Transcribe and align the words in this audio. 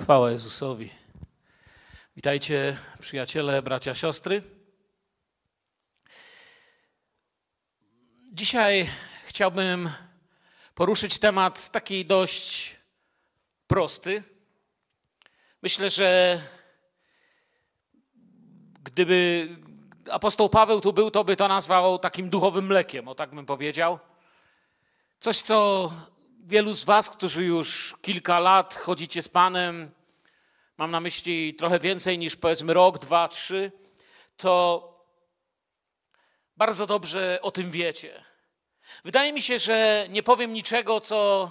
Chwała 0.00 0.30
Jezusowi. 0.30 0.90
Witajcie, 2.16 2.76
przyjaciele, 3.00 3.62
bracia, 3.62 3.94
siostry. 3.94 4.42
Dzisiaj 8.32 8.90
chciałbym 9.26 9.90
poruszyć 10.74 11.18
temat 11.18 11.70
taki 11.70 12.06
dość 12.06 12.76
prosty. 13.66 14.22
Myślę, 15.62 15.90
że 15.90 16.40
gdyby 18.82 19.48
apostoł 20.10 20.48
Paweł 20.48 20.80
tu 20.80 20.92
był, 20.92 21.10
to 21.10 21.24
by 21.24 21.36
to 21.36 21.48
nazwał 21.48 21.98
takim 21.98 22.30
duchowym 22.30 22.66
mlekiem, 22.66 23.08
o 23.08 23.14
tak 23.14 23.34
bym 23.34 23.46
powiedział. 23.46 23.98
Coś, 25.20 25.42
co 25.42 25.90
wielu 26.46 26.74
z 26.74 26.84
Was, 26.84 27.10
którzy 27.10 27.44
już 27.44 27.94
kilka 28.02 28.40
lat 28.40 28.74
chodzicie 28.74 29.22
z 29.22 29.28
Panem, 29.28 29.90
mam 30.78 30.90
na 30.90 31.00
myśli 31.00 31.54
trochę 31.54 31.78
więcej 31.78 32.18
niż 32.18 32.36
powiedzmy 32.36 32.74
rok, 32.74 32.98
dwa, 32.98 33.28
trzy, 33.28 33.72
to 34.36 34.86
bardzo 36.56 36.86
dobrze 36.86 37.38
o 37.42 37.50
tym 37.50 37.70
wiecie. 37.70 38.24
Wydaje 39.04 39.32
mi 39.32 39.42
się, 39.42 39.58
że 39.58 40.06
nie 40.10 40.22
powiem 40.22 40.52
niczego, 40.52 41.00
co 41.00 41.50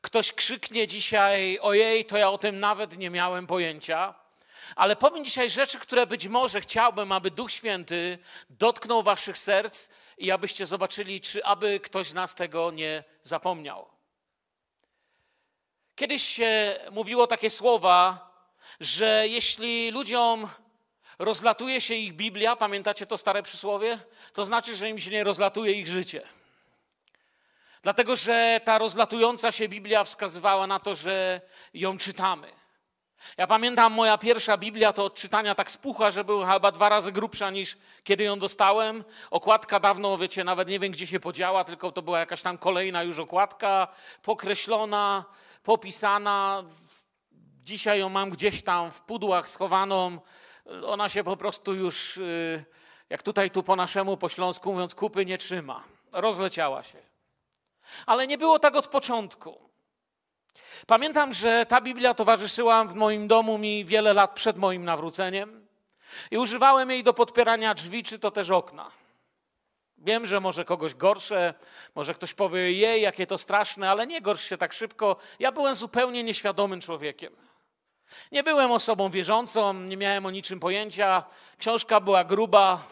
ktoś 0.00 0.32
krzyknie 0.32 0.86
dzisiaj, 0.86 1.58
ojej, 1.62 2.04
to 2.04 2.18
ja 2.18 2.30
o 2.30 2.38
tym 2.38 2.60
nawet 2.60 2.98
nie 2.98 3.10
miałem 3.10 3.46
pojęcia. 3.46 4.14
Ale 4.76 4.96
powiem 4.96 5.24
dzisiaj 5.24 5.50
rzeczy, 5.50 5.78
które 5.78 6.06
być 6.06 6.28
może 6.28 6.60
chciałbym, 6.60 7.12
aby 7.12 7.30
Duch 7.30 7.52
Święty 7.52 8.18
dotknął 8.50 9.02
waszych 9.02 9.38
serc 9.38 9.90
i 10.18 10.30
abyście 10.30 10.66
zobaczyli, 10.66 11.20
czy 11.20 11.44
aby 11.44 11.80
ktoś 11.80 12.08
z 12.08 12.14
nas 12.14 12.34
tego 12.34 12.70
nie 12.70 13.04
zapomniał. 13.22 13.89
Kiedyś 16.00 16.22
się 16.22 16.80
mówiło 16.92 17.26
takie 17.26 17.50
słowa, 17.50 18.30
że 18.80 19.24
jeśli 19.28 19.90
ludziom 19.90 20.48
rozlatuje 21.18 21.80
się 21.80 21.94
ich 21.94 22.12
Biblia, 22.12 22.56
pamiętacie 22.56 23.06
to 23.06 23.18
stare 23.18 23.42
przysłowie? 23.42 23.98
To 24.32 24.44
znaczy, 24.44 24.76
że 24.76 24.88
im 24.88 24.98
się 24.98 25.10
nie 25.10 25.24
rozlatuje 25.24 25.72
ich 25.72 25.86
życie. 25.86 26.22
Dlatego, 27.82 28.16
że 28.16 28.60
ta 28.64 28.78
rozlatująca 28.78 29.52
się 29.52 29.68
Biblia 29.68 30.04
wskazywała 30.04 30.66
na 30.66 30.80
to, 30.80 30.94
że 30.94 31.40
ją 31.74 31.98
czytamy. 31.98 32.52
Ja 33.36 33.46
pamiętam, 33.46 33.92
moja 33.92 34.18
pierwsza 34.18 34.56
Biblia 34.56 34.92
to 34.92 35.04
od 35.04 35.14
czytania 35.14 35.54
tak 35.54 35.70
spucha, 35.70 36.10
że 36.10 36.24
była 36.24 36.52
chyba 36.52 36.72
dwa 36.72 36.88
razy 36.88 37.12
grubsza 37.12 37.50
niż 37.50 37.76
kiedy 38.04 38.24
ją 38.24 38.38
dostałem. 38.38 39.04
Okładka 39.30 39.80
dawno, 39.80 40.18
wiecie, 40.18 40.44
nawet 40.44 40.68
nie 40.68 40.78
wiem, 40.78 40.92
gdzie 40.92 41.06
się 41.06 41.20
podziała, 41.20 41.64
tylko 41.64 41.92
to 41.92 42.02
była 42.02 42.18
jakaś 42.18 42.42
tam 42.42 42.58
kolejna 42.58 43.02
już 43.02 43.18
okładka, 43.18 43.88
pokreślona, 44.22 45.24
popisana. 45.62 46.64
Dzisiaj 47.62 48.00
ją 48.00 48.08
mam 48.08 48.30
gdzieś 48.30 48.62
tam 48.62 48.90
w 48.90 49.00
pudłach 49.00 49.48
schowaną. 49.48 50.18
Ona 50.86 51.08
się 51.08 51.24
po 51.24 51.36
prostu 51.36 51.74
już, 51.74 52.16
y, 52.16 52.64
jak 53.10 53.22
tutaj 53.22 53.50
tu 53.50 53.62
po 53.62 53.76
naszemu, 53.76 54.16
po 54.16 54.28
śląsku 54.28 54.72
mówiąc, 54.72 54.94
kupy 54.94 55.26
nie 55.26 55.38
trzyma. 55.38 55.84
Rozleciała 56.12 56.82
się. 56.82 56.98
Ale 58.06 58.26
nie 58.26 58.38
było 58.38 58.58
tak 58.58 58.76
od 58.76 58.86
początku. 58.86 59.70
Pamiętam, 60.86 61.32
że 61.32 61.66
ta 61.66 61.80
Biblia 61.80 62.14
towarzyszyła 62.14 62.84
w 62.84 62.94
moim 62.94 63.28
domu 63.28 63.58
mi 63.58 63.84
wiele 63.84 64.12
lat 64.12 64.34
przed 64.34 64.56
moim 64.56 64.84
nawróceniem 64.84 65.66
i 66.30 66.38
używałem 66.38 66.90
jej 66.90 67.04
do 67.04 67.14
podpierania 67.14 67.74
drzwi 67.74 68.02
czy 68.02 68.18
to 68.18 68.30
też 68.30 68.50
okna. 68.50 68.99
Wiem, 70.00 70.26
że 70.26 70.40
może 70.40 70.64
kogoś 70.64 70.94
gorsze, 70.94 71.54
może 71.94 72.14
ktoś 72.14 72.34
powie, 72.34 72.72
jej, 72.72 73.02
jakie 73.02 73.26
to 73.26 73.38
straszne, 73.38 73.90
ale 73.90 74.06
nie 74.06 74.20
gorsz 74.20 74.42
się 74.42 74.56
tak 74.58 74.72
szybko. 74.72 75.16
Ja 75.38 75.52
byłem 75.52 75.74
zupełnie 75.74 76.22
nieświadomym 76.22 76.80
człowiekiem. 76.80 77.36
Nie 78.32 78.42
byłem 78.42 78.70
osobą 78.70 79.10
wierzącą, 79.10 79.74
nie 79.74 79.96
miałem 79.96 80.26
o 80.26 80.30
niczym 80.30 80.60
pojęcia. 80.60 81.24
Książka 81.58 82.00
była 82.00 82.24
gruba, 82.24 82.84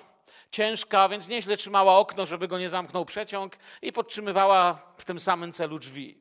ciężka, 0.51 1.09
więc 1.09 1.29
nieźle 1.29 1.57
trzymała 1.57 1.99
okno, 1.99 2.27
żeby 2.27 2.49
go 2.49 2.59
nie 2.59 2.71
zamknął 2.71 3.05
przeciąg 3.05 3.57
i 3.83 3.93
podtrzymywała 3.93 4.83
w 4.99 5.05
tym 5.05 5.21
samym 5.21 5.53
celu 5.53 5.79
drzwi. 5.79 6.18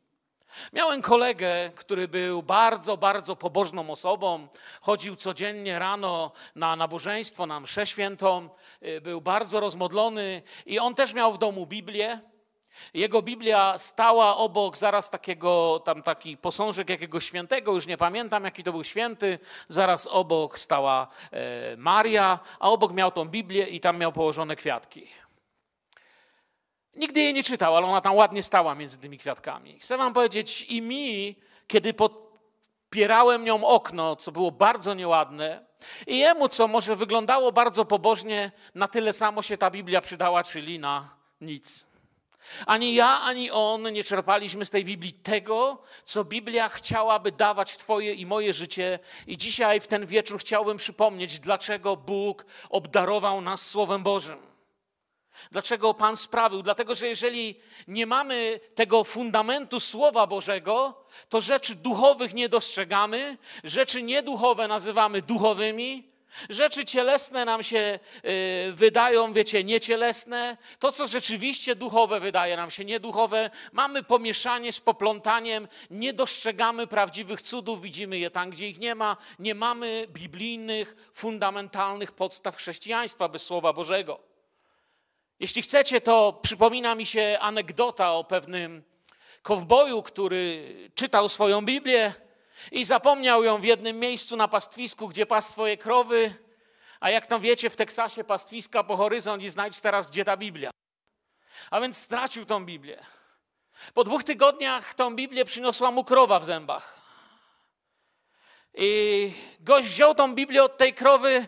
Miałem 0.74 1.02
kolegę, 1.02 1.72
który 1.76 2.08
był 2.08 2.44
bardzo, 2.44 2.98
bardzo 2.98 3.36
pobożną 3.36 3.90
osobą. 3.90 4.48
Chodził 4.82 5.16
codziennie 5.16 5.80
rano 5.80 6.32
na 6.56 6.76
nabożeństwo, 6.76 7.46
na 7.46 7.60
mszę 7.60 7.88
świętą. 7.88 8.50
Y, 8.84 9.02
był 9.02 9.22
bardzo 9.22 9.60
rozmodlony 9.60 10.42
i 10.66 10.80
on 10.80 10.96
też 10.96 11.14
miał 11.14 11.34
w 11.34 11.38
domu 11.38 11.66
Biblię. 11.66 12.20
Jego 12.94 13.22
Biblia 13.22 13.78
stała 13.78 14.38
obok 14.38 14.78
zaraz 14.78 15.10
takiego, 15.10 15.82
tam 15.86 16.04
taki 16.04 16.38
posążek 16.38 16.90
jakiegoś 16.90 17.26
świętego, 17.26 17.74
już 17.74 17.88
nie 17.88 17.98
pamiętam 17.98 18.44
jaki 18.44 18.64
to 18.64 18.72
był 18.72 18.84
święty, 18.84 19.40
zaraz 19.68 20.08
obok 20.08 20.60
stała 20.60 21.08
e, 21.32 21.78
Maria, 21.78 22.40
a 22.60 22.70
obok 22.70 22.94
miał 22.94 23.12
tą 23.12 23.26
Biblię 23.26 23.66
i 23.66 23.80
tam 23.80 23.98
miał 23.98 24.12
położone 24.12 24.56
kwiatki. 24.56 25.08
Nigdy 26.98 27.22
jej 27.22 27.34
nie 27.34 27.44
czytał, 27.44 27.78
ale 27.78 27.88
ona 27.88 28.02
tam 28.02 28.16
ładnie 28.16 28.44
stała 28.44 28.76
między 28.76 28.98
tymi 28.98 29.18
kwiatkami. 29.18 29.80
Chcę 29.80 29.98
wam 29.98 30.14
powiedzieć, 30.14 30.62
i 30.62 30.82
mi, 30.82 31.36
kiedy 31.68 31.94
podpierałem 31.94 33.44
nią 33.46 33.68
okno, 33.68 34.16
co 34.16 34.32
było 34.32 34.52
bardzo 34.52 34.94
nieładne, 34.94 35.66
i 36.08 36.18
jemu, 36.18 36.50
co 36.50 36.68
może 36.68 36.96
wyglądało 36.96 37.52
bardzo 37.52 37.86
pobożnie, 37.86 38.52
na 38.76 38.88
tyle 38.88 39.14
samo 39.14 39.42
się 39.42 39.58
ta 39.58 39.72
Biblia 39.72 40.02
przydała, 40.02 40.44
czyli 40.44 40.80
na 40.80 41.10
nic. 41.42 41.88
Ani 42.66 42.94
ja, 42.94 43.22
ani 43.22 43.52
on 43.52 43.94
nie 43.94 44.04
czerpaliśmy 44.04 44.66
z 44.66 44.70
tej 44.70 44.86
Biblii 44.86 45.14
tego, 45.14 45.78
co 46.04 46.24
Biblia 46.24 46.70
chciałaby 46.70 47.32
dawać 47.32 47.72
w 47.72 47.78
Twoje 47.78 48.14
i 48.14 48.26
moje 48.26 48.54
życie. 48.54 49.00
I 49.28 49.38
dzisiaj 49.38 49.80
w 49.80 49.88
ten 49.88 50.06
wieczór 50.06 50.40
chciałbym 50.40 50.78
przypomnieć, 50.78 51.40
dlaczego 51.40 51.96
Bóg 51.96 52.46
obdarował 52.70 53.42
nas 53.42 53.68
Słowem 53.68 54.04
Bożym. 54.04 54.47
Dlaczego 55.52 55.94
Pan 55.94 56.18
sprawił? 56.18 56.62
Dlatego, 56.62 56.96
że 56.96 57.08
jeżeli 57.08 57.56
nie 57.88 58.06
mamy 58.06 58.60
tego 58.76 59.04
fundamentu 59.04 59.80
Słowa 59.80 60.28
Bożego, 60.28 61.06
to 61.30 61.42
rzeczy 61.42 61.76
duchowych 61.76 62.34
nie 62.34 62.50
dostrzegamy, 62.50 63.38
rzeczy 63.64 64.04
nieduchowe 64.04 64.68
nazywamy 64.68 65.22
duchowymi, 65.22 66.18
rzeczy 66.50 66.86
cielesne 66.86 67.46
nam 67.46 67.64
się 67.64 68.00
y, 68.26 68.74
wydają, 68.74 69.34
wiecie, 69.34 69.64
niecielesne. 69.64 70.58
To, 70.80 70.92
co 70.92 71.08
rzeczywiście 71.08 71.76
duchowe, 71.76 72.20
wydaje 72.20 72.58
nam 72.58 72.72
się 72.72 72.86
nieduchowe. 72.86 73.50
Mamy 73.72 74.04
pomieszanie 74.04 74.72
z 74.72 74.80
poplątaniem, 74.80 75.68
nie 75.90 76.14
dostrzegamy 76.14 76.88
prawdziwych 76.88 77.42
cudów, 77.42 77.82
widzimy 77.82 78.18
je 78.18 78.32
tam, 78.32 78.50
gdzie 78.50 78.68
ich 78.68 78.80
nie 78.80 78.96
ma. 78.96 79.18
Nie 79.40 79.56
mamy 79.56 80.08
biblijnych, 80.10 80.96
fundamentalnych 81.14 82.12
podstaw 82.12 82.56
chrześcijaństwa 82.56 83.30
bez 83.30 83.44
Słowa 83.44 83.74
Bożego. 83.74 84.27
Jeśli 85.40 85.62
chcecie, 85.62 86.02
to 86.02 86.40
przypomina 86.42 86.96
mi 86.96 87.06
się 87.06 87.38
anegdota 87.42 88.14
o 88.14 88.24
pewnym 88.24 88.84
kowboju, 89.42 90.02
który 90.04 90.74
czytał 90.96 91.30
swoją 91.30 91.66
Biblię 91.66 92.14
i 92.72 92.86
zapomniał 92.86 93.44
ją 93.44 93.62
w 93.62 93.64
jednym 93.64 94.00
miejscu 94.00 94.36
na 94.36 94.48
pastwisku, 94.48 95.08
gdzie 95.08 95.26
pasł 95.26 95.52
swoje 95.52 95.78
krowy. 95.78 96.36
A 97.00 97.10
jak 97.10 97.28
tam 97.28 97.42
wiecie, 97.42 97.70
w 97.70 97.76
Teksasie 97.76 98.24
pastwiska 98.24 98.84
po 98.84 98.98
horyzont 98.98 99.44
i 99.44 99.50
znajdź 99.50 99.80
teraz, 99.80 100.12
gdzie 100.12 100.26
ta 100.26 100.38
Biblia. 100.38 100.72
A 101.72 101.82
więc 101.82 101.98
stracił 101.98 102.46
tą 102.46 102.66
Biblię. 102.66 103.06
Po 103.94 104.04
dwóch 104.04 104.24
tygodniach 104.24 104.94
tą 104.94 105.16
Biblię 105.16 105.46
przyniosła 105.46 105.92
mu 105.92 106.04
krowa 106.04 106.40
w 106.40 106.46
zębach. 106.46 106.98
I 108.74 109.32
gość 109.60 109.88
wziął 109.88 110.16
tą 110.16 110.36
Biblię 110.36 110.64
od 110.64 110.78
tej 110.78 110.94
krowy 110.94 111.48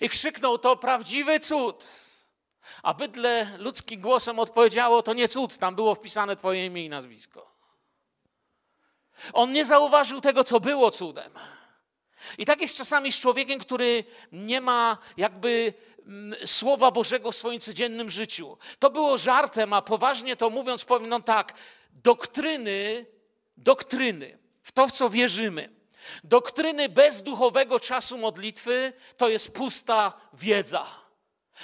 i 0.00 0.08
krzyknął: 0.08 0.58
To 0.58 0.76
prawdziwy 0.76 1.40
cud. 1.40 2.05
A 2.82 2.94
bydle 2.94 3.58
ludzkim 3.58 4.00
głosem 4.00 4.38
odpowiedziało: 4.38 5.02
To 5.02 5.14
nie 5.14 5.28
cud, 5.28 5.58
tam 5.58 5.74
było 5.74 5.94
wpisane 5.94 6.36
Twoje 6.36 6.66
imię 6.66 6.84
i 6.84 6.88
nazwisko. 6.88 7.56
On 9.32 9.52
nie 9.52 9.64
zauważył 9.64 10.20
tego, 10.20 10.44
co 10.44 10.60
było 10.60 10.90
cudem. 10.90 11.32
I 12.38 12.46
tak 12.46 12.60
jest 12.60 12.76
czasami 12.76 13.12
z 13.12 13.20
człowiekiem, 13.20 13.60
który 13.60 14.04
nie 14.32 14.60
ma 14.60 14.98
jakby 15.16 15.74
mm, 16.06 16.46
Słowa 16.46 16.90
Bożego 16.90 17.32
w 17.32 17.36
swoim 17.36 17.60
codziennym 17.60 18.10
życiu. 18.10 18.58
To 18.78 18.90
było 18.90 19.18
żartem, 19.18 19.72
a 19.72 19.82
poważnie 19.82 20.36
to 20.36 20.50
mówiąc, 20.50 20.84
powiem 20.84 21.08
no 21.08 21.20
tak, 21.20 21.54
doktryny, 21.92 23.06
doktryny, 23.56 24.38
w 24.62 24.72
to, 24.72 24.88
w 24.88 24.92
co 24.92 25.10
wierzymy, 25.10 25.76
doktryny 26.24 26.88
bez 26.88 27.22
duchowego 27.22 27.80
czasu 27.80 28.18
modlitwy 28.18 28.92
to 29.16 29.28
jest 29.28 29.54
pusta 29.54 30.12
wiedza. 30.32 31.05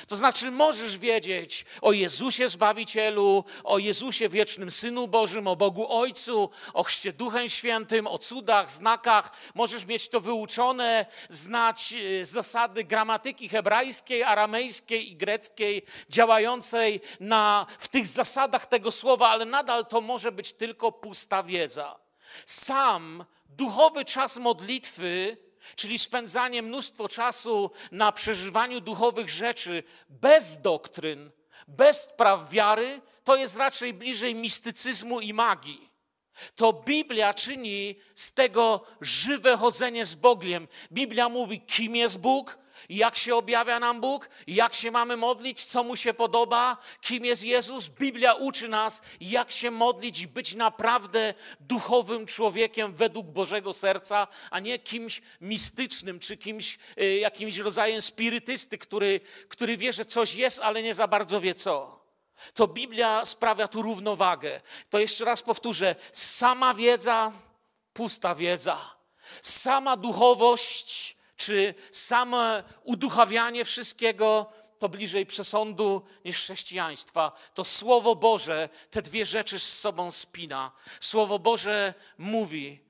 To 0.09 0.17
znaczy, 0.17 0.51
możesz 0.51 0.99
wiedzieć 0.99 1.65
o 1.81 1.93
Jezusie 1.93 2.49
Zbawicielu, 2.49 3.45
o 3.65 3.79
Jezusie 3.79 4.29
Wiecznym 4.29 4.71
Synu 4.71 5.09
Bożym, 5.09 5.47
o 5.47 5.57
Bogu 5.57 5.93
Ojcu, 5.93 6.51
o 6.75 6.83
Chrzcie 6.83 7.13
Duchem 7.13 7.49
Świętym, 7.49 8.07
o 8.07 8.19
cudach, 8.19 8.71
znakach. 8.71 9.31
Możesz 9.55 9.87
mieć 9.87 10.09
to 10.09 10.21
wyuczone, 10.21 11.07
znać 11.31 11.95
e, 12.21 12.25
zasady 12.25 12.85
gramatyki 12.85 13.49
hebrajskiej, 13.49 14.23
aramejskiej 14.23 15.13
i 15.13 15.17
greckiej, 15.17 15.83
działającej 16.09 17.01
na, 17.21 17.67
w 17.79 17.89
tych 17.89 18.07
zasadach 18.07 18.67
tego 18.67 18.91
słowa, 18.91 19.29
ale 19.29 19.45
nadal 19.45 19.87
to 19.87 20.01
może 20.01 20.33
być 20.33 20.53
tylko 20.53 20.93
pusta 20.93 21.43
wiedza. 21.43 21.99
Sam 22.47 23.25
duchowy 23.49 24.05
czas 24.05 24.37
modlitwy, 24.37 25.37
czyli 25.77 25.99
spędzanie 25.99 26.63
mnóstwo 26.63 27.09
czasu 27.09 27.71
na 27.93 28.13
przeżywaniu 28.13 28.81
duchowych 28.81 29.31
rzeczy 29.31 29.83
bez 30.09 30.61
doktryn, 30.61 31.31
bez 31.69 32.07
praw 32.07 32.51
wiary, 32.51 33.01
to 33.25 33.37
jest 33.37 33.57
raczej 33.57 33.95
bliżej 33.95 34.35
mistycyzmu 34.35 35.21
i 35.21 35.33
magii. 35.33 35.93
To 36.57 36.73
Biblia 36.73 37.35
czyni 37.35 37.95
z 38.15 38.33
tego 38.33 38.85
żywe 39.01 39.57
chodzenie 39.57 40.05
z 40.05 40.15
Bogiem. 40.15 40.69
Biblia 40.93 41.29
mówi, 41.29 41.61
kim 41.61 41.97
jest 41.97 42.19
Bóg, 42.19 42.59
jak 42.89 43.17
się 43.17 43.37
objawia 43.37 43.81
nam 43.81 44.01
Bóg, 44.01 44.29
jak 44.47 44.75
się 44.75 44.91
mamy 44.91 45.17
modlić, 45.17 45.65
co 45.65 45.85
mu 45.85 45.97
się 45.97 46.15
podoba, 46.15 46.77
kim 47.01 47.25
jest 47.25 47.45
Jezus. 47.45 47.89
Biblia 47.89 48.35
uczy 48.35 48.69
nas, 48.69 49.03
jak 49.21 49.53
się 49.53 49.71
modlić 49.71 50.27
być 50.27 50.55
naprawdę 50.55 51.35
duchowym 51.61 52.27
człowiekiem 52.27 52.95
według 52.95 53.27
Bożego 53.27 53.73
serca, 53.73 54.29
a 54.51 54.61
nie 54.61 54.79
kimś 54.79 55.23
mistycznym 55.41 56.21
czy 56.21 56.37
kimś, 56.37 56.79
y, 57.01 57.19
jakimś 57.19 57.59
rodzajem 57.59 58.03
spirytysty, 58.03 58.79
który, 58.79 59.21
który 59.49 59.77
wie, 59.77 59.93
że 59.93 60.05
coś 60.05 60.35
jest, 60.35 60.61
ale 60.61 60.83
nie 60.83 60.95
za 60.95 61.09
bardzo 61.09 61.41
wie 61.41 61.55
co. 61.55 62.03
To 62.55 62.69
Biblia 62.69 63.25
sprawia 63.25 63.69
tu 63.69 63.83
równowagę. 63.83 64.61
To 64.91 64.99
jeszcze 64.99 65.25
raz 65.25 65.43
powtórzę: 65.43 65.97
sama 66.13 66.75
wiedza, 66.75 67.33
pusta 67.93 68.35
wiedza, 68.35 68.97
sama 69.43 69.97
duchowość, 69.97 71.12
czy 71.43 71.75
same 71.93 72.65
uduchawianie 72.85 73.65
wszystkiego 73.65 74.53
to 74.79 74.89
bliżej 74.89 75.27
przesądu 75.27 76.03
niż 76.25 76.37
chrześcijaństwa. 76.37 77.33
To 77.55 77.65
Słowo 77.65 78.17
Boże 78.17 78.69
te 78.91 79.03
dwie 79.03 79.27
rzeczy 79.27 79.59
z 79.59 79.79
sobą 79.81 80.11
spina. 80.11 80.73
Słowo 81.01 81.39
Boże 81.39 81.95
mówi, 82.19 82.81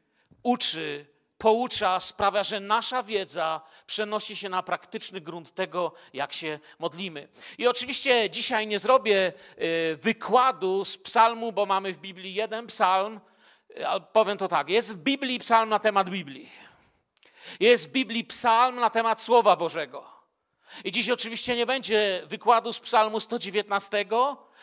uczy, 0.42 1.06
poucza, 1.38 2.00
sprawia, 2.00 2.44
że 2.44 2.60
nasza 2.60 3.02
wiedza 3.02 3.60
przenosi 3.86 4.36
się 4.36 4.48
na 4.48 4.62
praktyczny 4.62 5.20
grunt 5.20 5.54
tego, 5.54 5.92
jak 6.12 6.32
się 6.32 6.58
modlimy. 6.78 7.28
I 7.58 7.66
oczywiście 7.66 8.30
dzisiaj 8.30 8.66
nie 8.66 8.78
zrobię 8.78 9.32
y, 9.58 9.98
wykładu 10.02 10.84
z 10.84 10.98
psalmu, 10.98 11.52
bo 11.52 11.66
mamy 11.66 11.92
w 11.92 11.98
Biblii 11.98 12.34
jeden 12.34 12.66
psalm, 12.66 13.20
ale 13.86 14.00
powiem 14.00 14.38
to 14.38 14.48
tak, 14.48 14.68
jest 14.68 14.94
w 14.94 15.02
Biblii 15.02 15.38
psalm 15.38 15.68
na 15.68 15.78
temat 15.78 16.10
Biblii. 16.10 16.71
Jest 17.60 17.88
w 17.88 17.92
Biblii 17.92 18.24
psalm 18.24 18.76
na 18.76 18.90
temat 18.90 19.20
Słowa 19.20 19.56
Bożego. 19.56 20.12
I 20.84 20.92
dziś 20.92 21.10
oczywiście 21.10 21.56
nie 21.56 21.66
będzie 21.66 22.22
wykładu 22.26 22.72
z 22.72 22.80
psalmu 22.80 23.20
119, 23.20 24.04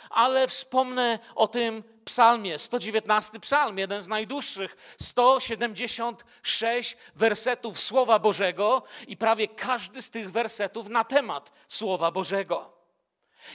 ale 0.10 0.48
wspomnę 0.48 1.20
o 1.36 1.48
tym 1.48 1.84
psalmie. 2.06 2.60
119 2.60 3.40
psalm, 3.40 3.78
jeden 3.78 4.02
z 4.02 4.08
najdłuższych, 4.08 4.96
176 5.02 6.98
wersetów 7.16 7.80
Słowa 7.80 8.20
Bożego 8.20 8.84
i 9.08 9.18
prawie 9.18 9.48
każdy 9.48 10.02
z 10.02 10.10
tych 10.10 10.32
wersetów 10.32 10.90
na 10.90 11.04
temat 11.04 11.52
Słowa 11.68 12.12
Bożego. 12.12 12.80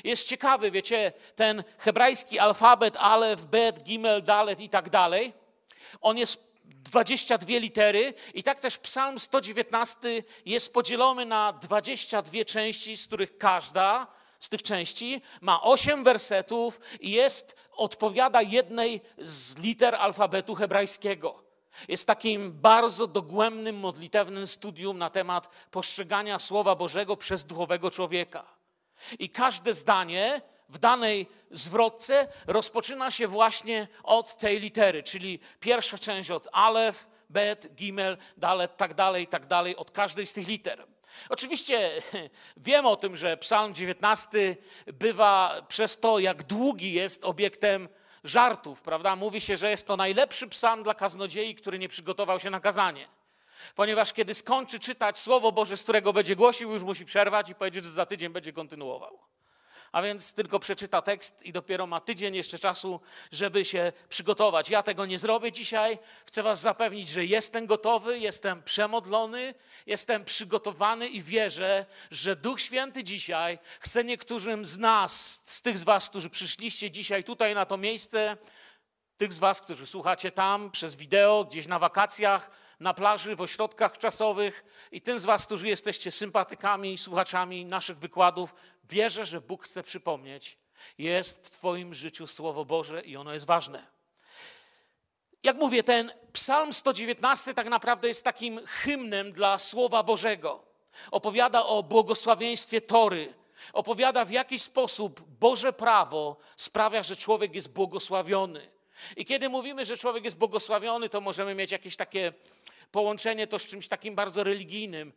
Jest 0.04 0.28
ciekawy, 0.28 0.70
wiecie, 0.70 1.12
ten 1.36 1.64
hebrajski 1.78 2.38
alfabet, 2.38 2.96
alef, 2.96 3.44
bet, 3.44 3.82
gimel, 3.82 4.22
dalet 4.22 4.60
i 4.60 4.68
tak 4.68 4.90
dalej, 4.90 5.32
on 6.00 6.18
jest 6.18 6.53
22 6.94 7.58
litery 7.58 8.14
i 8.34 8.42
tak 8.42 8.60
też 8.60 8.78
psalm 8.78 9.18
119 9.18 10.22
jest 10.46 10.74
podzielony 10.74 11.26
na 11.26 11.52
22 11.52 12.44
części, 12.44 12.96
z 12.96 13.06
których 13.06 13.38
każda 13.38 14.06
z 14.40 14.48
tych 14.48 14.62
części 14.62 15.22
ma 15.40 15.62
8 15.62 16.04
wersetów 16.04 16.80
i 17.00 17.10
jest, 17.10 17.56
odpowiada 17.72 18.42
jednej 18.42 19.00
z 19.18 19.56
liter 19.56 19.94
alfabetu 19.94 20.54
hebrajskiego. 20.54 21.44
Jest 21.88 22.06
takim 22.06 22.52
bardzo 22.52 23.06
dogłębnym, 23.06 23.76
modlitewnym 23.76 24.46
studium 24.46 24.98
na 24.98 25.10
temat 25.10 25.48
postrzegania 25.70 26.38
Słowa 26.38 26.74
Bożego 26.74 27.16
przez 27.16 27.44
duchowego 27.44 27.90
człowieka. 27.90 28.44
I 29.18 29.30
każde 29.30 29.74
zdanie 29.74 30.42
w 30.68 30.78
danej 30.78 31.26
zwrotce 31.50 32.28
rozpoczyna 32.46 33.10
się 33.10 33.28
właśnie 33.28 33.88
od 34.02 34.36
tej 34.36 34.60
litery, 34.60 35.02
czyli 35.02 35.40
pierwsza 35.60 35.98
część 35.98 36.30
od 36.30 36.48
alef, 36.52 37.06
bet, 37.30 37.74
gimel, 37.74 38.16
dalet, 38.36 38.76
tak 38.76 38.94
dalej, 38.94 39.26
tak 39.26 39.46
dalej, 39.46 39.76
od 39.76 39.90
każdej 39.90 40.26
z 40.26 40.32
tych 40.32 40.48
liter. 40.48 40.86
Oczywiście 41.28 42.02
wiem 42.56 42.86
o 42.86 42.96
tym, 42.96 43.16
że 43.16 43.36
Psalm 43.36 43.74
19 43.74 44.56
bywa 44.86 45.62
przez 45.68 46.00
to, 46.00 46.18
jak 46.18 46.42
długi 46.42 46.92
jest 46.92 47.24
obiektem 47.24 47.88
żartów, 48.24 48.82
prawda? 48.82 49.16
Mówi 49.16 49.40
się, 49.40 49.56
że 49.56 49.70
jest 49.70 49.86
to 49.86 49.96
najlepszy 49.96 50.48
psalm 50.48 50.82
dla 50.82 50.94
kaznodziei, 50.94 51.54
który 51.54 51.78
nie 51.78 51.88
przygotował 51.88 52.40
się 52.40 52.50
na 52.50 52.60
kazanie. 52.60 53.08
Ponieważ 53.74 54.12
kiedy 54.12 54.34
skończy 54.34 54.78
czytać 54.78 55.18
Słowo 55.18 55.52
Boże, 55.52 55.76
z 55.76 55.82
którego 55.82 56.12
będzie 56.12 56.36
głosił, 56.36 56.72
już 56.72 56.82
musi 56.82 57.04
przerwać 57.04 57.50
i 57.50 57.54
powiedzieć, 57.54 57.84
że 57.84 57.90
za 57.90 58.06
tydzień 58.06 58.32
będzie 58.32 58.52
kontynuował 58.52 59.33
a 59.94 60.02
więc 60.02 60.32
tylko 60.32 60.60
przeczyta 60.60 61.02
tekst 61.02 61.42
i 61.42 61.52
dopiero 61.52 61.86
ma 61.86 62.00
tydzień 62.00 62.34
jeszcze 62.34 62.58
czasu, 62.58 63.00
żeby 63.32 63.64
się 63.64 63.92
przygotować. 64.08 64.70
Ja 64.70 64.82
tego 64.82 65.06
nie 65.06 65.18
zrobię 65.18 65.52
dzisiaj. 65.52 65.98
Chcę 66.26 66.42
Was 66.42 66.60
zapewnić, 66.60 67.08
że 67.08 67.24
jestem 67.24 67.66
gotowy, 67.66 68.18
jestem 68.18 68.62
przemodlony, 68.62 69.54
jestem 69.86 70.24
przygotowany 70.24 71.08
i 71.08 71.22
wierzę, 71.22 71.86
że 72.10 72.36
Duch 72.36 72.60
Święty 72.60 73.04
dzisiaj 73.04 73.58
chce 73.80 74.04
niektórym 74.04 74.66
z 74.66 74.78
nas, 74.78 75.42
z 75.44 75.62
tych 75.62 75.78
z 75.78 75.84
Was, 75.84 76.10
którzy 76.10 76.30
przyszliście 76.30 76.90
dzisiaj 76.90 77.24
tutaj 77.24 77.54
na 77.54 77.66
to 77.66 77.76
miejsce, 77.76 78.36
tych 79.16 79.32
z 79.32 79.38
Was, 79.38 79.60
którzy 79.60 79.86
słuchacie 79.86 80.32
tam 80.32 80.70
przez 80.70 80.96
wideo, 80.96 81.44
gdzieś 81.44 81.66
na 81.66 81.78
wakacjach, 81.78 82.50
na 82.80 82.94
plaży, 82.94 83.36
w 83.36 83.40
ośrodkach 83.40 83.98
czasowych 83.98 84.64
i 84.92 85.00
tym 85.00 85.18
z 85.18 85.24
Was, 85.24 85.46
którzy 85.46 85.68
jesteście 85.68 86.12
sympatykami 86.12 86.92
i 86.92 86.98
słuchaczami 86.98 87.64
naszych 87.64 87.98
wykładów, 87.98 88.54
wierzę, 88.84 89.26
że 89.26 89.40
Bóg 89.40 89.64
chce 89.64 89.82
przypomnieć, 89.82 90.58
jest 90.98 91.46
w 91.46 91.50
Twoim 91.50 91.94
życiu 91.94 92.26
Słowo 92.26 92.64
Boże 92.64 93.02
i 93.02 93.16
ono 93.16 93.32
jest 93.32 93.46
ważne. 93.46 93.86
Jak 95.42 95.56
mówię, 95.56 95.82
ten 95.82 96.12
Psalm 96.32 96.72
119 96.72 97.54
tak 97.54 97.68
naprawdę 97.68 98.08
jest 98.08 98.24
takim 98.24 98.66
hymnem 98.66 99.32
dla 99.32 99.58
Słowa 99.58 100.02
Bożego. 100.02 100.64
Opowiada 101.10 101.66
o 101.66 101.82
błogosławieństwie 101.82 102.80
Tory, 102.80 103.34
opowiada 103.72 104.24
w 104.24 104.30
jaki 104.30 104.58
sposób 104.58 105.20
Boże 105.40 105.72
prawo 105.72 106.36
sprawia, 106.56 107.02
że 107.02 107.16
człowiek 107.16 107.54
jest 107.54 107.72
błogosławiony. 107.72 108.70
I 109.16 109.24
kiedy 109.24 109.48
mówimy, 109.48 109.84
że 109.84 109.96
człowiek 109.96 110.24
jest 110.24 110.36
błogosławiony, 110.36 111.08
to 111.08 111.20
możemy 111.20 111.54
mieć 111.54 111.72
jakieś 111.72 111.96
takie 111.96 112.32
połączenie 112.94 113.46
to 113.46 113.58
z 113.58 113.66
czymś 113.66 113.88
takim 113.88 114.14
bardzo 114.14 114.44
religijnym. 114.44 115.12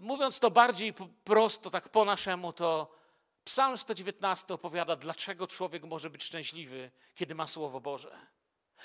Mówiąc 0.00 0.40
to 0.40 0.50
bardziej 0.50 0.94
prosto, 1.24 1.70
tak 1.70 1.88
po 1.88 2.04
naszemu, 2.04 2.52
to 2.52 2.90
Psalm 3.44 3.78
119 3.78 4.54
opowiada, 4.54 4.96
dlaczego 4.96 5.46
człowiek 5.46 5.84
może 5.84 6.10
być 6.10 6.24
szczęśliwy, 6.24 6.90
kiedy 7.14 7.34
ma 7.34 7.46
Słowo 7.46 7.80
Boże. 7.80 8.18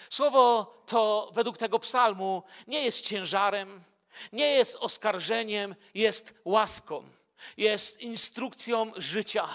Słowo 0.10 0.66
to 0.86 1.32
według 1.34 1.58
tego 1.58 1.80
psalmu 1.80 2.44
nie 2.68 2.82
jest 2.84 3.06
ciężarem, 3.06 3.84
nie 4.32 4.48
jest 4.52 4.76
oskarżeniem, 4.76 5.76
jest 5.94 6.42
łaską, 6.46 7.10
jest 7.58 8.02
instrukcją 8.02 8.92
życia. 8.98 9.50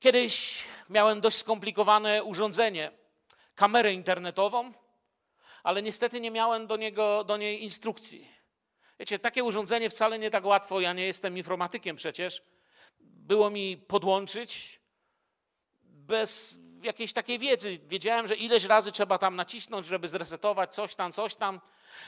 Kiedyś 0.00 0.64
miałem 0.88 1.20
dość 1.20 1.36
skomplikowane 1.36 2.24
urządzenie, 2.24 2.92
kamerę 3.54 3.92
internetową, 3.92 4.72
ale 5.62 5.82
niestety 5.82 6.20
nie 6.20 6.30
miałem 6.30 6.66
do, 6.66 6.76
niego, 6.76 7.24
do 7.24 7.36
niej 7.36 7.62
instrukcji. 7.62 8.28
Wiecie, 8.98 9.18
takie 9.18 9.44
urządzenie 9.44 9.90
wcale 9.90 10.18
nie 10.18 10.30
tak 10.30 10.44
łatwo, 10.44 10.80
ja 10.80 10.92
nie 10.92 11.06
jestem 11.06 11.36
informatykiem 11.36 11.96
przecież, 11.96 12.42
było 13.00 13.50
mi 13.50 13.76
podłączyć 13.76 14.80
bez 15.82 16.54
jakiejś 16.82 17.12
takiej 17.12 17.38
wiedzy. 17.38 17.78
Wiedziałem, 17.86 18.26
że 18.26 18.34
ileś 18.36 18.64
razy 18.64 18.92
trzeba 18.92 19.18
tam 19.18 19.36
nacisnąć, 19.36 19.86
żeby 19.86 20.08
zresetować 20.08 20.74
coś 20.74 20.94
tam, 20.94 21.12
coś 21.12 21.34
tam. 21.34 21.60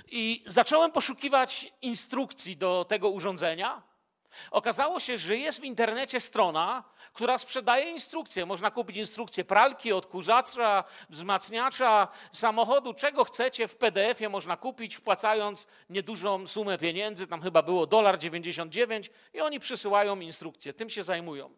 I 0.08 0.44
zacząłem 0.46 0.92
poszukiwać 0.92 1.72
instrukcji 1.82 2.56
do 2.56 2.86
tego 2.88 3.10
urządzenia. 3.10 3.82
Okazało 4.50 5.00
się, 5.00 5.18
że 5.18 5.36
jest 5.36 5.60
w 5.60 5.64
internecie 5.64 6.20
strona, 6.20 6.84
która 7.12 7.38
sprzedaje 7.38 7.90
instrukcje. 7.90 8.46
Można 8.46 8.70
kupić 8.70 8.96
instrukcję 8.96 9.44
pralki, 9.44 9.92
odkurzacza, 9.92 10.84
wzmacniacza, 11.10 12.08
samochodu, 12.32 12.94
czego 12.94 13.24
chcecie 13.24 13.68
w 13.68 13.76
PDF-ie 13.76 14.28
można 14.28 14.56
kupić, 14.56 14.96
wpłacając 14.96 15.66
niedużą 15.90 16.46
sumę 16.46 16.78
pieniędzy, 16.78 17.26
tam 17.26 17.42
chyba 17.42 17.62
było 17.62 17.86
dolar 17.86 18.18
99 18.18 19.10
i 19.34 19.40
oni 19.40 19.60
przysyłają 19.60 20.20
instrukcje, 20.20 20.74
tym 20.74 20.90
się 20.90 21.02
zajmują. 21.02 21.50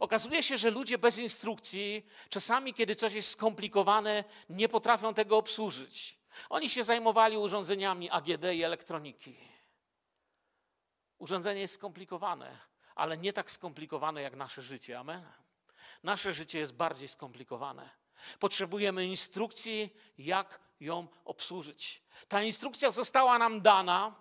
Okazuje 0.00 0.42
się, 0.42 0.58
że 0.58 0.70
ludzie 0.70 0.98
bez 0.98 1.18
instrukcji, 1.18 2.06
czasami 2.28 2.74
kiedy 2.74 2.94
coś 2.94 3.12
jest 3.12 3.30
skomplikowane, 3.30 4.24
nie 4.48 4.68
potrafią 4.68 5.14
tego 5.14 5.36
obsłużyć. 5.36 6.18
Oni 6.50 6.68
się 6.68 6.84
zajmowali 6.84 7.36
urządzeniami 7.36 8.10
AGD 8.10 8.44
i 8.54 8.62
elektroniki. 8.62 9.53
Urządzenie 11.24 11.60
jest 11.60 11.74
skomplikowane, 11.74 12.58
ale 12.94 13.16
nie 13.16 13.32
tak 13.32 13.50
skomplikowane 13.50 14.22
jak 14.22 14.36
nasze 14.36 14.62
życie. 14.62 14.98
Amen. 14.98 15.24
Nasze 16.02 16.32
życie 16.32 16.58
jest 16.58 16.74
bardziej 16.74 17.08
skomplikowane. 17.08 17.90
Potrzebujemy 18.38 19.06
instrukcji, 19.06 19.96
jak 20.18 20.60
ją 20.80 21.06
obsłużyć. 21.24 22.02
Ta 22.28 22.42
instrukcja 22.42 22.90
została 22.90 23.38
nam 23.38 23.60
dana 23.60 24.14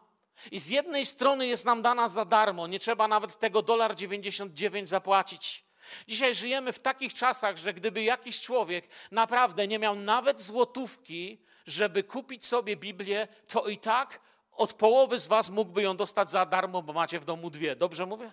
i 0.52 0.60
z 0.60 0.70
jednej 0.70 1.06
strony 1.06 1.48
jest 1.48 1.66
nam 1.66 1.82
dana 1.82 2.08
za 2.08 2.26
darmo, 2.26 2.68
nie 2.68 2.80
trzeba 2.80 3.08
nawet 3.08 3.40
tego 3.40 3.62
dolar 3.62 3.96
99 3.96 4.90
zapłacić. 4.90 5.66
Dzisiaj 6.08 6.36
żyjemy 6.36 6.74
w 6.74 6.80
takich 6.80 7.14
czasach, 7.14 7.58
że 7.58 7.74
gdyby 7.74 8.04
jakiś 8.04 8.42
człowiek 8.42 8.88
naprawdę 9.12 9.68
nie 9.68 9.80
miał 9.80 9.96
nawet 9.96 10.42
złotówki, 10.42 11.42
żeby 11.66 12.04
kupić 12.04 12.46
sobie 12.46 12.76
Biblię, 12.76 13.28
to 13.48 13.68
i 13.68 13.78
tak 13.78 14.20
od 14.56 14.74
połowy 14.74 15.20
z 15.20 15.28
was 15.28 15.50
mógłby 15.50 15.82
ją 15.82 15.98
dostać 15.98 16.30
za 16.30 16.46
darmo, 16.46 16.82
bo 16.82 16.94
macie 16.94 17.20
w 17.20 17.26
domu 17.26 17.50
dwie. 17.50 17.76
Dobrze 17.76 18.06
mówię? 18.06 18.32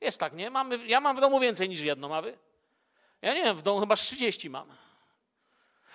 Jest 0.00 0.20
tak, 0.20 0.32
nie? 0.32 0.50
Mamy, 0.50 0.86
ja 0.86 1.00
mam 1.00 1.16
w 1.16 1.20
domu 1.20 1.40
więcej 1.40 1.68
niż 1.68 1.80
jedną, 1.80 2.14
a 2.14 2.22
wy? 2.22 2.38
Ja 3.22 3.34
nie 3.34 3.44
wiem, 3.44 3.56
w 3.56 3.62
domu 3.62 3.80
chyba 3.80 3.96
30 3.96 4.50
mam. 4.50 4.68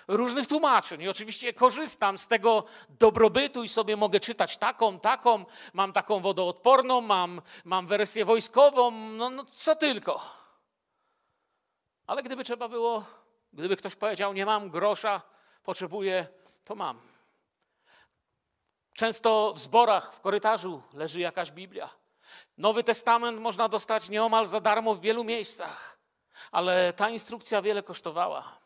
Różnych 0.08 0.46
tłumaczeń. 0.46 1.02
I 1.02 1.08
oczywiście 1.08 1.52
korzystam 1.52 2.18
z 2.18 2.28
tego 2.28 2.64
dobrobytu 2.88 3.62
i 3.62 3.68
sobie 3.68 3.96
mogę 3.96 4.20
czytać 4.20 4.58
taką, 4.58 5.00
taką. 5.00 5.44
Mam 5.72 5.92
taką 5.92 6.20
wodoodporną, 6.20 7.00
mam, 7.00 7.42
mam 7.64 7.86
wersję 7.86 8.24
wojskową, 8.24 8.90
no, 8.90 9.30
no 9.30 9.44
co 9.44 9.76
tylko. 9.76 10.20
Ale 12.06 12.22
gdyby 12.22 12.44
trzeba 12.44 12.68
było, 12.68 13.04
gdyby 13.52 13.76
ktoś 13.76 13.96
powiedział, 13.96 14.32
nie 14.32 14.46
mam 14.46 14.70
grosza, 14.70 15.22
potrzebuję, 15.64 16.26
to 16.64 16.74
mam. 16.74 17.09
Często 19.00 19.52
w 19.56 19.60
zborach, 19.60 20.14
w 20.14 20.20
korytarzu 20.20 20.82
leży 20.94 21.20
jakaś 21.20 21.50
Biblia. 21.50 21.90
Nowy 22.58 22.84
Testament 22.84 23.40
można 23.40 23.68
dostać 23.68 24.08
nieomal 24.08 24.46
za 24.46 24.60
darmo 24.60 24.94
w 24.94 25.00
wielu 25.00 25.24
miejscach, 25.24 25.98
ale 26.52 26.92
ta 26.92 27.10
instrukcja 27.10 27.62
wiele 27.62 27.82
kosztowała. 27.82 28.60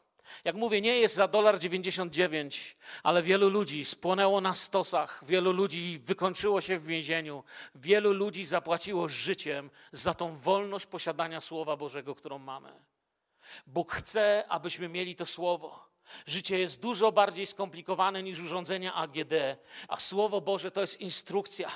Jak 0.44 0.56
mówię, 0.56 0.80
nie 0.80 0.98
jest 0.98 1.14
za 1.14 1.28
dolar 1.28 1.58
99, 1.58 2.76
ale 3.02 3.22
wielu 3.22 3.48
ludzi 3.48 3.84
spłonęło 3.84 4.40
na 4.40 4.54
stosach, 4.54 5.24
wielu 5.26 5.52
ludzi 5.52 5.98
wykończyło 5.98 6.60
się 6.60 6.78
w 6.78 6.86
więzieniu, 6.86 7.44
wielu 7.74 8.12
ludzi 8.12 8.44
zapłaciło 8.44 9.08
życiem 9.08 9.70
za 9.92 10.14
tą 10.14 10.36
wolność 10.36 10.86
posiadania 10.86 11.40
Słowa 11.40 11.76
Bożego, 11.76 12.14
którą 12.14 12.38
mamy. 12.38 12.72
Bóg 13.66 13.92
chce, 13.92 14.44
abyśmy 14.48 14.88
mieli 14.88 15.16
to 15.16 15.26
Słowo. 15.26 15.93
Życie 16.26 16.58
jest 16.58 16.80
dużo 16.80 17.12
bardziej 17.12 17.46
skomplikowane 17.46 18.22
niż 18.22 18.40
urządzenia 18.40 18.94
AGD, 18.94 19.32
a 19.88 20.00
Słowo 20.00 20.40
Boże 20.40 20.70
to 20.70 20.80
jest 20.80 21.00
instrukcja. 21.00 21.70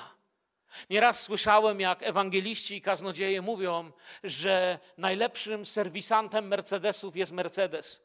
Nieraz 0.89 1.21
słyszałem, 1.21 1.79
jak 1.79 2.03
ewangeliści 2.03 2.75
i 2.75 2.81
kaznodzieje 2.81 3.41
mówią, 3.41 3.91
że 4.23 4.79
najlepszym 4.97 5.65
serwisantem 5.65 6.47
Mercedesów 6.47 7.15
jest 7.15 7.31
Mercedes. 7.31 8.01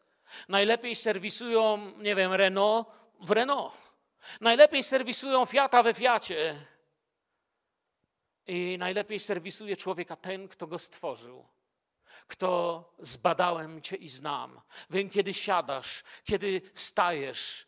Najlepiej 0.49 0.97
serwisują, 0.97 1.93
nie 1.99 2.15
wiem, 2.15 2.33
Renault 2.33 2.89
w 3.21 3.31
Renault. 3.31 3.75
Najlepiej 4.41 4.83
serwisują 4.83 5.47
Fiata 5.47 5.83
we 5.83 5.95
Fiacie. 5.95 6.55
I 8.47 8.77
najlepiej 8.79 9.21
serwisuje 9.21 9.77
człowieka 9.77 10.17
ten, 10.17 10.49
kto 10.49 10.67
go 10.67 10.79
stworzył. 10.79 11.54
Kto 12.27 12.85
zbadałem 12.99 13.83
Cię 13.83 13.97
i 13.97 14.09
znam. 14.09 14.61
Wiem, 14.91 15.11
kiedy 15.11 15.35
siadasz, 15.35 16.03
kiedy 16.25 16.61
wstajesz. 16.75 17.67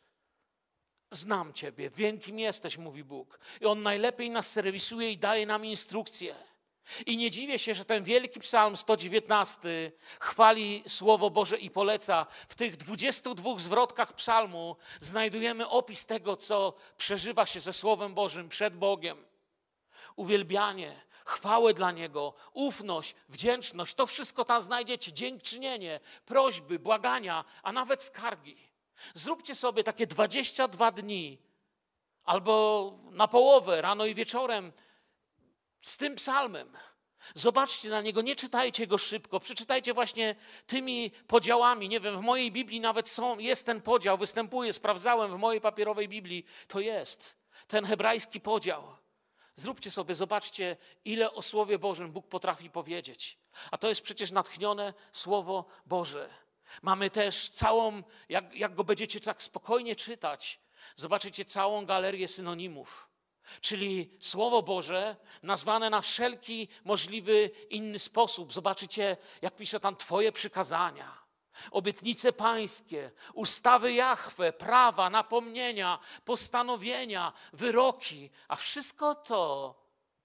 Znam 1.10 1.52
Ciebie, 1.52 1.90
wiem, 1.90 2.18
kim 2.18 2.38
jesteś, 2.38 2.78
mówi 2.78 3.04
Bóg. 3.04 3.38
I 3.60 3.64
On 3.64 3.82
najlepiej 3.82 4.30
nas 4.30 4.52
serwisuje 4.52 5.10
i 5.10 5.18
daje 5.18 5.46
nam 5.46 5.64
instrukcje. 5.64 6.34
I 7.06 7.16
nie 7.16 7.30
dziwię 7.30 7.58
się, 7.58 7.75
że 7.75 7.84
ten 7.84 8.04
wielki 8.04 8.40
psalm 8.40 8.76
119 8.76 9.92
chwali 10.20 10.82
Słowo 10.86 11.30
Boże 11.30 11.56
i 11.58 11.70
poleca. 11.70 12.26
W 12.48 12.54
tych 12.54 12.76
22 12.76 13.58
zwrotkach 13.58 14.12
psalmu 14.12 14.76
znajdujemy 15.00 15.68
opis 15.68 16.06
tego, 16.06 16.36
co 16.36 16.75
przeżywa 16.96 17.46
się 17.46 17.60
ze 17.60 17.72
Słowem 17.72 18.14
Bożym 18.14 18.48
przed 18.48 18.76
Bogiem. 18.76 19.25
Uwielbianie, 20.16 21.00
chwałę 21.26 21.75
dla 21.75 21.90
Niego, 21.90 22.35
ufność, 22.52 23.14
wdzięczność, 23.28 23.95
to 23.95 24.06
wszystko 24.06 24.45
tam 24.45 24.62
znajdziecie. 24.62 25.12
Dziękczynienie, 25.12 26.00
prośby, 26.25 26.78
błagania, 26.78 27.45
a 27.62 27.73
nawet 27.73 28.02
skargi. 28.02 28.56
Zróbcie 29.14 29.54
sobie 29.54 29.85
takie 29.85 30.06
22 30.06 30.92
dni 30.92 31.38
albo 32.25 32.92
na 33.11 33.28
połowę, 33.28 33.83
rano 33.83 34.06
i 34.06 34.14
wieczorem 34.14 34.73
z 35.80 35.97
tym 35.97 36.14
psalmem. 36.14 36.76
Zobaczcie 37.35 37.88
na 37.88 38.00
niego, 38.00 38.23
nie 38.23 38.37
czytajcie 38.37 38.87
go 38.87 38.99
szybko, 38.99 39.40
przeczytajcie 39.40 39.95
właśnie 39.95 40.35
tymi 40.66 41.11
podziałami. 41.26 41.88
Nie 41.88 42.00
wiem, 42.00 42.18
w 42.18 42.21
mojej 42.21 42.52
Biblii 42.52 42.80
nawet 42.80 43.09
są, 43.09 43.38
jest 43.38 43.66
ten 43.66 43.80
podział, 43.80 44.18
występuje, 44.18 44.73
sprawdzałem 44.73 45.33
w 45.33 45.38
mojej 45.38 45.61
papierowej 45.61 46.09
Biblii, 46.09 46.47
to 46.68 46.80
jest 46.80 47.37
ten 47.66 47.85
hebrajski 47.85 48.40
podział. 48.40 48.97
Zróbcie 49.56 49.90
sobie, 49.90 50.14
zobaczcie, 50.14 50.76
ile 51.04 51.32
o 51.32 51.42
Słowie 51.42 51.78
Bożym 51.78 52.12
Bóg 52.12 52.28
potrafi 52.28 52.70
powiedzieć. 52.70 53.38
A 53.70 53.78
to 53.78 53.88
jest 53.88 54.02
przecież 54.02 54.30
natchnione 54.30 54.94
Słowo 55.12 55.64
Boże. 55.86 56.28
Mamy 56.82 57.10
też 57.10 57.48
całą, 57.48 58.02
jak, 58.28 58.54
jak 58.54 58.75
go 58.75 58.84
będziecie 58.84 59.20
tak 59.20 59.42
spokojnie 59.42 59.96
czytać, 59.96 60.60
zobaczycie 60.96 61.44
całą 61.44 61.86
galerię 61.86 62.28
synonimów. 62.28 63.08
Czyli 63.60 64.16
Słowo 64.20 64.62
Boże 64.62 65.16
nazwane 65.42 65.90
na 65.90 66.00
wszelki 66.00 66.68
możliwy 66.84 67.50
inny 67.70 67.98
sposób. 67.98 68.52
Zobaczycie, 68.52 69.16
jak 69.42 69.56
pisze 69.56 69.80
tam 69.80 69.96
Twoje 69.96 70.32
przykazania, 70.32 71.25
obietnice 71.70 72.32
pańskie, 72.32 73.10
ustawy 73.34 73.92
Jahwe, 73.92 74.52
prawa, 74.52 75.10
napomnienia, 75.10 75.98
postanowienia, 76.25 77.32
wyroki, 77.52 78.30
a 78.48 78.56
wszystko 78.56 79.14
to 79.14 79.75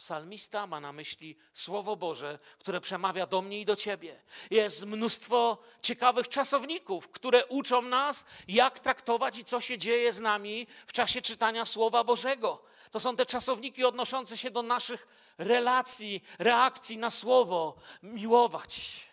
Psalmista 0.01 0.67
ma 0.67 0.79
na 0.79 0.91
myśli 0.93 1.37
Słowo 1.53 1.95
Boże, 1.95 2.39
które 2.59 2.81
przemawia 2.81 3.25
do 3.25 3.41
mnie 3.41 3.61
i 3.61 3.65
do 3.65 3.75
ciebie. 3.75 4.21
Jest 4.51 4.85
mnóstwo 4.85 5.57
ciekawych 5.81 6.29
czasowników, 6.29 7.09
które 7.09 7.45
uczą 7.45 7.81
nas, 7.81 8.25
jak 8.47 8.79
traktować 8.79 9.37
i 9.37 9.43
co 9.43 9.61
się 9.61 9.77
dzieje 9.77 10.13
z 10.13 10.19
nami 10.19 10.67
w 10.87 10.93
czasie 10.93 11.21
czytania 11.21 11.65
Słowa 11.65 12.03
Bożego. 12.03 12.63
To 12.91 12.99
są 12.99 13.15
te 13.15 13.25
czasowniki 13.25 13.85
odnoszące 13.85 14.37
się 14.37 14.51
do 14.51 14.63
naszych 14.63 15.07
relacji, 15.37 16.23
reakcji 16.39 16.97
na 16.97 17.11
Słowo. 17.11 17.75
Miłować 18.03 19.05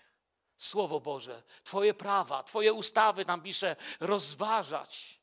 Słowo 0.59 1.01
Boże, 1.01 1.43
Twoje 1.65 1.95
prawa, 1.95 2.43
Twoje 2.43 2.73
ustawy, 2.73 3.25
tam 3.25 3.43
pisze, 3.43 3.77
rozważać, 4.01 5.21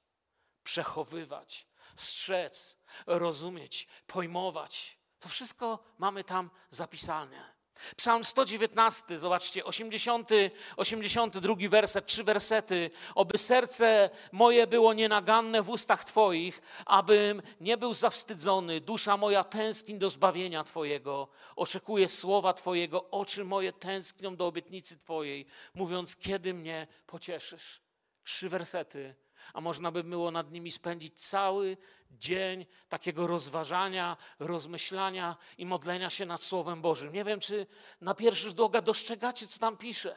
przechowywać, 0.63 1.68
strzec, 1.96 2.77
rozumieć, 3.06 3.88
pojmować. 4.08 5.00
To 5.20 5.30
wszystko 5.30 5.80
mamy 5.98 6.24
tam 6.24 6.50
zapisane. 6.70 7.54
Psalm 7.98 8.24
119, 8.24 9.20
zobaczcie, 9.20 9.65
80, 9.65 10.29
82 10.77 11.55
werset, 11.70 12.05
trzy 12.05 12.24
wersety. 12.24 12.91
Oby 13.15 13.38
serce 13.38 14.10
moje 14.32 14.67
było 14.67 14.94
nienaganne 14.94 15.62
w 15.62 15.70
ustach 15.70 16.05
Twoich, 16.05 16.62
abym 16.86 17.41
nie 17.62 17.77
był 17.77 17.94
zawstydzony. 17.94 18.82
Dusza 18.82 19.17
moja 19.17 19.44
tęskni 19.44 19.98
do 19.98 20.10
zbawienia 20.10 20.63
Twojego. 20.63 21.27
Oczekuję 21.55 22.10
słowa 22.10 22.53
Twojego. 22.53 23.10
Oczy 23.12 23.46
moje 23.46 23.74
tęsknią 23.74 24.36
do 24.36 24.48
obietnicy 24.48 24.98
Twojej, 24.98 25.46
mówiąc, 25.74 26.15
kiedy 26.15 26.53
mnie 26.53 26.88
pocieszysz. 27.08 27.82
Trzy 28.24 28.50
wersety, 28.50 29.15
a 29.53 29.62
można 29.62 29.91
by 29.91 30.03
było 30.03 30.32
nad 30.32 30.51
nimi 30.51 30.72
spędzić 30.72 31.27
cały 31.27 31.77
dzień 32.19 32.65
takiego 32.89 33.27
rozważania, 33.27 34.17
rozmyślania 34.39 35.36
i 35.57 35.65
modlenia 35.65 36.10
się 36.10 36.25
nad 36.25 36.43
Słowem 36.43 36.81
Bożym. 36.81 37.13
Nie 37.13 37.24
wiem, 37.24 37.39
czy 37.39 37.67
na 38.01 38.15
pierwszy 38.15 38.50
rzut 38.50 38.60
oka 38.60 38.81
dostrzegacie, 38.81 39.48
co 39.48 39.60
tam 39.60 39.77
pisze. 39.77 40.15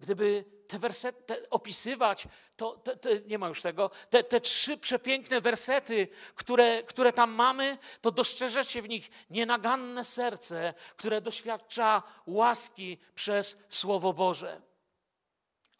Gdyby 0.00 0.44
te 0.68 0.78
wersety 0.78 1.50
opisywać, 1.50 2.28
to 2.56 2.76
te, 2.76 2.96
te, 2.96 3.20
nie 3.20 3.38
ma 3.38 3.48
już 3.48 3.62
tego, 3.62 3.90
te, 4.10 4.24
te 4.24 4.40
trzy 4.40 4.76
przepiękne 4.76 5.40
wersety, 5.40 6.08
które, 6.34 6.82
które 6.82 7.12
tam 7.12 7.32
mamy, 7.32 7.78
to 8.00 8.10
dostrzeżecie 8.10 8.82
w 8.82 8.88
nich 8.88 9.10
nienaganne 9.30 10.04
serce, 10.04 10.74
które 10.96 11.20
doświadcza 11.20 12.02
łaski 12.26 12.98
przez 13.14 13.64
Słowo 13.68 14.12
Boże. 14.12 14.60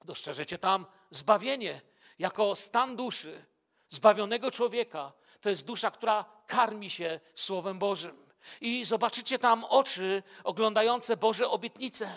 Dostrzeżecie 0.04 0.58
tam 0.58 0.86
zbawienie 1.10 1.80
jako 2.18 2.56
stan 2.56 2.96
duszy 2.96 3.44
zbawionego 3.94 4.50
człowieka 4.50 5.12
to 5.40 5.50
jest 5.50 5.66
dusza, 5.66 5.90
która 5.90 6.24
karmi 6.46 6.90
się 6.90 7.20
Słowem 7.34 7.78
Bożym. 7.78 8.24
I 8.60 8.84
zobaczycie 8.84 9.38
tam 9.38 9.64
oczy 9.64 10.22
oglądające 10.44 11.16
Boże 11.16 11.48
obietnice. 11.48 12.16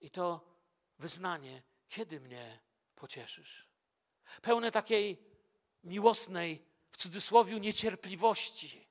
I 0.00 0.10
to 0.10 0.40
wyznanie, 0.98 1.62
kiedy 1.88 2.20
mnie 2.20 2.60
pocieszysz. 2.94 3.68
Pełne 4.42 4.70
takiej 4.70 5.18
miłosnej, 5.84 6.62
w 6.92 6.96
cudzysłowie, 6.96 7.60
niecierpliwości. 7.60 8.86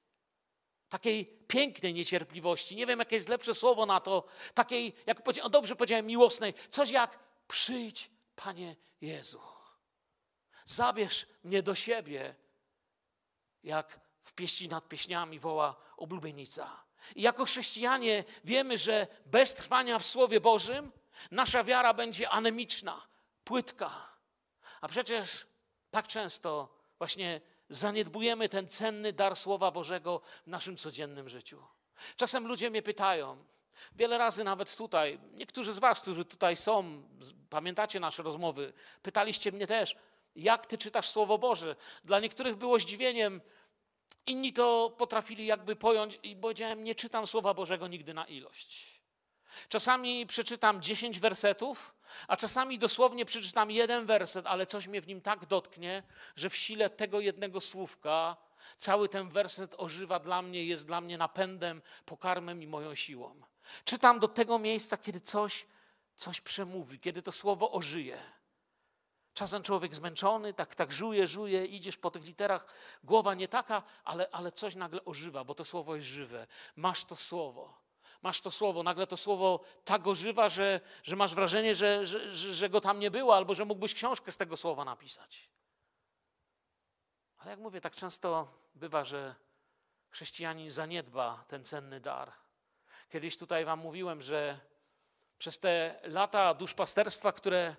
takiej 0.90 1.26
pięknej 1.26 1.94
niecierpliwości. 1.94 2.76
Nie 2.76 2.86
wiem, 2.86 3.00
jakie 3.00 3.16
jest 3.16 3.30
lepsze 3.30 3.54
słowo 3.54 3.86
na 3.86 4.00
to. 4.00 4.24
Takiej, 4.54 4.96
jak 5.06 5.24
powiedziałem, 5.24 5.52
dobrze 5.52 5.76
powiedziałem, 5.76 6.06
miłosnej. 6.06 6.54
Coś 6.70 6.90
jak 6.90 7.20
przyjdź, 7.48 8.10
Panie 8.36 8.76
Jezu. 9.02 9.59
Zabierz 10.70 11.26
mnie 11.44 11.64
do 11.64 11.76
siebie, 11.76 12.36
jak 13.64 14.00
w 14.24 14.34
pieści 14.34 14.70
nad 14.70 14.88
pieśniami 14.88 15.40
woła 15.40 15.76
oblubienica. 15.98 16.84
I 17.16 17.22
jako 17.22 17.46
chrześcijanie 17.46 18.24
wiemy, 18.44 18.78
że 18.78 19.08
bez 19.26 19.54
trwania 19.54 20.00
w 20.00 20.06
Słowie 20.06 20.42
Bożym 20.42 20.92
nasza 21.32 21.64
wiara 21.64 21.94
będzie 21.94 22.30
anemiczna, 22.30 23.08
płytka. 23.44 24.10
A 24.82 24.88
przecież 24.88 25.48
tak 25.92 26.08
często 26.08 26.76
właśnie 26.98 27.42
zaniedbujemy 27.70 28.50
ten 28.50 28.68
cenny 28.68 29.14
dar 29.14 29.36
Słowa 29.36 29.72
Bożego 29.72 30.22
w 30.44 30.48
naszym 30.48 30.78
codziennym 30.78 31.30
życiu. 31.30 31.64
Czasem 32.16 32.48
ludzie 32.48 32.70
mnie 32.70 32.82
pytają, 32.82 33.46
wiele 33.96 34.18
razy 34.18 34.44
nawet 34.44 34.76
tutaj, 34.76 35.20
niektórzy 35.34 35.74
z 35.74 35.80
Was, 35.80 36.00
którzy 36.00 36.26
tutaj 36.26 36.56
są, 36.58 37.04
pamiętacie 37.50 38.00
nasze 38.00 38.24
rozmowy, 38.24 38.74
pytaliście 39.02 39.52
mnie 39.52 39.68
też, 39.68 39.96
jak 40.44 40.66
Ty 40.66 40.78
czytasz 40.78 41.10
Słowo 41.10 41.38
Boże. 41.38 41.76
Dla 42.04 42.20
niektórych 42.20 42.56
było 42.56 42.80
zdziwieniem, 42.80 43.42
inni 44.28 44.54
to 44.54 44.96
potrafili 44.98 45.46
jakby 45.46 45.76
pojąć 45.76 46.20
i 46.24 46.36
powiedziałem, 46.36 46.84
nie 46.84 46.96
czytam 46.96 47.28
Słowa 47.28 47.54
Bożego 47.54 47.88
nigdy 47.88 48.14
na 48.14 48.26
ilość. 48.26 49.00
Czasami 49.70 50.26
przeczytam 50.26 50.82
dziesięć 50.82 51.20
wersetów, 51.20 51.96
a 52.28 52.38
czasami 52.38 52.80
dosłownie 52.80 53.26
przeczytam 53.26 53.72
jeden 53.72 54.06
werset, 54.06 54.46
ale 54.46 54.66
coś 54.66 54.88
mnie 54.88 55.02
w 55.02 55.08
nim 55.08 55.22
tak 55.22 55.46
dotknie, 55.46 56.04
że 56.36 56.50
w 56.50 56.56
sile 56.56 56.90
tego 56.90 57.20
jednego 57.20 57.62
słówka 57.62 58.38
cały 58.78 59.10
ten 59.10 59.30
werset 59.30 59.76
ożywa 59.78 60.20
dla 60.20 60.42
mnie, 60.42 60.66
jest 60.66 60.88
dla 60.88 61.02
mnie 61.02 61.18
napędem, 61.18 61.82
pokarmem 62.06 62.64
i 62.64 62.68
moją 62.68 62.96
siłą. 62.96 63.42
Czytam 63.86 64.20
do 64.20 64.28
tego 64.28 64.60
miejsca, 64.60 64.98
kiedy 64.98 65.22
coś, 65.22 65.66
coś 66.16 66.42
przemówi, 66.42 67.00
kiedy 67.00 67.22
to 67.22 67.32
słowo 67.32 67.72
ożyje. 67.72 68.18
Czasem 69.40 69.64
człowiek 69.64 69.96
zmęczony, 69.96 70.54
tak, 70.54 70.76
tak 70.76 70.92
żuje, 70.92 71.28
żuje, 71.28 71.66
idziesz 71.66 71.98
po 71.98 72.12
tych 72.12 72.26
literach, 72.26 72.66
głowa 73.04 73.34
nie 73.34 73.48
taka, 73.48 73.84
ale, 74.04 74.30
ale 74.32 74.52
coś 74.52 74.76
nagle 74.76 75.06
ożywa, 75.06 75.44
bo 75.44 75.56
to 75.56 75.66
słowo 75.66 75.96
jest 75.96 76.08
żywe. 76.08 76.48
Masz 76.76 77.06
to 77.06 77.16
słowo. 77.16 77.74
Masz 78.22 78.42
to 78.42 78.52
słowo, 78.52 78.84
nagle 78.84 79.08
to 79.08 79.18
słowo 79.18 79.60
tak 79.86 80.08
ożywa, 80.08 80.50
że, 80.50 80.82
że 81.04 81.16
masz 81.16 81.36
wrażenie, 81.36 81.76
że, 81.76 82.06
że, 82.06 82.34
że 82.34 82.70
go 82.70 82.82
tam 82.82 83.00
nie 83.00 83.12
było, 83.12 83.36
albo 83.36 83.56
że 83.56 83.66
mógłbyś 83.66 83.94
książkę 83.94 84.32
z 84.32 84.38
tego 84.38 84.58
słowa 84.58 84.86
napisać. 84.86 85.50
Ale 87.38 87.52
jak 87.52 87.60
mówię, 87.60 87.82
tak 87.82 87.96
często 87.96 88.48
bywa, 88.76 89.04
że 89.04 89.36
chrześcijanin 90.10 90.72
zaniedba 90.72 91.44
ten 91.48 91.64
cenny 91.64 92.00
dar. 92.00 92.32
Kiedyś 93.10 93.38
tutaj 93.38 93.66
Wam 93.66 93.80
mówiłem, 93.80 94.22
że 94.22 94.60
przez 95.38 95.60
te 95.60 96.00
lata 96.04 96.54
duszpasterstwa, 96.54 97.32
które 97.32 97.76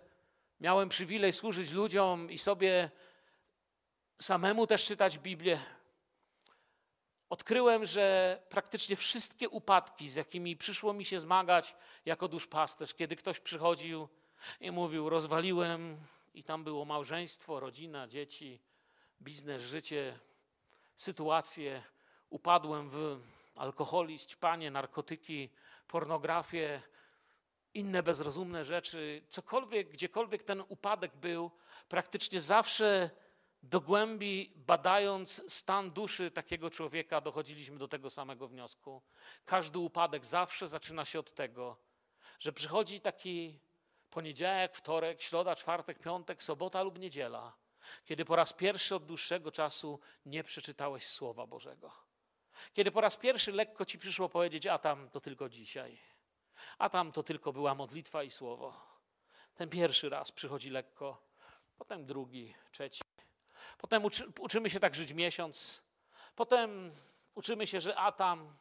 miałem 0.60 0.88
przywilej 0.88 1.32
służyć 1.32 1.72
ludziom 1.72 2.30
i 2.30 2.38
sobie 2.38 2.90
samemu 4.18 4.66
też 4.66 4.84
czytać 4.84 5.18
Biblię, 5.18 5.60
odkryłem, 7.28 7.86
że 7.86 8.38
praktycznie 8.48 8.96
wszystkie 8.96 9.48
upadki, 9.48 10.08
z 10.08 10.14
jakimi 10.14 10.56
przyszło 10.56 10.92
mi 10.92 11.04
się 11.04 11.20
zmagać 11.20 11.76
jako 12.04 12.28
duszpasterz, 12.28 12.94
kiedy 12.94 13.16
ktoś 13.16 13.40
przychodził 13.40 14.08
i 14.60 14.70
mówił, 14.70 15.08
rozwaliłem 15.08 15.96
i 16.34 16.44
tam 16.44 16.64
było 16.64 16.84
małżeństwo, 16.84 17.60
rodzina, 17.60 18.06
dzieci, 18.06 18.60
biznes, 19.22 19.62
życie, 19.62 20.18
sytuacje, 20.96 21.82
upadłem 22.30 22.90
w 22.90 23.20
alkoholizm, 23.54 24.28
ćpanie, 24.28 24.70
narkotyki, 24.70 25.50
pornografię, 25.88 26.82
inne 27.74 28.02
bezrozumne 28.02 28.64
rzeczy, 28.64 29.22
cokolwiek, 29.28 29.90
gdziekolwiek 29.90 30.42
ten 30.42 30.62
upadek 30.68 31.16
był, 31.16 31.50
praktycznie 31.88 32.40
zawsze 32.40 33.10
do 33.62 33.80
głębi 33.80 34.52
badając 34.56 35.52
stan 35.52 35.90
duszy 35.90 36.30
takiego 36.30 36.70
człowieka, 36.70 37.20
dochodziliśmy 37.20 37.78
do 37.78 37.88
tego 37.88 38.10
samego 38.10 38.48
wniosku. 38.48 39.02
Każdy 39.44 39.78
upadek 39.78 40.26
zawsze 40.26 40.68
zaczyna 40.68 41.04
się 41.04 41.18
od 41.18 41.32
tego, 41.32 41.76
że 42.40 42.52
przychodzi 42.52 43.00
taki 43.00 43.60
poniedziałek, 44.10 44.76
wtorek, 44.76 45.22
środa, 45.22 45.54
czwartek, 45.54 45.98
piątek, 45.98 46.42
sobota 46.42 46.82
lub 46.82 46.98
niedziela, 46.98 47.56
kiedy 48.04 48.24
po 48.24 48.36
raz 48.36 48.52
pierwszy 48.52 48.94
od 48.94 49.06
dłuższego 49.06 49.52
czasu 49.52 50.00
nie 50.26 50.44
przeczytałeś 50.44 51.06
Słowa 51.06 51.46
Bożego. 51.46 51.92
Kiedy 52.72 52.90
po 52.90 53.00
raz 53.00 53.16
pierwszy 53.16 53.52
lekko 53.52 53.84
ci 53.84 53.98
przyszło 53.98 54.28
powiedzieć, 54.28 54.66
a 54.66 54.78
tam 54.78 55.10
to 55.10 55.20
tylko 55.20 55.48
dzisiaj, 55.48 55.98
a 56.78 56.88
tam 56.88 57.12
to 57.12 57.22
tylko 57.22 57.52
była 57.52 57.74
modlitwa 57.74 58.22
i 58.22 58.30
słowo. 58.30 58.74
Ten 59.54 59.68
pierwszy 59.68 60.08
raz 60.08 60.32
przychodzi 60.32 60.70
lekko, 60.70 61.22
potem 61.78 62.06
drugi, 62.06 62.54
trzeci. 62.72 63.02
Potem 63.78 64.04
uczy, 64.04 64.24
uczymy 64.40 64.70
się 64.70 64.80
tak 64.80 64.94
żyć 64.94 65.12
miesiąc. 65.12 65.82
Potem 66.34 66.92
uczymy 67.34 67.66
się, 67.66 67.80
że 67.80 67.96
a 67.96 68.12
tam 68.12 68.56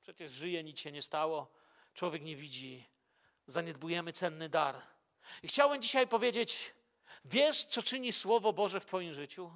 przecież 0.00 0.32
żyje, 0.32 0.64
nic 0.64 0.80
się 0.80 0.92
nie 0.92 1.02
stało. 1.02 1.50
Człowiek 1.94 2.22
nie 2.22 2.36
widzi. 2.36 2.88
Zaniedbujemy 3.46 4.12
cenny 4.12 4.48
dar. 4.48 4.76
I 5.42 5.48
chciałem 5.48 5.82
dzisiaj 5.82 6.08
powiedzieć, 6.08 6.74
wiesz, 7.24 7.64
co 7.64 7.82
czyni 7.82 8.12
Słowo 8.12 8.52
Boże 8.52 8.80
w 8.80 8.86
Twoim 8.86 9.14
życiu? 9.14 9.50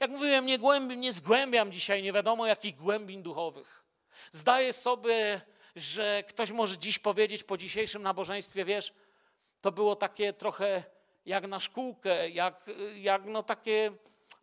Jak 0.00 0.10
mówiłem, 0.10 0.46
nie, 0.46 0.58
głębi, 0.58 0.96
nie 0.96 1.12
zgłębiam 1.12 1.72
dzisiaj 1.72 2.02
nie 2.02 2.12
wiadomo 2.12 2.46
jakich 2.46 2.76
głębin 2.76 3.22
duchowych. 3.22 3.84
Zdaję 4.32 4.72
sobie, 4.72 5.40
że 5.76 6.24
ktoś 6.28 6.50
może 6.50 6.78
dziś 6.78 6.98
powiedzieć 6.98 7.44
po 7.44 7.56
dzisiejszym 7.56 8.02
nabożeństwie, 8.02 8.64
wiesz, 8.64 8.92
to 9.60 9.72
było 9.72 9.96
takie 9.96 10.32
trochę 10.32 10.84
jak 11.24 11.46
na 11.46 11.60
szkółkę, 11.60 12.30
jak, 12.30 12.70
jak 12.94 13.24
no 13.24 13.42
takie 13.42 13.92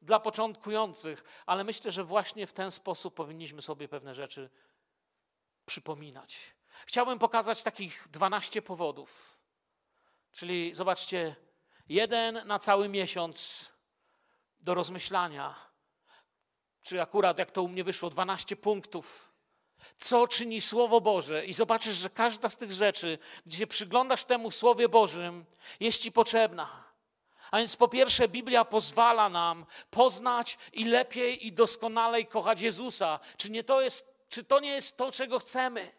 dla 0.01 0.19
początkujących, 0.19 1.43
ale 1.45 1.63
myślę, 1.63 1.91
że 1.91 2.03
właśnie 2.03 2.47
w 2.47 2.53
ten 2.53 2.71
sposób 2.71 3.15
powinniśmy 3.15 3.61
sobie 3.61 3.87
pewne 3.87 4.13
rzeczy 4.13 4.49
przypominać. 5.65 6.55
Chciałbym 6.85 7.19
pokazać 7.19 7.63
takich 7.63 8.07
12 8.11 8.61
powodów. 8.61 9.39
Czyli 10.31 10.75
zobaczcie, 10.75 11.35
jeden 11.89 12.47
na 12.47 12.59
cały 12.59 12.89
miesiąc 12.89 13.69
do 14.59 14.73
rozmyślania. 14.73 15.55
Czy 16.81 17.01
akurat 17.01 17.39
jak 17.39 17.51
to 17.51 17.63
u 17.63 17.67
mnie 17.67 17.83
wyszło, 17.83 18.09
12 18.09 18.55
punktów. 18.55 19.33
Co 19.97 20.27
czyni 20.27 20.61
Słowo 20.61 21.01
Boże? 21.01 21.45
I 21.45 21.53
zobaczysz, 21.53 21.95
że 21.95 22.09
każda 22.09 22.49
z 22.49 22.57
tych 22.57 22.71
rzeczy, 22.71 23.17
gdzie 23.45 23.57
się 23.57 23.67
przyglądasz 23.67 24.25
temu 24.25 24.51
Słowie 24.51 24.89
Bożym, 24.89 25.45
jest 25.79 26.01
Ci 26.01 26.11
potrzebna. 26.11 26.87
A 27.51 27.57
więc 27.57 27.75
po 27.75 27.87
pierwsze, 27.87 28.27
Biblia 28.27 28.65
pozwala 28.65 29.29
nam 29.29 29.65
poznać 29.89 30.57
i 30.73 30.85
lepiej 30.85 31.47
i 31.47 31.53
doskonalej 31.53 32.25
kochać 32.25 32.61
Jezusa. 32.61 33.19
Czy, 33.37 33.51
nie 33.51 33.63
to, 33.63 33.81
jest, 33.81 34.25
czy 34.29 34.43
to 34.43 34.59
nie 34.59 34.69
jest 34.69 34.97
to, 34.97 35.11
czego 35.11 35.39
chcemy? 35.39 35.91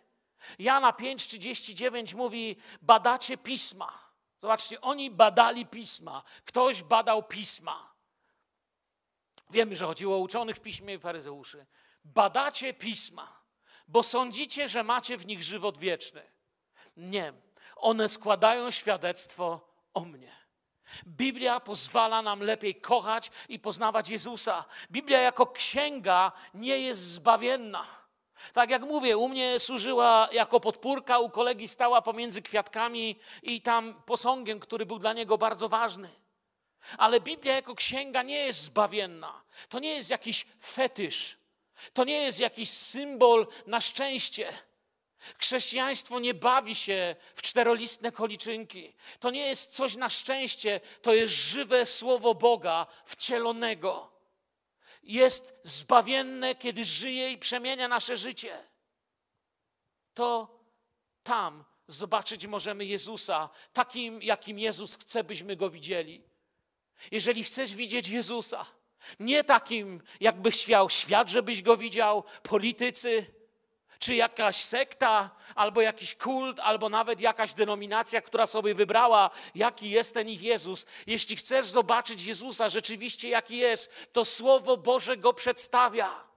Jana 0.58 0.90
5,39 0.90 2.14
mówi: 2.14 2.56
badacie 2.82 3.38
pisma. 3.38 4.08
Zobaczcie, 4.40 4.80
oni 4.80 5.10
badali 5.10 5.66
pisma. 5.66 6.22
Ktoś 6.44 6.82
badał 6.82 7.22
pisma. 7.22 7.94
Wiemy, 9.50 9.76
że 9.76 9.86
chodziło 9.86 10.16
o 10.16 10.18
uczonych 10.18 10.56
w 10.56 10.60
piśmie 10.60 10.94
i 10.94 10.98
faryzeuszy. 10.98 11.66
Badacie 12.04 12.74
pisma, 12.74 13.37
bo 13.88 14.02
sądzicie, 14.02 14.68
że 14.68 14.84
macie 14.84 15.16
w 15.16 15.26
nich 15.26 15.42
żywot 15.42 15.78
wieczny. 15.78 16.22
Nie, 16.96 17.32
one 17.76 18.08
składają 18.08 18.70
świadectwo 18.70 19.68
o 19.94 20.00
mnie. 20.00 20.38
Biblia 21.06 21.60
pozwala 21.60 22.22
nam 22.22 22.40
lepiej 22.40 22.74
kochać 22.74 23.30
i 23.48 23.58
poznawać 23.58 24.08
Jezusa. 24.08 24.64
Biblia 24.90 25.20
jako 25.20 25.46
księga 25.46 26.32
nie 26.54 26.78
jest 26.78 27.00
zbawienna. 27.00 27.86
Tak 28.52 28.70
jak 28.70 28.82
mówię, 28.82 29.16
u 29.16 29.28
mnie 29.28 29.60
służyła 29.60 30.28
jako 30.32 30.60
podpórka, 30.60 31.18
u 31.18 31.30
kolegi 31.30 31.68
stała 31.68 32.02
pomiędzy 32.02 32.42
kwiatkami 32.42 33.16
i 33.42 33.62
tam 33.62 34.02
posągiem, 34.06 34.60
który 34.60 34.86
był 34.86 34.98
dla 34.98 35.12
niego 35.12 35.38
bardzo 35.38 35.68
ważny. 35.68 36.08
Ale 36.98 37.20
Biblia 37.20 37.54
jako 37.54 37.74
księga 37.74 38.22
nie 38.22 38.36
jest 38.36 38.62
zbawienna. 38.62 39.42
To 39.68 39.78
nie 39.78 39.94
jest 39.94 40.10
jakiś 40.10 40.46
fetysz. 40.62 41.37
To 41.92 42.04
nie 42.04 42.22
jest 42.22 42.40
jakiś 42.40 42.70
symbol 42.70 43.46
na 43.66 43.80
szczęście. 43.80 44.52
Chrześcijaństwo 45.38 46.20
nie 46.20 46.34
bawi 46.34 46.74
się 46.74 47.16
w 47.34 47.42
czterolistne 47.42 48.12
koliczynki. 48.12 48.94
To 49.20 49.30
nie 49.30 49.46
jest 49.46 49.74
coś 49.74 49.96
na 49.96 50.10
szczęście, 50.10 50.80
to 51.02 51.14
jest 51.14 51.34
żywe 51.34 51.86
słowo 51.86 52.34
Boga 52.34 52.86
wcielonego. 53.04 54.12
Jest 55.02 55.60
zbawienne, 55.64 56.54
kiedy 56.54 56.84
żyje 56.84 57.32
i 57.32 57.38
przemienia 57.38 57.88
nasze 57.88 58.16
życie. 58.16 58.64
To 60.14 60.58
tam 61.22 61.64
zobaczyć 61.86 62.46
możemy 62.46 62.84
Jezusa, 62.84 63.48
takim, 63.72 64.22
jakim 64.22 64.58
Jezus 64.58 64.96
chce, 64.96 65.24
byśmy 65.24 65.56
go 65.56 65.70
widzieli. 65.70 66.22
Jeżeli 67.10 67.44
chcesz 67.44 67.74
widzieć 67.74 68.08
Jezusa, 68.08 68.66
nie 69.20 69.44
takim, 69.44 70.02
jakby 70.20 70.50
chciał 70.50 70.90
świat, 70.90 71.28
żebyś 71.28 71.62
go 71.62 71.76
widział, 71.76 72.24
politycy, 72.42 73.38
czy 73.98 74.14
jakaś 74.14 74.56
sekta, 74.56 75.30
albo 75.54 75.80
jakiś 75.80 76.14
kult, 76.14 76.60
albo 76.60 76.88
nawet 76.88 77.20
jakaś 77.20 77.54
denominacja, 77.54 78.20
która 78.20 78.46
sobie 78.46 78.74
wybrała, 78.74 79.30
jaki 79.54 79.90
jest 79.90 80.14
ten 80.14 80.28
ich 80.28 80.42
Jezus. 80.42 80.86
Jeśli 81.06 81.36
chcesz 81.36 81.66
zobaczyć 81.66 82.24
Jezusa 82.24 82.68
rzeczywiście, 82.68 83.28
jaki 83.28 83.56
jest, 83.56 84.12
to 84.12 84.24
Słowo 84.24 84.76
Boże 84.76 85.16
go 85.16 85.32
przedstawia. 85.32 86.28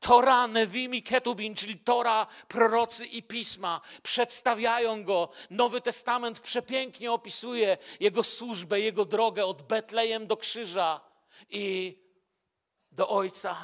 Tora, 0.00 0.46
Nevim 0.46 0.94
i 0.94 1.02
Ketubin, 1.02 1.54
czyli 1.54 1.78
Tora, 1.78 2.26
prorocy 2.48 3.06
i 3.06 3.22
pisma, 3.22 3.80
przedstawiają 4.02 5.04
go. 5.04 5.28
Nowy 5.50 5.80
Testament 5.80 6.40
przepięknie 6.40 7.12
opisuje 7.12 7.78
jego 8.00 8.24
służbę, 8.24 8.80
jego 8.80 9.04
drogę 9.04 9.46
od 9.46 9.62
Betlejem 9.62 10.26
do 10.26 10.36
krzyża 10.36 11.13
i 11.48 11.98
do 12.92 13.08
Ojca 13.08 13.56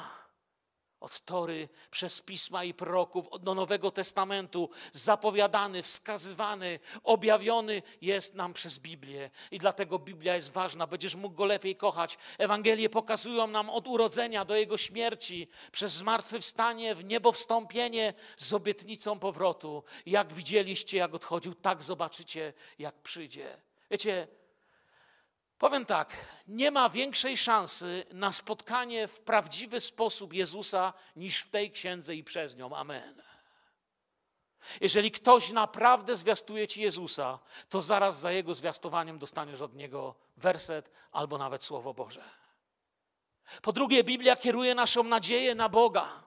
od 1.01 1.21
Tory 1.21 1.69
przez 1.91 2.21
pisma 2.21 2.63
i 2.63 2.73
proroków 2.73 3.27
do 3.39 3.55
Nowego 3.55 3.91
Testamentu 3.91 4.69
zapowiadany, 4.93 5.83
wskazywany, 5.83 6.79
objawiony 7.03 7.81
jest 8.01 8.35
nam 8.35 8.53
przez 8.53 8.79
Biblię. 8.79 9.29
I 9.51 9.59
dlatego 9.59 9.99
Biblia 9.99 10.35
jest 10.35 10.51
ważna, 10.51 10.87
będziesz 10.87 11.15
mógł 11.15 11.35
go 11.35 11.45
lepiej 11.45 11.75
kochać. 11.75 12.17
Ewangelie 12.37 12.89
pokazują 12.89 13.47
nam 13.47 13.69
od 13.69 13.87
urodzenia 13.87 14.45
do 14.45 14.55
jego 14.55 14.77
śmierci, 14.77 15.47
przez 15.71 15.93
zmartwychwstanie, 15.93 16.95
w 16.95 17.03
niebo 17.03 17.31
wstąpienie 17.31 18.13
z 18.37 18.53
obietnicą 18.53 19.19
powrotu. 19.19 19.83
Jak 20.05 20.33
widzieliście, 20.33 20.97
jak 20.97 21.13
odchodził, 21.13 21.55
tak 21.55 21.83
zobaczycie, 21.83 22.53
jak 22.79 23.01
przyjdzie. 23.01 23.57
Wiecie, 23.91 24.27
Powiem 25.61 25.85
tak, 25.85 26.17
nie 26.47 26.71
ma 26.71 26.89
większej 26.89 27.37
szansy 27.37 28.05
na 28.11 28.31
spotkanie 28.31 29.07
w 29.07 29.19
prawdziwy 29.19 29.81
sposób 29.81 30.33
Jezusa 30.33 30.93
niż 31.15 31.41
w 31.41 31.49
tej 31.49 31.71
księdze 31.71 32.15
i 32.15 32.23
przez 32.23 32.57
nią. 32.57 32.75
Amen. 32.75 33.21
Jeżeli 34.81 35.11
ktoś 35.11 35.51
naprawdę 35.51 36.17
zwiastuje 36.17 36.67
ci 36.67 36.81
Jezusa, 36.81 37.39
to 37.69 37.81
zaraz 37.81 38.19
za 38.19 38.31
jego 38.31 38.53
zwiastowaniem 38.53 39.19
dostaniesz 39.19 39.61
od 39.61 39.75
niego 39.75 40.15
werset 40.37 40.91
albo 41.11 41.37
nawet 41.37 41.63
słowo 41.63 41.93
Boże. 41.93 42.23
Po 43.61 43.73
drugie, 43.73 44.03
Biblia 44.03 44.35
kieruje 44.35 44.75
naszą 44.75 45.03
nadzieję 45.03 45.55
na 45.55 45.69
Boga. 45.69 46.23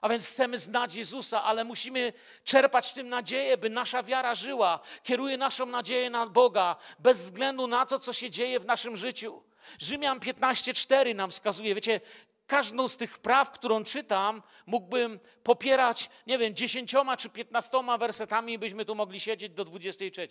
A 0.00 0.08
więc 0.08 0.26
chcemy 0.26 0.58
znać 0.58 0.94
Jezusa, 0.94 1.44
ale 1.44 1.64
musimy 1.64 2.12
czerpać 2.44 2.90
w 2.90 2.94
tym 2.94 3.08
nadzieję, 3.08 3.56
by 3.56 3.70
nasza 3.70 4.02
wiara 4.02 4.34
żyła. 4.34 4.80
Kieruje 5.02 5.36
naszą 5.36 5.66
nadzieję 5.66 6.10
na 6.10 6.26
Boga, 6.26 6.76
bez 6.98 7.18
względu 7.18 7.66
na 7.66 7.86
to, 7.86 7.98
co 7.98 8.12
się 8.12 8.30
dzieje 8.30 8.60
w 8.60 8.66
naszym 8.66 8.96
życiu. 8.96 9.42
Rzymian 9.78 10.20
15:4 10.20 11.14
nam 11.14 11.30
wskazuje, 11.30 11.74
wiecie, 11.74 12.00
każdą 12.46 12.88
z 12.88 12.96
tych 12.96 13.18
praw, 13.18 13.50
którą 13.50 13.84
czytam, 13.84 14.42
mógłbym 14.66 15.20
popierać, 15.42 16.10
nie 16.26 16.38
wiem, 16.38 16.54
dziesięcioma 16.54 17.16
czy 17.16 17.30
piętnastoma 17.30 17.98
wersetami, 17.98 18.58
byśmy 18.58 18.84
tu 18.84 18.94
mogli 18.94 19.20
siedzieć 19.20 19.52
do 19.52 19.64
23. 19.64 20.28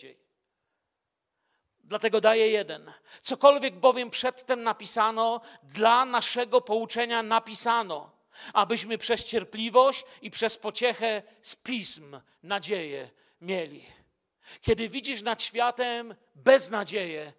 Dlatego 1.84 2.22
daję 2.22 2.50
jeden. 2.50 2.92
Cokolwiek 3.22 3.76
bowiem 3.76 4.10
przedtem 4.10 4.64
napisano, 4.64 5.42
dla 5.64 6.06
naszego 6.06 6.62
pouczenia 6.62 7.24
napisano 7.24 8.19
abyśmy 8.54 8.98
przez 8.98 9.26
cierpliwość 9.26 10.04
i 10.22 10.32
przez 10.32 10.58
pociechę 10.58 11.24
z 11.42 11.56
pism 11.56 12.20
nadzieję 12.44 13.10
mieli. 13.42 13.86
Kiedy 14.62 14.90
widzisz 14.90 15.22
nad 15.22 15.44
światem 15.44 16.16
beznadzieję, 16.36 17.34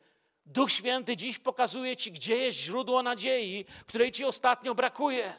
Duch 0.47 0.73
Święty 0.73 1.17
dziś 1.17 1.39
pokazuje 1.39 1.97
Ci, 1.97 2.13
gdzie 2.13 2.37
jest 2.37 2.59
źródło 2.59 3.03
nadziei, 3.03 3.65
której 3.87 4.13
Ci 4.13 4.25
ostatnio 4.25 4.75
brakuje. 4.75 5.35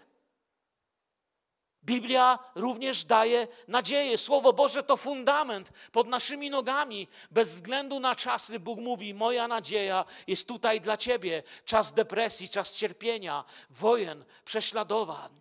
Biblia 1.84 2.40
również 2.56 3.06
daje 3.06 3.48
nadzieję. 3.68 4.18
Słowo 4.18 4.54
Boże 4.54 4.84
to 4.84 4.98
fundament 4.98 5.72
pod 5.92 6.08
naszymi 6.08 6.50
nogami. 6.50 7.08
Bez 7.32 7.54
względu 7.54 8.00
na 8.00 8.16
czasy 8.16 8.60
Bóg 8.60 8.80
mówi: 8.80 9.14
Moja 9.14 9.48
nadzieja 9.48 10.06
jest 10.28 10.48
tutaj 10.48 10.82
dla 10.82 10.98
Ciebie. 10.98 11.44
Czas 11.66 11.94
depresji, 11.94 12.50
czas 12.50 12.76
cierpienia, 12.76 13.44
wojen, 13.70 14.26
prześladowań 14.46 15.41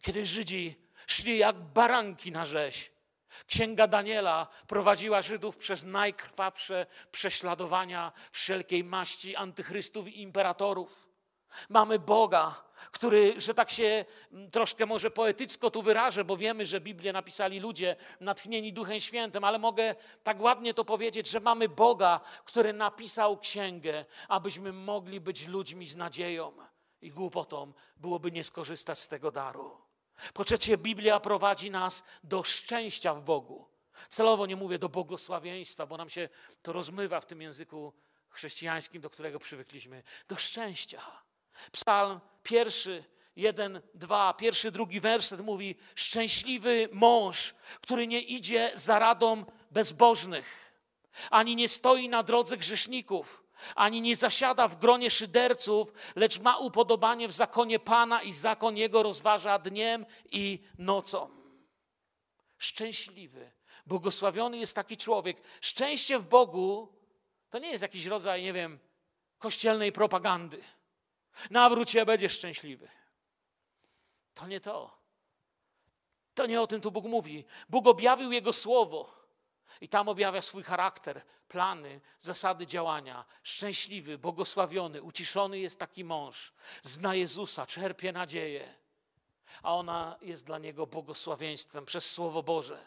kiedy 0.00 0.26
Żydzi 0.26 0.74
szli 1.06 1.38
jak 1.38 1.56
baranki 1.56 2.32
na 2.32 2.46
rzeź. 2.46 2.92
Księga 3.46 3.86
Daniela 3.86 4.46
prowadziła 4.66 5.22
Żydów 5.22 5.56
przez 5.56 5.84
najkrwawsze 5.84 6.86
prześladowania 7.10 8.12
wszelkiej 8.32 8.84
maści 8.84 9.36
antychrystów 9.36 10.08
i 10.08 10.20
imperatorów. 10.20 11.08
Mamy 11.68 11.98
Boga, 11.98 12.64
który, 12.92 13.40
że 13.40 13.54
tak 13.54 13.70
się 13.70 14.04
mm, 14.32 14.50
troszkę 14.50 14.86
może 14.86 15.10
poetycko 15.10 15.70
tu 15.70 15.82
wyrażę, 15.82 16.24
bo 16.24 16.36
wiemy, 16.36 16.66
że 16.66 16.80
Biblię 16.80 17.12
napisali 17.12 17.60
ludzie 17.60 17.96
natchnieni 18.20 18.72
Duchem 18.72 19.00
Świętym, 19.00 19.44
ale 19.44 19.58
mogę 19.58 19.94
tak 20.22 20.40
ładnie 20.40 20.74
to 20.74 20.84
powiedzieć, 20.84 21.30
że 21.30 21.40
mamy 21.40 21.68
Boga, 21.68 22.20
który 22.44 22.72
napisał 22.72 23.38
księgę, 23.38 24.04
abyśmy 24.28 24.72
mogli 24.72 25.20
być 25.20 25.46
ludźmi 25.46 25.86
z 25.86 25.96
nadzieją 25.96 26.52
i 27.00 27.10
głupotą 27.10 27.72
byłoby 27.96 28.32
nie 28.32 28.44
skorzystać 28.44 28.98
z 28.98 29.08
tego 29.08 29.30
daru. 29.30 29.87
Po 30.34 30.44
trzecie, 30.44 30.78
Biblia 30.78 31.20
prowadzi 31.20 31.70
nas 31.70 32.04
do 32.24 32.42
szczęścia 32.42 33.14
w 33.14 33.22
Bogu. 33.22 33.68
Celowo 34.08 34.46
nie 34.46 34.56
mówię 34.56 34.78
do 34.78 34.88
błogosławieństwa, 34.88 35.86
bo 35.86 35.96
nam 35.96 36.10
się 36.10 36.28
to 36.62 36.72
rozmywa 36.72 37.20
w 37.20 37.26
tym 37.26 37.42
języku 37.42 37.92
chrześcijańskim, 38.28 39.02
do 39.02 39.10
którego 39.10 39.38
przywykliśmy. 39.38 40.02
Do 40.28 40.36
szczęścia. 40.36 41.02
Psalm 41.72 42.20
pierwszy, 42.42 43.04
jeden, 43.36 43.82
dwa, 43.94 44.34
pierwszy, 44.34 44.70
drugi 44.70 45.00
werset 45.00 45.40
mówi: 45.40 45.76
Szczęśliwy 45.94 46.88
mąż, 46.92 47.54
który 47.80 48.06
nie 48.06 48.20
idzie 48.20 48.72
za 48.74 48.98
radą 48.98 49.44
bezbożnych, 49.70 50.74
ani 51.30 51.56
nie 51.56 51.68
stoi 51.68 52.08
na 52.08 52.22
drodze 52.22 52.56
grzeszników 52.56 53.47
ani 53.74 54.00
nie 54.00 54.16
zasiada 54.16 54.68
w 54.68 54.78
gronie 54.78 55.10
szyderców, 55.10 55.92
lecz 56.16 56.40
ma 56.40 56.56
upodobanie 56.56 57.28
w 57.28 57.32
zakonie 57.32 57.78
Pana 57.78 58.22
i 58.22 58.32
zakon 58.32 58.76
Jego 58.76 59.02
rozważa 59.02 59.58
dniem 59.58 60.06
i 60.30 60.62
nocą. 60.78 61.30
Szczęśliwy, 62.58 63.52
błogosławiony 63.86 64.58
jest 64.58 64.74
taki 64.74 64.96
człowiek. 64.96 65.36
Szczęście 65.60 66.18
w 66.18 66.26
Bogu 66.26 66.98
to 67.50 67.58
nie 67.58 67.70
jest 67.70 67.82
jakiś 67.82 68.06
rodzaj, 68.06 68.42
nie 68.42 68.52
wiem, 68.52 68.78
kościelnej 69.38 69.92
propagandy. 69.92 70.64
Nawróć 71.50 71.90
się, 71.90 72.04
będziesz 72.04 72.32
szczęśliwy. 72.32 72.88
To 74.34 74.46
nie 74.46 74.60
to. 74.60 74.98
To 76.34 76.46
nie 76.46 76.60
o 76.60 76.66
tym 76.66 76.80
tu 76.80 76.90
Bóg 76.90 77.04
mówi. 77.04 77.44
Bóg 77.68 77.86
objawił 77.86 78.32
Jego 78.32 78.52
słowo. 78.52 79.17
I 79.80 79.88
tam 79.88 80.08
objawia 80.08 80.42
swój 80.42 80.62
charakter, 80.62 81.22
plany, 81.48 82.00
zasady 82.18 82.66
działania. 82.66 83.24
Szczęśliwy, 83.42 84.18
błogosławiony, 84.18 85.02
uciszony 85.02 85.58
jest 85.58 85.78
taki 85.78 86.04
mąż. 86.04 86.52
Zna 86.82 87.14
Jezusa, 87.14 87.66
czerpie 87.66 88.12
nadzieję. 88.12 88.74
A 89.62 89.74
ona 89.74 90.16
jest 90.22 90.46
dla 90.46 90.58
niego 90.58 90.86
błogosławieństwem 90.86 91.86
przez 91.86 92.10
Słowo 92.10 92.42
Boże, 92.42 92.86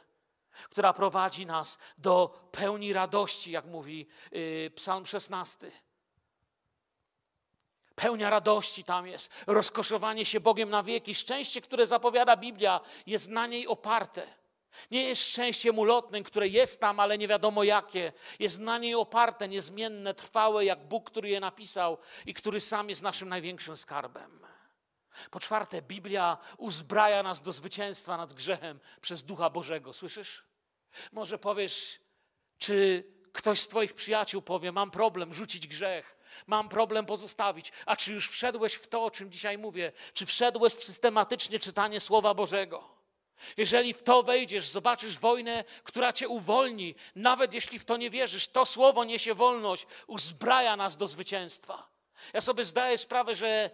która 0.70 0.94
prowadzi 0.94 1.46
nas 1.46 1.78
do 1.98 2.48
pełni 2.52 2.94
radości, 2.94 3.52
jak 3.52 3.66
mówi 3.66 4.08
yy, 4.32 4.72
Psalm 4.76 5.06
16. 5.06 5.72
Pełnia 7.96 8.30
radości 8.30 8.84
tam 8.84 9.08
jest, 9.08 9.44
rozkoszowanie 9.48 10.26
się 10.26 10.40
Bogiem 10.40 10.70
na 10.70 10.84
wieki. 10.84 11.16
Szczęście, 11.16 11.62
które 11.62 11.88
zapowiada 11.88 12.38
Biblia, 12.38 12.80
jest 13.06 13.30
na 13.30 13.48
niej 13.48 13.68
oparte. 13.68 14.41
Nie 14.92 15.04
jest 15.04 15.30
szczęściem 15.30 15.80
ulotnym, 15.80 16.24
które 16.24 16.48
jest 16.48 16.82
tam, 16.82 17.00
ale 17.00 17.18
nie 17.18 17.28
wiadomo 17.28 17.64
jakie. 17.64 18.14
Jest 18.40 18.60
na 18.60 18.78
niej 18.78 18.96
oparte, 18.96 19.48
niezmienne, 19.48 20.14
trwałe, 20.14 20.66
jak 20.66 20.88
Bóg, 20.88 21.12
który 21.12 21.30
je 21.30 21.40
napisał 21.40 21.98
i 22.26 22.34
który 22.34 22.60
sam 22.60 22.90
jest 22.90 23.02
naszym 23.02 23.30
największym 23.30 23.78
skarbem. 23.78 24.42
Po 25.32 25.40
czwarte, 25.40 25.82
Biblia 25.82 26.38
uzbraja 26.58 27.24
nas 27.24 27.42
do 27.42 27.52
zwycięstwa 27.52 28.18
nad 28.18 28.34
grzechem 28.34 28.80
przez 29.02 29.24
Ducha 29.24 29.50
Bożego. 29.50 29.94
Słyszysz? 29.94 30.46
Może 31.12 31.38
powiesz, 31.38 32.00
czy 32.58 33.04
ktoś 33.34 33.60
z 33.60 33.68
Twoich 33.68 33.94
przyjaciół 33.94 34.42
powie: 34.42 34.72
Mam 34.72 34.92
problem 34.92 35.34
rzucić 35.34 35.68
grzech, 35.68 36.18
mam 36.48 36.70
problem 36.70 37.06
pozostawić. 37.06 37.72
A 37.86 37.96
czy 37.96 38.14
już 38.14 38.30
wszedłeś 38.30 38.74
w 38.74 38.88
to, 38.88 39.04
o 39.04 39.12
czym 39.12 39.32
dzisiaj 39.32 39.58
mówię? 39.58 39.92
Czy 40.14 40.26
wszedłeś 40.26 40.74
w 40.74 40.84
systematycznie 40.84 41.60
czytanie 41.60 42.00
Słowa 42.00 42.34
Bożego? 42.34 43.01
Jeżeli 43.58 43.94
w 43.94 44.04
to 44.04 44.24
wejdziesz, 44.24 44.68
zobaczysz 44.68 45.18
wojnę, 45.20 45.64
która 45.84 46.14
cię 46.14 46.28
uwolni, 46.28 46.96
nawet 47.16 47.54
jeśli 47.54 47.80
w 47.80 47.86
to 47.86 47.98
nie 47.98 48.10
wierzysz, 48.10 48.48
to 48.48 48.66
słowo 48.66 49.04
niesie 49.04 49.34
wolność, 49.34 49.88
uzbraja 50.08 50.76
nas 50.78 50.98
do 50.98 51.08
zwycięstwa. 51.08 51.88
Ja 52.34 52.42
sobie 52.42 52.66
zdaję 52.66 52.98
sprawę, 52.98 53.36
że 53.36 53.70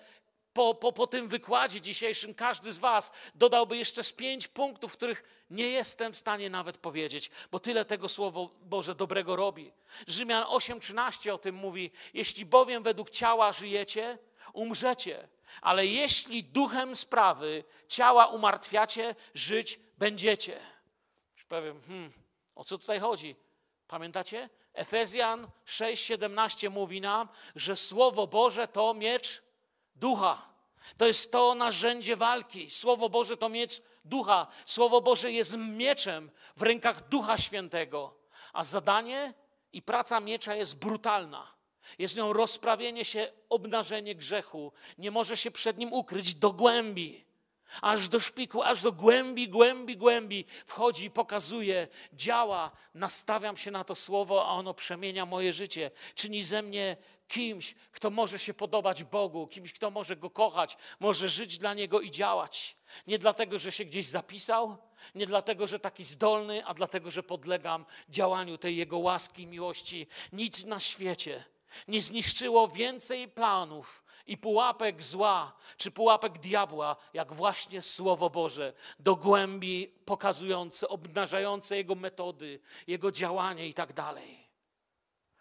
po, 0.53 0.75
po, 0.75 0.93
po 0.93 1.07
tym 1.07 1.27
wykładzie 1.27 1.81
dzisiejszym 1.81 2.33
każdy 2.33 2.73
z 2.73 2.77
Was 2.77 3.11
dodałby 3.35 3.77
jeszcze 3.77 4.03
z 4.03 4.13
pięć 4.13 4.47
punktów, 4.47 4.93
których 4.93 5.23
nie 5.49 5.69
jestem 5.69 6.13
w 6.13 6.17
stanie 6.17 6.49
nawet 6.49 6.77
powiedzieć, 6.77 7.31
bo 7.51 7.59
tyle 7.59 7.85
tego 7.85 8.09
Słowo 8.09 8.49
Boże 8.61 8.95
dobrego 8.95 9.35
robi. 9.35 9.71
Rzymian 10.07 10.43
8:13 10.43 11.31
o 11.31 11.37
tym 11.37 11.55
mówi: 11.55 11.91
Jeśli 12.13 12.45
bowiem 12.45 12.83
według 12.83 13.09
ciała 13.09 13.51
żyjecie, 13.51 14.17
umrzecie. 14.53 15.27
Ale 15.61 15.85
jeśli 15.85 16.43
duchem 16.43 16.95
sprawy 16.95 17.63
ciała 17.87 18.25
umartwiacie, 18.25 19.15
żyć 19.33 19.79
będziecie. 19.97 20.59
Już 21.35 21.45
powiem, 21.45 21.81
hmm, 21.87 22.13
o 22.55 22.63
co 22.63 22.77
tutaj 22.77 22.99
chodzi? 22.99 23.35
Pamiętacie? 23.87 24.49
Efezjan 24.73 25.47
6:17 25.65 26.69
mówi 26.69 27.01
nam, 27.01 27.29
że 27.55 27.75
Słowo 27.75 28.27
Boże 28.27 28.67
to 28.67 28.93
miecz 28.93 29.41
ducha. 29.95 30.47
To 30.97 31.07
jest 31.07 31.31
to 31.31 31.55
narzędzie 31.55 32.15
walki. 32.15 32.71
Słowo 32.71 33.09
Boże 33.09 33.37
to 33.37 33.49
miecz 33.49 33.81
ducha. 34.05 34.47
Słowo 34.65 35.01
Boże 35.01 35.31
jest 35.31 35.57
mieczem 35.57 36.31
w 36.57 36.61
rękach 36.61 37.09
Ducha 37.09 37.37
Świętego. 37.37 38.13
A 38.53 38.63
zadanie 38.63 39.33
i 39.73 39.81
praca 39.81 40.19
miecza 40.19 40.55
jest 40.55 40.75
brutalna. 40.75 41.56
Jest 41.99 42.17
nią 42.17 42.33
rozprawienie 42.33 43.05
się, 43.05 43.31
obnażenie 43.49 44.15
grzechu. 44.15 44.71
Nie 44.97 45.11
może 45.11 45.37
się 45.37 45.51
przed 45.51 45.77
nim 45.77 45.93
ukryć 45.93 46.35
do 46.35 46.51
głębi. 46.51 47.27
Aż 47.81 48.09
do 48.09 48.19
szpiku, 48.19 48.63
aż 48.63 48.81
do 48.81 48.91
głębi, 48.91 49.49
głębi, 49.49 49.97
głębi 49.97 50.45
wchodzi, 50.65 51.11
pokazuje, 51.11 51.87
działa. 52.13 52.71
Nastawiam 52.93 53.57
się 53.57 53.71
na 53.71 53.83
to 53.83 53.95
słowo, 53.95 54.45
a 54.45 54.49
ono 54.49 54.73
przemienia 54.73 55.25
moje 55.25 55.53
życie. 55.53 55.91
Czyni 56.15 56.43
ze 56.43 56.61
mnie 56.61 56.97
kimś, 57.27 57.75
kto 57.91 58.09
może 58.09 58.39
się 58.39 58.53
podobać 58.53 59.03
Bogu, 59.03 59.47
kimś, 59.47 59.73
kto 59.73 59.91
może 59.91 60.15
go 60.15 60.29
kochać, 60.29 60.77
może 60.99 61.29
żyć 61.29 61.57
dla 61.57 61.73
niego 61.73 62.01
i 62.01 62.11
działać. 62.11 62.77
Nie 63.07 63.19
dlatego, 63.19 63.59
że 63.59 63.71
się 63.71 63.85
gdzieś 63.85 64.05
zapisał, 64.05 64.77
nie 65.15 65.27
dlatego, 65.27 65.67
że 65.67 65.79
taki 65.79 66.03
zdolny, 66.03 66.65
a 66.65 66.73
dlatego, 66.73 67.11
że 67.11 67.23
podlegam 67.23 67.85
działaniu 68.09 68.57
tej 68.57 68.77
jego 68.77 68.97
łaski 68.97 69.41
i 69.41 69.47
miłości. 69.47 70.07
Nic 70.33 70.65
na 70.65 70.79
świecie 70.79 71.43
nie 71.87 72.01
zniszczyło 72.01 72.67
więcej 72.67 73.27
planów 73.27 74.03
i 74.27 74.37
pułapek 74.37 75.03
zła, 75.03 75.53
czy 75.77 75.91
pułapek 75.91 76.39
diabła, 76.39 76.95
jak 77.13 77.33
właśnie 77.33 77.81
Słowo 77.81 78.29
Boże, 78.29 78.73
do 78.99 79.15
głębi 79.15 79.93
pokazujące, 80.05 80.87
obnażające 80.87 81.77
Jego 81.77 81.95
metody, 81.95 82.59
Jego 82.87 83.11
działanie 83.11 83.67
i 83.67 83.73
tak 83.73 83.93
dalej. 83.93 84.47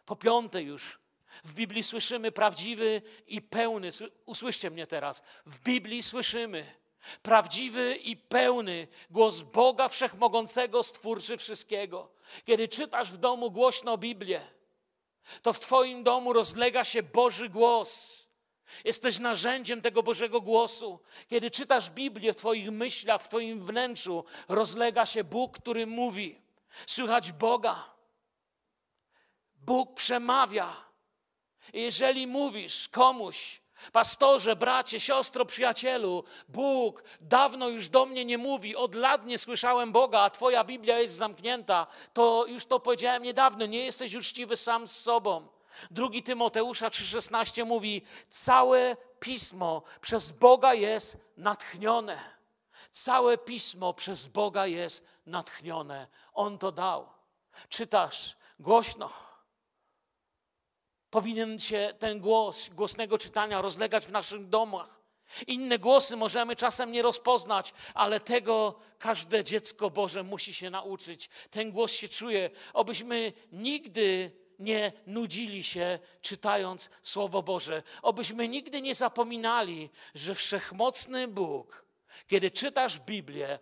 Po 0.04 0.16
piąte 0.16 0.62
już, 0.62 0.98
w 1.44 1.54
Biblii 1.54 1.82
słyszymy 1.82 2.32
prawdziwy 2.32 3.02
i 3.26 3.42
pełny, 3.42 3.90
usłyszcie 4.26 4.70
mnie 4.70 4.86
teraz, 4.86 5.22
w 5.46 5.60
Biblii 5.60 6.02
słyszymy 6.02 6.74
prawdziwy 7.22 7.96
i 7.96 8.16
pełny 8.16 8.88
głos 9.10 9.42
Boga 9.42 9.88
Wszechmogącego, 9.88 10.82
Stwórcy 10.82 11.36
wszystkiego. 11.36 12.10
Kiedy 12.44 12.68
czytasz 12.68 13.12
w 13.12 13.16
domu 13.16 13.50
głośno 13.50 13.98
Biblię, 13.98 14.40
to 15.42 15.52
w 15.52 15.60
Twoim 15.60 16.02
domu 16.02 16.32
rozlega 16.32 16.84
się 16.84 17.02
Boży 17.02 17.48
głos. 17.48 18.22
Jesteś 18.84 19.18
narzędziem 19.18 19.82
tego 19.82 20.02
Bożego 20.02 20.40
głosu. 20.40 21.00
Kiedy 21.28 21.50
czytasz 21.50 21.90
Biblię 21.90 22.32
w 22.32 22.36
Twoich 22.36 22.70
myślach, 22.70 23.22
w 23.22 23.28
Twoim 23.28 23.66
wnętrzu, 23.66 24.24
rozlega 24.48 25.06
się 25.06 25.24
Bóg, 25.24 25.58
który 25.58 25.86
mówi. 25.86 26.40
Słychać 26.86 27.32
Boga. 27.32 27.94
Bóg 29.56 29.94
przemawia. 29.94 30.86
I 31.72 31.80
jeżeli 31.80 32.26
mówisz 32.26 32.88
komuś, 32.88 33.60
pastorze, 33.92 34.56
bracie, 34.56 35.00
siostro, 35.00 35.44
przyjacielu, 35.44 36.24
Bóg 36.48 37.02
dawno 37.20 37.68
już 37.68 37.88
do 37.88 38.06
mnie 38.06 38.24
nie 38.24 38.38
mówi, 38.38 38.76
od 38.76 38.94
lat 38.94 39.26
nie 39.26 39.38
słyszałem 39.38 39.92
Boga, 39.92 40.20
a 40.20 40.30
Twoja 40.30 40.64
Biblia 40.64 40.98
jest 40.98 41.14
zamknięta, 41.14 41.86
to 42.12 42.46
już 42.48 42.66
to 42.66 42.80
powiedziałem 42.80 43.22
niedawno, 43.22 43.66
nie 43.66 43.84
jesteś 43.84 44.14
uczciwy 44.14 44.56
sam 44.56 44.88
z 44.88 44.96
sobą. 44.96 45.48
Drugi 45.90 46.22
Tymoteusza 46.22 46.88
3,16 46.88 47.66
mówi: 47.66 48.02
Całe 48.28 48.96
pismo 49.20 49.82
przez 50.00 50.30
Boga 50.30 50.74
jest 50.74 51.32
natchnione. 51.36 52.36
Całe 52.90 53.38
pismo 53.38 53.94
przez 53.94 54.26
Boga 54.26 54.66
jest 54.66 55.06
natchnione. 55.26 56.08
On 56.34 56.58
to 56.58 56.72
dał. 56.72 57.08
Czytasz 57.68 58.36
głośno. 58.58 59.10
Powinien 61.16 61.58
się 61.58 61.94
ten 61.98 62.20
głos 62.20 62.68
głosnego 62.68 63.18
czytania 63.18 63.62
rozlegać 63.62 64.06
w 64.06 64.12
naszych 64.12 64.48
domach. 64.48 65.00
Inne 65.46 65.78
głosy 65.78 66.16
możemy 66.16 66.56
czasem 66.56 66.92
nie 66.92 67.02
rozpoznać, 67.02 67.74
ale 67.94 68.20
tego 68.20 68.74
każde 68.98 69.44
dziecko 69.44 69.90
Boże 69.90 70.22
musi 70.22 70.54
się 70.54 70.70
nauczyć. 70.70 71.30
Ten 71.50 71.72
głos 71.72 71.92
się 71.92 72.08
czuje, 72.08 72.50
obyśmy 72.72 73.32
nigdy 73.52 74.30
nie 74.58 74.92
nudzili 75.06 75.64
się 75.64 75.98
czytając 76.20 76.90
Słowo 77.02 77.42
Boże. 77.42 77.82
Obyśmy 78.02 78.48
nigdy 78.48 78.82
nie 78.82 78.94
zapominali, 78.94 79.90
że 80.14 80.34
wszechmocny 80.34 81.28
Bóg, 81.28 81.84
kiedy 82.28 82.50
czytasz 82.50 82.98
Biblię, 82.98 83.58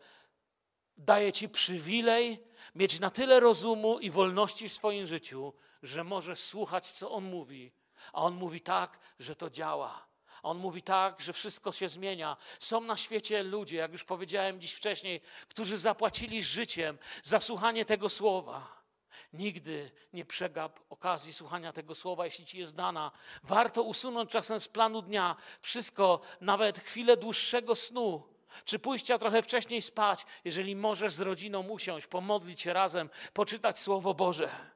daje 0.96 1.32
ci 1.32 1.48
przywilej 1.48 2.38
mieć 2.74 3.00
na 3.00 3.10
tyle 3.10 3.40
rozumu 3.40 3.98
i 3.98 4.10
wolności 4.10 4.68
w 4.68 4.72
swoim 4.72 5.06
życiu, 5.06 5.52
że 5.84 6.04
możesz 6.04 6.38
słuchać, 6.38 6.90
co 6.90 7.10
On 7.10 7.24
mówi. 7.24 7.72
A 8.12 8.22
On 8.22 8.34
mówi 8.34 8.60
tak, 8.60 8.98
że 9.18 9.36
to 9.36 9.50
działa. 9.50 10.06
A 10.42 10.48
On 10.48 10.58
mówi 10.58 10.82
tak, 10.82 11.20
że 11.20 11.32
wszystko 11.32 11.72
się 11.72 11.88
zmienia. 11.88 12.36
Są 12.58 12.80
na 12.80 12.96
świecie 12.96 13.42
ludzie, 13.42 13.76
jak 13.76 13.92
już 13.92 14.04
powiedziałem 14.04 14.60
dziś 14.60 14.72
wcześniej, 14.72 15.20
którzy 15.48 15.78
zapłacili 15.78 16.42
życiem 16.42 16.98
za 17.22 17.40
słuchanie 17.40 17.84
tego 17.84 18.08
słowa. 18.08 18.84
Nigdy 19.32 19.90
nie 20.12 20.24
przegap 20.24 20.80
okazji 20.90 21.32
słuchania 21.32 21.72
tego 21.72 21.94
słowa, 21.94 22.24
jeśli 22.24 22.46
ci 22.46 22.58
jest 22.58 22.74
dana. 22.74 23.10
Warto 23.42 23.82
usunąć 23.82 24.30
czasem 24.30 24.60
z 24.60 24.68
planu 24.68 25.02
dnia 25.02 25.36
wszystko, 25.60 26.20
nawet 26.40 26.78
chwilę 26.78 27.16
dłuższego 27.16 27.76
snu, 27.76 28.22
czy 28.64 28.78
pójścia 28.78 29.18
trochę 29.18 29.42
wcześniej 29.42 29.82
spać, 29.82 30.26
jeżeli 30.44 30.76
możesz 30.76 31.12
z 31.12 31.20
rodziną 31.20 31.68
usiąść, 31.68 32.06
pomodlić 32.06 32.60
się 32.60 32.72
razem, 32.72 33.10
poczytać 33.32 33.78
Słowo 33.78 34.14
Boże. 34.14 34.73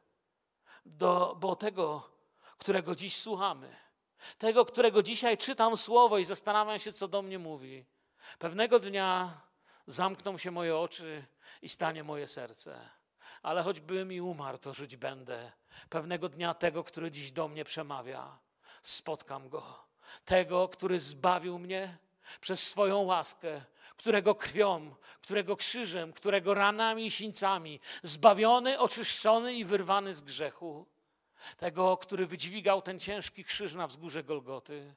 Do, 0.89 1.37
bo 1.41 1.57
tego, 1.57 2.11
którego 2.59 2.95
dziś 2.95 3.17
słuchamy, 3.17 3.77
tego, 4.39 4.65
którego 4.65 5.03
dzisiaj 5.03 5.39
czytam 5.39 5.77
Słowo 5.77 6.19
i 6.19 6.25
zastanawiam 6.25 6.79
się, 6.79 6.93
co 6.93 7.09
do 7.09 7.23
mnie 7.23 7.39
mówi, 7.39 7.87
pewnego 8.39 8.81
dnia 8.81 9.41
zamkną 9.87 10.39
się 10.39 10.51
moje 10.51 10.77
oczy 10.77 11.25
i 11.63 11.69
stanie 11.69 12.05
moje 12.05 12.29
serce 12.29 12.99
ale 13.43 13.63
choćbym 13.63 14.13
i 14.13 14.21
umarł, 14.21 14.59
to 14.59 14.75
żyć 14.75 14.97
będę. 14.97 15.53
Pewnego 15.89 16.29
dnia 16.29 16.55
tego, 16.55 16.85
który 16.85 17.11
dziś 17.11 17.33
do 17.33 17.49
mnie 17.49 17.65
przemawia, 17.65 18.39
spotkam 18.83 19.49
go. 19.49 19.89
Tego, 20.25 20.69
który 20.69 20.99
zbawił 20.99 21.59
mnie 21.59 21.99
przez 22.41 22.69
swoją 22.69 23.03
łaskę, 23.03 23.63
którego 23.99 24.35
krwią, 24.35 24.95
którego 25.23 25.57
krzyżem, 25.57 26.13
którego 26.13 26.55
ranami 26.55 27.07
i 27.07 27.11
sińcami, 27.11 27.81
zbawiony, 28.03 28.79
oczyszczony 28.79 29.55
i 29.55 29.65
wyrwany 29.65 30.15
z 30.15 30.21
grzechu. 30.21 30.87
Tego, 31.57 31.97
który 31.97 32.27
wydźwigał 32.27 32.83
ten 32.83 32.99
ciężki 32.99 33.45
krzyż 33.45 33.75
na 33.75 33.87
wzgórze 33.87 34.25
Golgoty. 34.25 34.95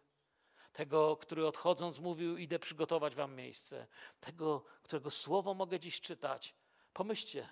Tego, 0.73 1.17
który 1.17 1.47
odchodząc 1.47 1.99
mówił, 1.99 2.37
idę 2.37 2.59
przygotować 2.59 3.15
wam 3.15 3.35
miejsce. 3.35 3.87
Tego, 4.19 4.63
którego 4.83 5.11
słowo 5.11 5.53
mogę 5.53 5.79
dziś 5.79 6.01
czytać. 6.01 6.55
Pomyślcie, 6.93 7.49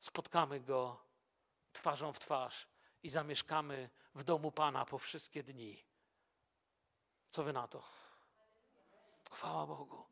spotkamy 0.00 0.60
Go 0.60 1.02
twarzą 1.72 2.12
w 2.12 2.18
twarz 2.18 2.68
i 3.02 3.10
zamieszkamy 3.10 3.90
w 4.14 4.24
domu 4.24 4.52
Pana 4.52 4.84
po 4.84 4.98
wszystkie 4.98 5.42
dni. 5.42 5.84
Co 7.30 7.42
wy 7.42 7.52
na 7.52 7.68
to? 7.68 7.82
Chwała 9.30 9.66
Bogu. 9.66 10.07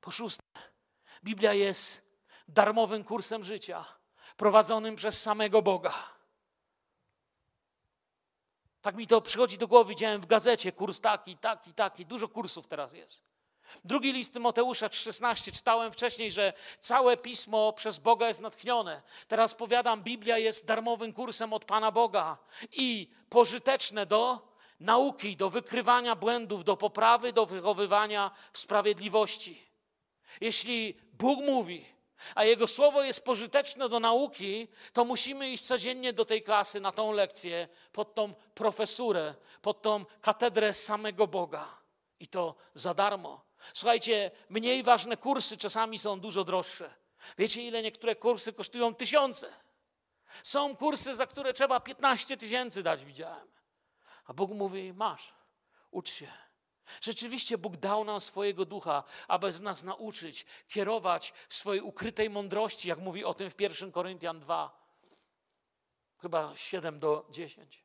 Po 0.00 0.10
szóste, 0.10 0.42
Biblia 1.24 1.54
jest 1.54 2.08
darmowym 2.48 3.04
kursem 3.04 3.44
życia, 3.44 3.84
prowadzonym 4.36 4.96
przez 4.96 5.22
samego 5.22 5.62
Boga. 5.62 5.94
Tak 8.80 8.96
mi 8.96 9.06
to 9.06 9.20
przychodzi 9.20 9.58
do 9.58 9.68
głowy, 9.68 9.88
widziałem 9.88 10.20
w 10.20 10.26
gazecie 10.26 10.72
kurs 10.72 11.00
taki, 11.00 11.36
taki, 11.36 11.74
taki, 11.74 12.06
dużo 12.06 12.28
kursów 12.28 12.66
teraz 12.66 12.92
jest. 12.92 13.28
Drugi 13.84 14.12
list 14.12 14.32
Tymoteusza 14.32 14.88
3,16 14.88 15.52
czytałem 15.52 15.92
wcześniej, 15.92 16.32
że 16.32 16.52
całe 16.80 17.16
pismo 17.16 17.72
przez 17.72 17.98
Boga 17.98 18.28
jest 18.28 18.40
natchnione. 18.40 19.02
Teraz 19.28 19.54
powiadam, 19.54 20.02
Biblia 20.02 20.38
jest 20.38 20.66
darmowym 20.66 21.12
kursem 21.12 21.52
od 21.52 21.64
Pana 21.64 21.92
Boga 21.92 22.38
i 22.72 23.10
pożyteczne 23.28 24.06
do 24.06 24.48
nauki, 24.80 25.36
do 25.36 25.50
wykrywania 25.50 26.16
błędów, 26.16 26.64
do 26.64 26.76
poprawy, 26.76 27.32
do 27.32 27.46
wychowywania 27.46 28.30
w 28.52 28.58
sprawiedliwości. 28.58 29.67
Jeśli 30.40 31.00
Bóg 31.12 31.40
mówi, 31.40 31.84
a 32.34 32.44
Jego 32.44 32.66
słowo 32.66 33.02
jest 33.02 33.24
pożyteczne 33.24 33.88
do 33.88 34.00
nauki, 34.00 34.68
to 34.92 35.04
musimy 35.04 35.50
iść 35.50 35.64
codziennie 35.64 36.12
do 36.12 36.24
tej 36.24 36.42
klasy, 36.42 36.80
na 36.80 36.92
tą 36.92 37.12
lekcję, 37.12 37.68
pod 37.92 38.14
tą 38.14 38.34
profesurę, 38.54 39.34
pod 39.62 39.82
tą 39.82 40.04
katedrę 40.20 40.74
samego 40.74 41.26
Boga. 41.26 41.68
I 42.20 42.28
to 42.28 42.54
za 42.74 42.94
darmo. 42.94 43.44
Słuchajcie, 43.74 44.30
mniej 44.48 44.82
ważne 44.82 45.16
kursy 45.16 45.56
czasami 45.56 45.98
są 45.98 46.20
dużo 46.20 46.44
droższe. 46.44 46.94
Wiecie, 47.38 47.62
ile 47.62 47.82
niektóre 47.82 48.16
kursy 48.16 48.52
kosztują 48.52 48.94
tysiące? 48.94 49.52
Są 50.44 50.76
kursy, 50.76 51.16
za 51.16 51.26
które 51.26 51.52
trzeba 51.52 51.80
15 51.80 52.36
tysięcy 52.36 52.82
dać, 52.82 53.04
widziałem. 53.04 53.48
A 54.26 54.32
Bóg 54.32 54.50
mówi: 54.50 54.92
Masz, 54.92 55.34
ucz 55.90 56.10
się. 56.10 56.47
Rzeczywiście 57.00 57.58
Bóg 57.58 57.76
dał 57.76 58.04
nam 58.04 58.20
swojego 58.20 58.64
ducha, 58.64 59.04
aby 59.28 59.60
nas 59.60 59.82
nauczyć, 59.82 60.46
kierować 60.68 61.32
w 61.48 61.54
swojej 61.54 61.82
ukrytej 61.82 62.30
mądrości, 62.30 62.88
jak 62.88 62.98
mówi 62.98 63.24
o 63.24 63.34
tym 63.34 63.50
w 63.50 63.60
1 63.60 63.92
Koryntian 63.92 64.40
2, 64.40 64.88
chyba 66.22 66.56
7 66.56 66.98
do 66.98 67.26
10. 67.30 67.84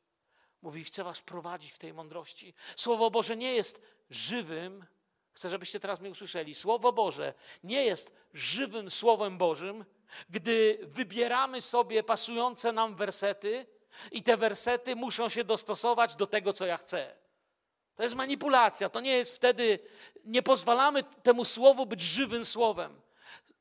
Mówi, 0.62 0.84
chcę 0.84 1.04
was 1.04 1.22
prowadzić 1.22 1.72
w 1.72 1.78
tej 1.78 1.94
mądrości. 1.94 2.54
Słowo 2.76 3.12
Boże 3.12 3.38
nie 3.38 3.54
jest 3.54 3.86
żywym, 4.10 4.86
chcę, 5.34 5.50
żebyście 5.50 5.80
teraz 5.80 6.00
mnie 6.00 6.10
usłyszeli. 6.10 6.56
Słowo 6.56 6.94
Boże 6.94 7.34
nie 7.64 7.86
jest 7.86 8.16
żywym 8.34 8.92
Słowem 8.92 9.38
Bożym, 9.38 9.86
gdy 10.30 10.80
wybieramy 10.82 11.62
sobie 11.62 12.04
pasujące 12.04 12.72
nam 12.72 12.96
wersety 12.96 13.66
i 14.12 14.24
te 14.24 14.38
wersety 14.38 14.96
muszą 14.96 15.30
się 15.30 15.44
dostosować 15.44 16.16
do 16.16 16.28
tego, 16.28 16.54
co 16.54 16.66
ja 16.66 16.78
chcę. 16.78 17.23
To 17.96 18.04
jest 18.04 18.16
manipulacja. 18.16 18.90
To 18.90 19.00
nie 19.00 19.12
jest 19.12 19.36
wtedy, 19.36 19.80
nie 20.26 20.44
pozwalamy 20.44 21.04
temu 21.04 21.46
słowu 21.46 21.86
być 21.86 22.02
żywym 22.02 22.46
słowem. 22.46 23.04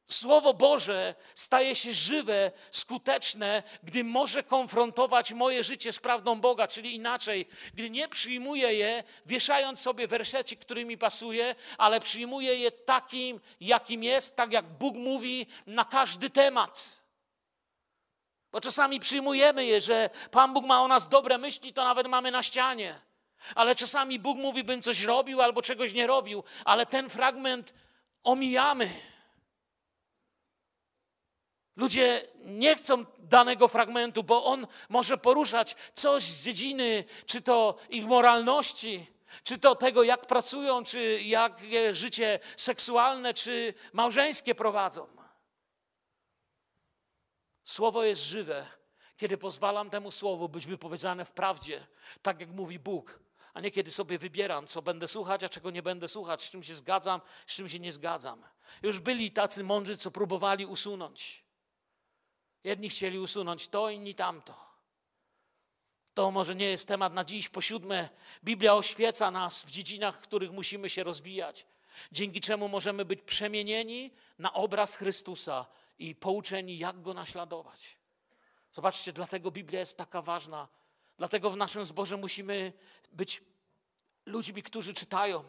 Słowo 0.09 0.55
Boże 0.55 1.14
staje 1.35 1.77
się 1.77 1.92
żywe, 1.92 2.53
skuteczne, 2.71 3.62
gdy 3.83 4.05
może 4.05 4.42
konfrontować 4.42 5.33
moje 5.33 5.64
życie 5.64 5.92
z 5.92 5.99
prawdą 5.99 6.40
Boga, 6.40 6.68
czyli 6.68 6.95
inaczej, 6.95 7.49
gdy 7.75 7.90
nie 7.90 8.09
przyjmuję 8.09 8.75
je, 8.75 9.05
wieszając 9.27 9.81
sobie 9.81 10.09
wersety, 10.09 10.57
który 10.57 10.85
mi 10.85 10.99
pasuje, 10.99 11.55
ale 11.79 12.01
przyjmuję 12.01 12.57
je 12.57 12.71
takim, 12.73 13.40
jakim 13.61 14.05
jest, 14.05 14.37
tak 14.37 14.53
jak 14.53 14.64
Bóg 14.64 14.97
mówi 14.97 15.47
na 15.66 15.85
każdy 15.85 16.31
temat. 16.31 17.03
Bo 18.53 18.61
czasami 18.61 19.01
przyjmujemy 19.01 19.64
je, 19.64 19.81
że 19.81 20.11
Pan 20.31 20.55
Bóg 20.55 20.64
ma 20.64 20.83
o 20.83 20.88
nas 20.88 21.09
dobre 21.09 21.38
myśli, 21.38 21.73
to 21.73 21.85
nawet 21.85 22.07
mamy 22.07 22.31
na 22.31 22.42
ścianie. 22.42 23.12
Ale 23.55 23.74
czasami 23.74 24.18
Bóg 24.18 24.38
mówi, 24.38 24.64
bym 24.64 24.83
coś 24.83 25.02
robił 25.02 25.42
albo 25.42 25.62
czegoś 25.62 25.92
nie 25.92 26.07
robił, 26.07 26.44
ale 26.64 26.87
ten 26.87 27.11
fragment 27.11 27.74
omijamy. 28.22 28.90
Ludzie 31.76 32.28
nie 32.44 32.76
chcą 32.76 33.05
danego 33.18 33.68
fragmentu, 33.68 34.22
bo 34.22 34.44
on 34.44 34.66
może 34.88 35.18
poruszać 35.18 35.76
coś 35.94 36.22
z 36.22 36.44
dziedziny, 36.44 37.05
czy 37.26 37.42
to 37.42 37.76
ich 37.90 38.07
moralności, 38.07 39.07
czy 39.44 39.59
to 39.59 39.74
tego, 39.74 40.02
jak 40.02 40.26
pracują, 40.26 40.85
czy 40.85 41.20
jak 41.22 41.61
życie 41.90 42.38
seksualne, 42.57 43.35
czy 43.35 43.74
małżeńskie 43.92 44.55
prowadzą. 44.55 45.07
Słowo 47.64 48.05
jest 48.05 48.22
żywe, 48.22 48.66
kiedy 49.16 49.38
pozwalam 49.38 49.90
temu 49.90 50.11
słowu 50.11 50.48
być 50.48 50.66
wypowiedziane 50.66 51.24
w 51.24 51.33
prawdzie, 51.33 51.87
tak 52.22 52.40
jak 52.40 52.50
mówi 52.50 52.78
Bóg, 52.78 53.18
a 53.55 53.61
nie 53.61 53.71
kiedy 53.71 53.91
sobie 53.91 54.19
wybieram, 54.19 54.67
co 54.67 54.83
będę 54.83 55.09
słuchać, 55.09 55.45
a 55.45 55.49
czego 55.49 55.71
nie 55.71 55.83
będę 55.83 56.09
słuchać, 56.09 56.43
z 56.43 56.51
czym 56.51 56.62
się 56.62 56.75
zgadzam, 56.75 57.21
z 57.47 57.57
czym 57.57 57.69
się 57.69 57.79
nie 57.79 57.93
zgadzam. 57.93 58.43
Już 58.83 59.01
byli 59.01 59.31
tacy 59.31 59.65
mądrzy, 59.65 59.97
co 59.97 60.11
próbowali 60.11 60.67
usunąć. 60.67 61.45
Jedni 62.65 62.88
chcieli 62.88 63.19
usunąć 63.19 63.69
to, 63.69 63.91
inni 63.91 64.15
tamto. 64.15 64.73
To 66.15 66.31
może 66.31 66.55
nie 66.55 66.67
jest 66.67 66.88
temat 66.88 67.12
na 67.12 67.25
dziś. 67.25 67.49
Po 67.49 67.61
siódme, 67.61 68.09
Biblia 68.45 68.75
oświeca 68.75 69.31
nas 69.31 69.65
w 69.65 69.71
dziedzinach, 69.71 70.17
w 70.17 70.21
których 70.21 70.53
musimy 70.53 70.91
się 70.91 71.05
rozwijać, 71.05 71.67
dzięki 72.12 72.41
czemu 72.41 72.69
możemy 72.69 73.05
być 73.05 73.23
przemienieni 73.23 74.11
na 74.38 74.53
obraz 74.53 74.97
Chrystusa 74.97 75.67
i 75.99 76.15
pouczeni, 76.15 76.79
jak 76.79 77.03
go 77.03 77.15
naśladować. 77.15 77.99
Zobaczcie, 78.73 79.12
dlatego 79.12 79.51
Biblia 79.51 79.81
jest 79.81 79.97
taka 79.97 80.23
ważna. 80.23 80.69
Dlatego 81.23 81.51
w 81.51 81.57
naszym 81.57 81.85
zborze 81.85 82.17
musimy 82.17 82.73
być 83.13 83.43
ludźmi, 84.27 84.63
którzy 84.63 84.95
czytają. 84.95 85.45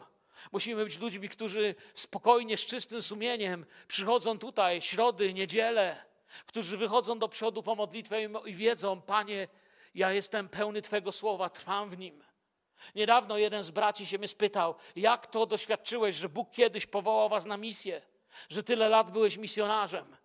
Musimy 0.52 0.84
być 0.84 0.98
ludźmi, 0.98 1.28
którzy 1.28 1.74
spokojnie, 1.94 2.56
z 2.56 2.66
czystym 2.66 3.02
sumieniem 3.02 3.66
przychodzą 3.88 4.38
tutaj 4.38 4.82
środy, 4.82 5.34
niedzielę 5.34 6.04
którzy 6.46 6.76
wychodzą 6.76 7.18
do 7.18 7.28
przodu 7.28 7.62
po 7.62 7.74
modlitwę 7.74 8.22
i 8.46 8.54
wiedzą, 8.54 9.00
Panie, 9.00 9.48
ja 9.94 10.12
jestem 10.12 10.48
pełny 10.48 10.82
Twego 10.82 11.12
słowa, 11.12 11.50
trwam 11.50 11.90
w 11.90 11.98
nim. 11.98 12.24
Niedawno 12.94 13.38
jeden 13.38 13.64
z 13.64 13.70
braci 13.70 14.06
się 14.06 14.18
mnie 14.18 14.28
spytał, 14.28 14.74
jak 14.96 15.26
to 15.26 15.46
doświadczyłeś, 15.46 16.16
że 16.16 16.28
Bóg 16.28 16.50
kiedyś 16.50 16.86
powołał 16.86 17.28
was 17.28 17.46
na 17.46 17.56
misję, 17.56 18.02
że 18.48 18.62
tyle 18.62 18.88
lat 18.88 19.10
byłeś 19.10 19.36
misjonarzem. 19.36 20.16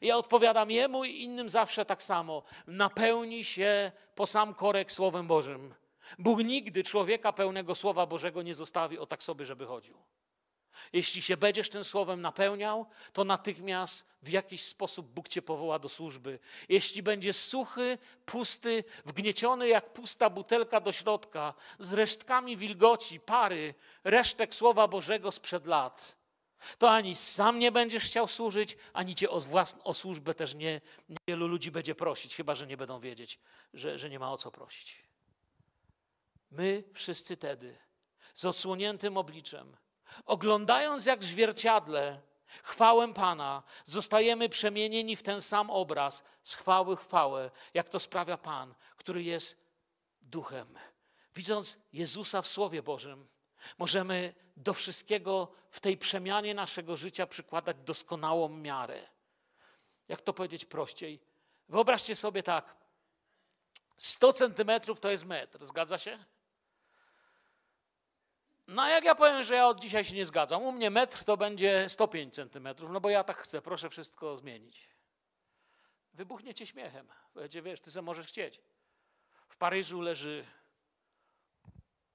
I 0.00 0.06
ja 0.06 0.16
odpowiadam 0.16 0.70
jemu 0.70 1.04
i 1.04 1.22
innym 1.22 1.50
zawsze 1.50 1.84
tak 1.84 2.02
samo. 2.02 2.42
Napełni 2.66 3.44
się 3.44 3.92
po 4.14 4.26
sam 4.26 4.54
korek 4.54 4.92
Słowem 4.92 5.26
Bożym. 5.26 5.74
Bóg 6.18 6.38
nigdy 6.38 6.82
człowieka 6.82 7.32
pełnego 7.32 7.74
Słowa 7.74 8.06
Bożego 8.06 8.42
nie 8.42 8.54
zostawi 8.54 8.98
o 8.98 9.06
tak 9.06 9.22
sobie, 9.22 9.46
żeby 9.46 9.66
chodził. 9.66 9.98
Jeśli 10.92 11.22
się 11.22 11.36
będziesz 11.36 11.68
tym 11.68 11.84
słowem 11.84 12.20
napełniał, 12.20 12.86
to 13.12 13.24
natychmiast 13.24 14.06
w 14.22 14.28
jakiś 14.28 14.62
sposób 14.62 15.06
Bóg 15.06 15.28
cię 15.28 15.42
powoła 15.42 15.78
do 15.78 15.88
służby. 15.88 16.38
Jeśli 16.68 17.02
będziesz 17.02 17.36
suchy, 17.36 17.98
pusty, 18.26 18.84
wgnieciony 19.04 19.68
jak 19.68 19.92
pusta 19.92 20.30
butelka 20.30 20.80
do 20.80 20.92
środka, 20.92 21.54
z 21.78 21.92
resztkami 21.92 22.56
wilgoci, 22.56 23.20
pary, 23.20 23.74
resztek 24.04 24.54
Słowa 24.54 24.88
Bożego 24.88 25.32
sprzed 25.32 25.66
lat, 25.66 26.16
to 26.78 26.90
ani 26.90 27.14
sam 27.14 27.58
nie 27.58 27.72
będziesz 27.72 28.04
chciał 28.04 28.28
służyć, 28.28 28.76
ani 28.92 29.14
cię 29.14 29.30
o, 29.30 29.40
własną, 29.40 29.82
o 29.82 29.94
służbę 29.94 30.34
też 30.34 30.54
nie, 30.54 30.80
wielu 31.28 31.46
ludzi 31.46 31.70
będzie 31.70 31.94
prosić, 31.94 32.36
chyba 32.36 32.54
że 32.54 32.66
nie 32.66 32.76
będą 32.76 33.00
wiedzieć, 33.00 33.40
że, 33.74 33.98
że 33.98 34.10
nie 34.10 34.18
ma 34.18 34.32
o 34.32 34.36
co 34.36 34.50
prosić. 34.50 35.08
My 36.50 36.84
wszyscy 36.94 37.36
tedy, 37.36 37.78
z 38.34 38.44
odsłoniętym 38.44 39.16
obliczem, 39.16 39.76
Oglądając 40.26 41.06
jak 41.06 41.20
w 41.20 41.24
zwierciadle 41.24 42.20
chwałę 42.62 43.14
Pana, 43.14 43.62
zostajemy 43.86 44.48
przemienieni 44.48 45.16
w 45.16 45.22
ten 45.22 45.40
sam 45.40 45.70
obraz 45.70 46.22
z 46.42 46.54
chwały 46.54 46.96
chwałę, 46.96 47.50
jak 47.74 47.88
to 47.88 48.00
sprawia 48.00 48.36
Pan, 48.36 48.74
który 48.96 49.22
jest 49.22 49.66
duchem. 50.22 50.78
Widząc 51.34 51.78
Jezusa 51.92 52.42
w 52.42 52.48
Słowie 52.48 52.82
Bożym, 52.82 53.28
możemy 53.78 54.34
do 54.56 54.74
wszystkiego 54.74 55.52
w 55.70 55.80
tej 55.80 55.96
przemianie 55.96 56.54
naszego 56.54 56.96
życia 56.96 57.26
przykładać 57.26 57.76
doskonałą 57.76 58.48
miarę. 58.48 59.00
Jak 60.08 60.20
to 60.20 60.32
powiedzieć 60.32 60.64
prościej? 60.64 61.20
Wyobraźcie 61.68 62.16
sobie 62.16 62.42
tak. 62.42 62.76
100 63.96 64.32
centymetrów 64.32 65.00
to 65.00 65.10
jest 65.10 65.24
metr, 65.24 65.66
zgadza 65.66 65.98
się? 65.98 66.24
No 68.66 68.88
jak 68.88 69.04
ja 69.04 69.14
powiem, 69.14 69.44
że 69.44 69.54
ja 69.54 69.66
od 69.66 69.80
dzisiaj 69.80 70.04
się 70.04 70.14
nie 70.14 70.26
zgadzam, 70.26 70.62
u 70.62 70.72
mnie 70.72 70.90
metr 70.90 71.24
to 71.24 71.36
będzie 71.36 71.88
105 71.88 72.34
centymetrów, 72.34 72.90
no 72.90 73.00
bo 73.00 73.10
ja 73.10 73.24
tak 73.24 73.38
chcę, 73.38 73.62
proszę 73.62 73.90
wszystko 73.90 74.36
zmienić. 74.36 74.88
Wybuchniecie 76.12 76.66
śmiechem. 76.66 77.08
Powiecie, 77.34 77.62
wiesz, 77.62 77.80
ty 77.80 77.90
sobie 77.90 78.04
możesz 78.04 78.26
chcieć. 78.26 78.60
W 79.48 79.56
Paryżu 79.56 80.00
leży 80.00 80.46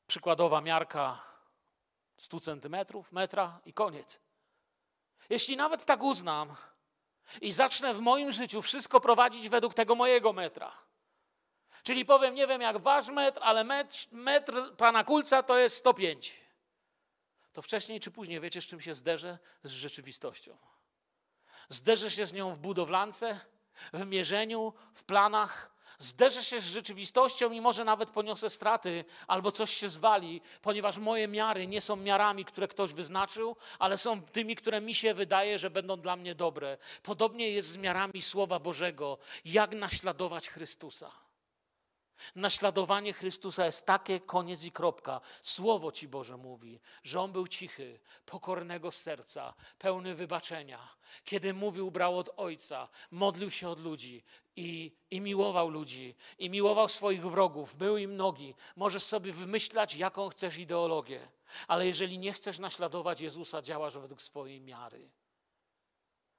przykładowa 0.07 0.62
miarka 0.62 1.37
100 2.17 2.39
centymetrów, 2.39 3.12
metra 3.12 3.60
i 3.65 3.73
koniec. 3.73 4.19
Jeśli 5.30 5.58
nawet 5.58 5.86
tak 5.86 6.03
uznam 6.03 6.56
i 7.41 7.51
zacznę 7.51 7.93
w 7.93 7.99
moim 7.99 8.32
życiu 8.32 8.62
wszystko 8.62 9.01
prowadzić 9.01 9.49
według 9.49 9.73
tego 9.73 9.95
mojego 9.95 10.34
metra, 10.34 10.71
czyli 11.84 12.06
powiem, 12.06 12.36
nie 12.36 12.47
wiem 12.47 12.62
jak 12.62 12.77
wasz 12.77 13.08
metr, 13.08 13.39
ale 13.43 13.63
metr, 13.63 14.08
metr 14.12 14.75
pana 14.75 15.03
Kulca 15.03 15.43
to 15.43 15.58
jest 15.58 15.77
105 15.77 16.47
to 17.58 17.62
wcześniej 17.62 17.99
czy 17.99 18.12
później 18.12 18.39
wiecie, 18.39 18.62
z 18.62 18.65
czym 18.65 18.82
się 18.82 18.93
zderzę? 18.93 19.38
Z 19.63 19.71
rzeczywistością. 19.71 20.58
Zderzę 21.69 22.12
się 22.12 22.27
z 22.27 22.34
nią 22.34 22.53
w 22.53 22.60
budowlance, 22.60 23.39
w 23.93 24.06
mierzeniu, 24.06 24.73
w 24.93 25.03
planach. 25.03 25.76
Zderzę 26.00 26.43
się 26.43 26.62
z 26.62 26.65
rzeczywistością 26.65 27.52
i 27.52 27.62
może 27.62 27.86
nawet 27.86 28.10
poniosę 28.10 28.50
straty 28.50 29.06
albo 29.28 29.52
coś 29.52 29.73
się 29.73 29.89
zwali, 29.89 30.41
ponieważ 30.62 30.97
moje 30.97 31.28
miary 31.28 31.67
nie 31.67 31.82
są 31.82 31.95
miarami, 31.95 32.45
które 32.45 32.67
ktoś 32.67 32.93
wyznaczył, 32.93 33.56
ale 33.80 33.97
są 33.97 34.21
tymi, 34.21 34.56
które 34.56 34.82
mi 34.82 34.95
się 34.95 35.13
wydaje, 35.13 35.60
że 35.60 35.69
będą 35.69 35.97
dla 35.97 36.15
mnie 36.15 36.36
dobre. 36.36 36.78
Podobnie 37.04 37.50
jest 37.50 37.67
z 37.67 37.78
miarami 37.78 38.21
Słowa 38.21 38.60
Bożego, 38.60 39.17
jak 39.45 39.71
naśladować 39.71 40.50
Chrystusa. 40.50 41.27
Naśladowanie 42.35 43.13
Chrystusa 43.13 43.65
jest 43.65 43.85
takie, 43.85 44.19
koniec 44.19 44.63
i 44.63 44.71
kropka. 44.71 45.21
Słowo 45.43 45.91
Ci 45.91 46.07
Boże 46.07 46.37
mówi, 46.37 46.79
że 47.03 47.21
On 47.21 47.31
był 47.31 47.47
cichy, 47.47 47.99
pokornego 48.25 48.91
serca, 48.91 49.53
pełny 49.79 50.15
wybaczenia. 50.15 50.79
Kiedy 51.25 51.53
mówił, 51.53 51.91
brał 51.91 52.17
od 52.17 52.29
Ojca, 52.37 52.87
modlił 53.11 53.51
się 53.51 53.69
od 53.69 53.79
ludzi 53.79 54.23
i, 54.55 54.91
i 55.11 55.21
miłował 55.21 55.69
ludzi, 55.69 56.15
i 56.39 56.49
miłował 56.49 56.89
swoich 56.89 57.21
wrogów, 57.21 57.75
był 57.75 57.97
im 57.97 58.15
nogi. 58.15 58.55
Możesz 58.75 59.03
sobie 59.03 59.33
wymyślać, 59.33 59.95
jaką 59.95 60.29
chcesz 60.29 60.57
ideologię, 60.57 61.27
ale 61.67 61.87
jeżeli 61.87 62.17
nie 62.17 62.33
chcesz 62.33 62.59
naśladować 62.59 63.21
Jezusa, 63.21 63.61
działasz 63.61 63.97
według 63.97 64.21
swojej 64.21 64.61
miary 64.61 65.09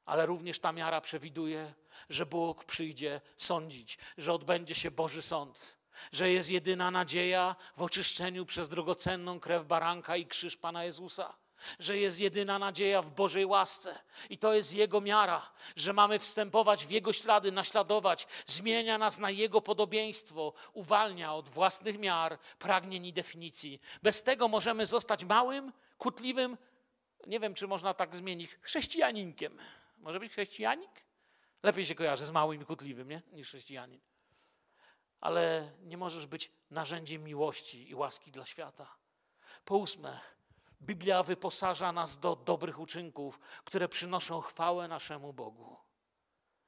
ale 0.08 0.26
również 0.26 0.58
ta 0.58 0.72
miara 0.72 1.00
przewiduje, 1.00 1.74
że 2.10 2.26
Bóg 2.26 2.64
przyjdzie 2.64 3.20
sądzić, 3.36 3.98
że 4.18 4.32
odbędzie 4.32 4.74
się 4.74 4.90
Boży 4.90 5.22
sąd. 5.22 5.78
że 6.12 6.30
jest 6.30 6.50
jedyna 6.50 6.90
nadzieja 6.90 7.56
w 7.76 7.82
oczyszczeniu 7.82 8.46
przez 8.46 8.68
drogocenną 8.68 9.40
krew 9.40 9.66
baranka 9.66 10.16
i 10.16 10.26
krzyż 10.26 10.56
Pana 10.56 10.84
Jezusa 10.84 11.34
że 11.78 11.98
jest 11.98 12.20
jedyna 12.20 12.58
nadzieja 12.58 13.02
w 13.02 13.10
Bożej 13.10 13.46
łasce 13.46 13.98
i 14.30 14.38
to 14.38 14.54
jest 14.54 14.74
Jego 14.74 15.00
miara, 15.00 15.50
że 15.76 15.92
mamy 15.92 16.18
wstępować 16.18 16.86
w 16.86 16.90
Jego 16.90 17.12
ślady, 17.12 17.52
naśladować, 17.52 18.26
zmienia 18.46 18.98
nas 18.98 19.18
na 19.18 19.30
Jego 19.30 19.60
podobieństwo, 19.60 20.52
uwalnia 20.72 21.34
od 21.34 21.48
własnych 21.48 21.98
miar, 21.98 22.38
pragnień 22.58 23.06
i 23.06 23.12
definicji. 23.12 23.80
Bez 24.02 24.22
tego 24.22 24.48
możemy 24.48 24.86
zostać 24.86 25.24
małym, 25.24 25.72
kutliwym, 25.98 26.56
nie 27.26 27.40
wiem, 27.40 27.54
czy 27.54 27.66
można 27.66 27.94
tak 27.94 28.16
zmienić, 28.16 28.50
chrześcijaninkiem. 28.60 29.58
Może 29.98 30.20
być 30.20 30.32
chrześcijanik? 30.32 30.90
Lepiej 31.62 31.86
się 31.86 31.94
kojarzy 31.94 32.26
z 32.26 32.30
małym 32.30 32.62
i 32.62 32.64
kutliwym, 32.64 33.08
nie? 33.08 33.22
niż 33.32 33.48
chrześcijanin. 33.48 34.00
Ale 35.20 35.72
nie 35.80 35.96
możesz 35.96 36.26
być 36.26 36.52
narzędziem 36.70 37.24
miłości 37.24 37.90
i 37.90 37.94
łaski 37.94 38.30
dla 38.30 38.46
świata. 38.46 38.96
Po 39.64 39.76
ósme, 39.76 40.20
Biblia 40.82 41.22
wyposaża 41.22 41.92
nas 41.92 42.18
do 42.18 42.36
dobrych 42.36 42.78
uczynków, 42.80 43.40
które 43.64 43.88
przynoszą 43.88 44.40
chwałę 44.40 44.88
naszemu 44.88 45.32
Bogu. 45.32 45.76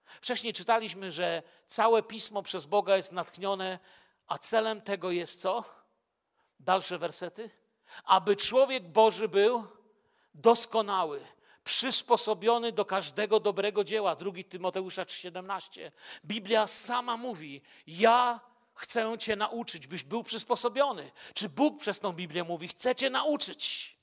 Wcześniej 0.04 0.52
czytaliśmy, 0.52 1.12
że 1.12 1.42
całe 1.66 2.02
pismo 2.02 2.42
przez 2.42 2.66
Boga 2.66 2.96
jest 2.96 3.12
natchnione, 3.12 3.78
a 4.26 4.38
celem 4.38 4.82
tego 4.82 5.10
jest 5.10 5.40
co? 5.40 5.64
Dalsze 6.60 6.98
wersety. 6.98 7.50
Aby 8.04 8.36
człowiek 8.36 8.88
Boży 8.88 9.28
był 9.28 9.66
doskonały, 10.34 11.20
przysposobiony 11.70 12.72
do 12.72 12.84
każdego 12.84 13.40
dobrego 13.40 13.84
dzieła. 13.84 14.16
2 14.16 14.32
Tymoteusza 14.48 15.04
3,17. 15.04 15.90
Biblia 16.24 16.66
sama 16.66 17.16
mówi: 17.16 17.62
Ja 17.86 18.40
chcę 18.74 19.18
Cię 19.18 19.36
nauczyć, 19.36 19.86
byś 19.86 20.02
był 20.02 20.22
przysposobiony. 20.22 21.10
Czy 21.34 21.48
Bóg 21.48 21.80
przez 21.80 22.00
tą 22.00 22.12
Biblię 22.12 22.44
mówi: 22.44 22.68
Chcę 22.68 22.94
Cię 22.94 23.10
nauczyć. 23.10 23.96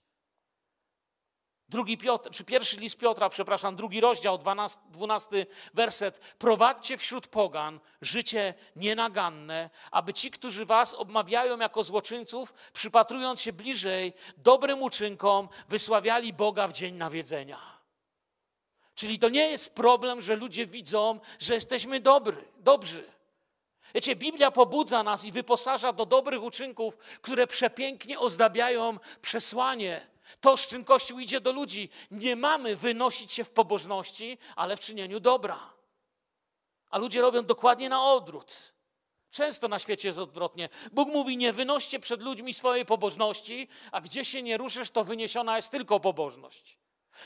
Drugi 1.70 1.98
Piotr, 1.98 2.30
czy 2.30 2.44
pierwszy 2.44 2.78
list 2.78 2.98
Piotra, 2.98 3.30
przepraszam, 3.30 3.76
drugi 3.76 4.02
rozdział, 4.02 4.38
12, 4.38 4.80
12 4.90 5.46
werset. 5.74 6.20
Prowadźcie 6.20 6.98
wśród 6.98 7.28
pogan 7.28 7.80
życie 8.02 8.54
nienaganne, 8.76 9.70
aby 9.92 10.14
ci, 10.14 10.32
którzy 10.32 10.66
was 10.66 10.94
obmawiają 10.94 11.60
jako 11.60 11.84
złoczyńców, 11.84 12.54
przypatrując 12.74 13.42
się 13.42 13.54
bliżej 13.54 14.14
dobrym 14.38 14.82
uczynkom, 14.82 15.50
wysławiali 15.70 16.34
Boga 16.34 16.68
w 16.68 16.74
dzień 16.74 16.96
nawiedzenia. 16.96 17.60
Czyli 18.96 19.20
to 19.20 19.30
nie 19.30 19.48
jest 19.48 19.76
problem, 19.76 20.22
że 20.22 20.36
ludzie 20.36 20.66
widzą, 20.66 21.20
że 21.40 21.54
jesteśmy 21.54 22.00
dobry, 22.00 22.44
dobrzy. 22.58 23.04
Wiecie, 23.96 24.16
Biblia 24.16 24.52
pobudza 24.52 25.04
nas 25.04 25.26
i 25.26 25.32
wyposaża 25.32 25.94
do 25.94 26.06
dobrych 26.06 26.44
uczynków, 26.44 26.98
które 26.98 27.48
przepięknie 27.48 28.20
ozdabiają 28.20 28.98
przesłanie 29.22 30.08
to, 30.42 30.58
z 30.58 30.68
czym 30.68 30.84
Kościół 30.84 31.20
idzie 31.20 31.42
do 31.42 31.52
ludzi, 31.52 31.90
nie 32.12 32.36
mamy 32.36 32.76
wynosić 32.76 33.32
się 33.32 33.44
w 33.44 33.50
pobożności, 33.50 34.38
ale 34.56 34.78
w 34.78 34.80
czynieniu 34.80 35.20
dobra. 35.20 35.74
A 36.90 36.98
ludzie 36.98 37.22
robią 37.22 37.44
dokładnie 37.44 37.90
na 37.90 38.04
odwrót. 38.04 38.74
Często 39.32 39.68
na 39.68 39.80
świecie 39.80 40.08
jest 40.08 40.20
odwrotnie. 40.20 40.70
Bóg 40.92 41.10
mówi: 41.10 41.38
Nie 41.38 41.54
wynoście 41.54 42.00
przed 42.00 42.22
ludźmi 42.22 42.54
swojej 42.54 42.86
pobożności, 42.86 43.68
a 43.92 44.02
gdzie 44.02 44.26
się 44.26 44.44
nie 44.44 44.58
ruszysz, 44.58 44.90
to 44.90 45.04
wyniesiona 45.04 45.56
jest 45.56 45.72
tylko 45.72 46.00
pobożność. 46.00 46.80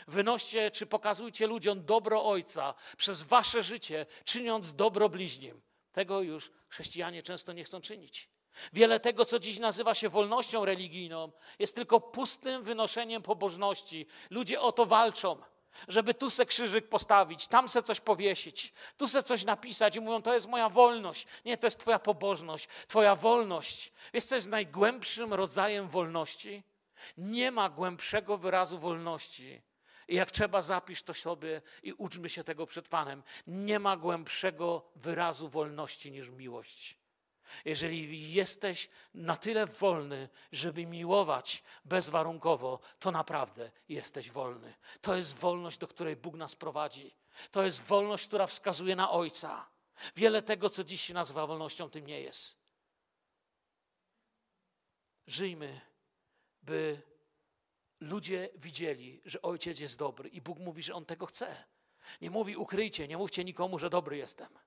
Wynoście 0.08 0.72
czy 0.72 0.86
pokazujcie 0.86 1.48
ludziom 1.48 1.86
dobro 1.86 2.26
Ojca 2.26 2.74
przez 2.98 3.24
wasze 3.24 3.64
życie, 3.64 4.06
czyniąc 4.26 4.74
dobro 4.74 5.10
bliźnim. 5.10 5.62
Tego 5.92 6.22
już 6.22 6.52
chrześcijanie 6.68 7.24
często 7.24 7.54
nie 7.54 7.64
chcą 7.64 7.82
czynić. 7.82 8.30
Wiele 8.74 9.00
tego, 9.00 9.26
co 9.26 9.40
dziś 9.40 9.60
nazywa 9.60 9.96
się 9.96 10.10
wolnością 10.10 10.66
religijną, 10.66 11.32
jest 11.60 11.76
tylko 11.76 12.02
pustym 12.02 12.64
wynoszeniem 12.64 13.22
pobożności. 13.22 14.08
Ludzie 14.30 14.62
o 14.62 14.72
to 14.72 14.86
walczą, 14.86 15.38
żeby 15.88 16.14
tu 16.14 16.30
se 16.30 16.46
krzyżyk 16.46 16.90
postawić, 16.90 17.48
tam 17.48 17.70
se 17.70 17.84
coś 17.84 18.00
powiesić, 18.00 18.74
tu 18.98 19.08
se 19.08 19.24
coś 19.24 19.44
napisać 19.44 19.96
i 19.96 20.02
mówią, 20.02 20.22
to 20.22 20.34
jest 20.34 20.48
moja 20.48 20.70
wolność. 20.70 21.28
Nie, 21.46 21.58
to 21.58 21.68
jest 21.68 21.80
twoja 21.80 22.00
pobożność, 22.00 22.68
twoja 22.88 23.16
wolność. 23.16 23.92
Wiesz, 24.14 24.24
co 24.24 24.36
jest 24.36 24.50
najgłębszym 24.50 25.34
rodzajem 25.34 25.88
wolności? 25.90 26.64
Nie 27.18 27.52
ma 27.52 27.70
głębszego 27.70 28.38
wyrazu 28.38 28.80
wolności. 28.80 29.62
I 30.08 30.16
jak 30.16 30.32
trzeba, 30.32 30.62
zapisz 30.62 31.04
to 31.04 31.14
sobie 31.14 31.62
i 31.84 31.94
uczmy 31.94 32.30
się 32.30 32.44
tego 32.44 32.68
przed 32.68 32.88
Panem. 32.88 33.24
Nie 33.48 33.80
ma 33.80 33.98
głębszego 33.98 34.92
wyrazu 34.96 35.50
wolności 35.50 36.12
niż 36.12 36.30
miłość. 36.30 37.01
Jeżeli 37.66 38.34
jesteś 38.34 38.90
na 39.14 39.36
tyle 39.36 39.66
wolny, 39.66 40.30
żeby 40.52 40.86
miłować 40.86 41.64
bezwarunkowo, 41.86 42.80
to 43.00 43.12
naprawdę 43.12 43.72
jesteś 43.90 44.32
wolny. 44.32 44.74
To 45.02 45.16
jest 45.16 45.36
wolność, 45.36 45.78
do 45.78 45.88
której 45.88 46.16
Bóg 46.16 46.36
nas 46.36 46.56
prowadzi. 46.56 47.16
To 47.52 47.64
jest 47.64 47.82
wolność, 47.82 48.28
która 48.28 48.48
wskazuje 48.48 48.96
na 48.96 49.12
Ojca. 49.12 49.70
Wiele 50.16 50.42
tego, 50.42 50.70
co 50.70 50.84
dziś 50.84 51.02
się 51.02 51.14
nazywa 51.14 51.48
wolnością, 51.48 51.90
tym 51.90 52.08
nie 52.08 52.22
jest. 52.22 52.58
Żyjmy, 55.28 55.82
by 56.62 57.02
ludzie 58.00 58.50
widzieli, 58.56 59.22
że 59.26 59.42
Ojciec 59.42 59.80
jest 59.80 59.98
dobry 59.98 60.30
i 60.30 60.42
Bóg 60.42 60.60
mówi, 60.60 60.84
że 60.84 60.94
On 60.94 61.06
tego 61.06 61.26
chce. 61.26 61.66
Nie 62.22 62.30
mówi 62.30 62.56
ukryjcie, 62.56 63.08
nie 63.08 63.18
mówcie 63.18 63.44
nikomu, 63.44 63.80
że 63.80 63.90
dobry 63.90 64.18
jestem. 64.18 64.60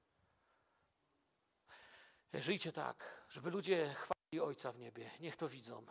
Żyjcie 2.42 2.72
tak, 2.72 3.24
żeby 3.30 3.50
ludzie 3.50 3.94
chwalili 3.94 4.40
Ojca 4.40 4.72
w 4.72 4.78
niebie. 4.78 5.10
Niech 5.20 5.36
to 5.36 5.48
widzą. 5.48 5.86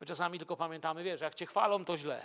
My 0.00 0.06
czasami 0.06 0.38
tylko 0.38 0.56
pamiętamy, 0.56 1.04
wiesz, 1.04 1.20
jak 1.20 1.34
Cię 1.34 1.46
chwalą, 1.46 1.84
to 1.84 1.96
źle. 1.96 2.24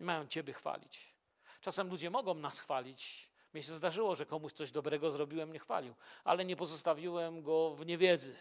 Nie 0.00 0.06
mają 0.06 0.26
Ciebie 0.26 0.52
chwalić. 0.52 1.14
Czasem 1.60 1.88
ludzie 1.88 2.10
mogą 2.10 2.34
nas 2.34 2.60
chwalić. 2.60 3.30
Mnie 3.52 3.62
się 3.62 3.72
zdarzyło, 3.72 4.14
że 4.14 4.26
komuś 4.26 4.52
coś 4.52 4.72
dobrego 4.72 5.10
zrobiłem, 5.10 5.52
nie 5.52 5.58
chwalił, 5.58 5.94
ale 6.24 6.44
nie 6.44 6.56
pozostawiłem 6.56 7.42
go 7.42 7.74
w 7.74 7.86
niewiedzy. 7.86 8.36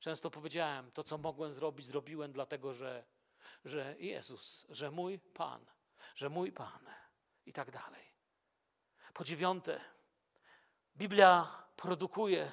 Często 0.00 0.30
powiedziałem, 0.30 0.92
to 0.92 1.04
co 1.04 1.18
mogłem 1.18 1.52
zrobić, 1.52 1.86
zrobiłem 1.86 2.32
dlatego, 2.32 2.74
że, 2.74 3.04
że 3.64 3.96
Jezus, 3.98 4.66
że 4.68 4.90
mój 4.90 5.18
Pan, 5.18 5.66
że 6.14 6.28
mój 6.28 6.52
Pan 6.52 6.86
i 7.46 7.52
tak 7.52 7.70
dalej. 7.70 8.04
Po 9.14 9.24
dziewiąte, 9.24 9.80
Biblia 10.98 11.48
produkuje 11.76 12.52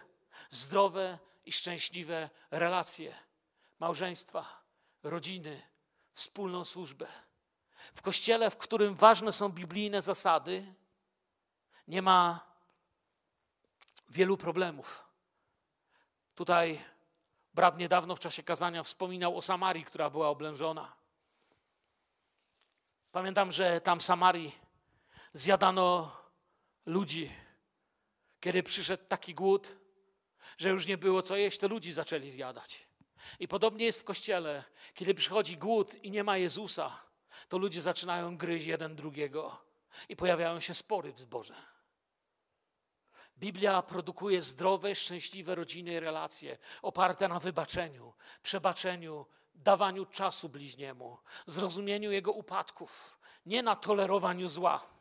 zdrowe 0.49 1.19
i 1.45 1.51
szczęśliwe 1.51 2.29
relacje, 2.51 3.15
małżeństwa, 3.79 4.63
rodziny, 5.03 5.61
wspólną 6.13 6.65
służbę. 6.65 7.07
W 7.95 8.01
kościele, 8.01 8.51
w 8.51 8.57
którym 8.57 8.95
ważne 8.95 9.33
są 9.33 9.49
biblijne 9.49 10.01
zasady, 10.01 10.73
nie 11.87 12.01
ma 12.01 12.45
wielu 14.09 14.37
problemów. 14.37 15.05
Tutaj 16.35 16.85
brat 17.53 17.77
niedawno 17.77 18.15
w 18.15 18.19
czasie 18.19 18.43
kazania 18.43 18.83
wspominał 18.83 19.37
o 19.37 19.41
Samarii, 19.41 19.85
która 19.85 20.09
była 20.09 20.29
oblężona. 20.29 20.95
Pamiętam, 23.11 23.51
że 23.51 23.81
tam 23.81 23.99
w 23.99 24.03
Samarii 24.03 24.55
zjadano 25.33 26.11
ludzi 26.85 27.44
kiedy 28.45 28.63
przyszedł 28.63 29.03
taki 29.07 29.33
głód, 29.33 29.71
że 30.57 30.69
już 30.69 30.87
nie 30.87 30.97
było 30.97 31.21
co 31.21 31.35
jeść, 31.35 31.57
to 31.57 31.67
ludzi 31.67 31.93
zaczęli 31.93 32.29
zjadać. 32.29 32.87
I 33.39 33.47
podobnie 33.47 33.85
jest 33.85 33.99
w 33.99 34.03
kościele. 34.03 34.63
Kiedy 34.93 35.13
przychodzi 35.13 35.57
głód 35.57 36.03
i 36.03 36.11
nie 36.11 36.23
ma 36.23 36.37
Jezusa, 36.37 37.01
to 37.49 37.57
ludzie 37.57 37.81
zaczynają 37.81 38.37
gryźć 38.37 38.65
jeden 38.65 38.95
drugiego 38.95 39.61
i 40.09 40.15
pojawiają 40.15 40.59
się 40.59 40.73
spory 40.73 41.13
w 41.13 41.19
zborze. 41.19 41.55
Biblia 43.37 43.81
produkuje 43.81 44.41
zdrowe, 44.41 44.95
szczęśliwe 44.95 45.55
rodziny 45.55 45.93
i 45.93 45.99
relacje 45.99 46.57
oparte 46.81 47.27
na 47.27 47.39
wybaczeniu, 47.39 48.13
przebaczeniu, 48.43 49.25
dawaniu 49.55 50.05
czasu 50.05 50.49
bliźniemu, 50.49 51.17
zrozumieniu 51.45 52.11
jego 52.11 52.31
upadków, 52.31 53.19
nie 53.45 53.63
na 53.63 53.75
tolerowaniu 53.75 54.49
zła 54.49 54.94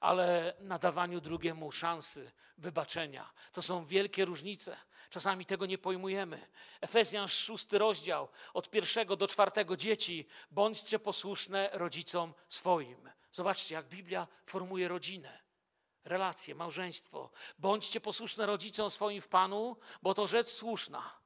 ale 0.00 0.54
nadawaniu 0.60 1.20
drugiemu 1.20 1.72
szansy 1.72 2.32
wybaczenia. 2.58 3.32
To 3.52 3.62
są 3.62 3.84
wielkie 3.84 4.24
różnice. 4.24 4.76
Czasami 5.10 5.46
tego 5.46 5.66
nie 5.66 5.78
pojmujemy. 5.78 6.46
Efezjan 6.80 7.28
szósty 7.28 7.78
rozdział, 7.78 8.28
od 8.54 8.70
pierwszego 8.70 9.16
do 9.16 9.28
czwartego 9.28 9.76
dzieci, 9.76 10.26
bądźcie 10.50 10.98
posłuszne 10.98 11.70
rodzicom 11.72 12.34
swoim. 12.48 13.10
Zobaczcie, 13.32 13.74
jak 13.74 13.88
Biblia 13.88 14.26
formuje 14.46 14.88
rodzinę, 14.88 15.42
relacje, 16.04 16.54
małżeństwo. 16.54 17.30
Bądźcie 17.58 18.00
posłuszne 18.00 18.46
rodzicom 18.46 18.90
swoim 18.90 19.22
w 19.22 19.28
Panu, 19.28 19.76
bo 20.02 20.14
to 20.14 20.26
rzecz 20.26 20.48
słuszna. 20.48 21.20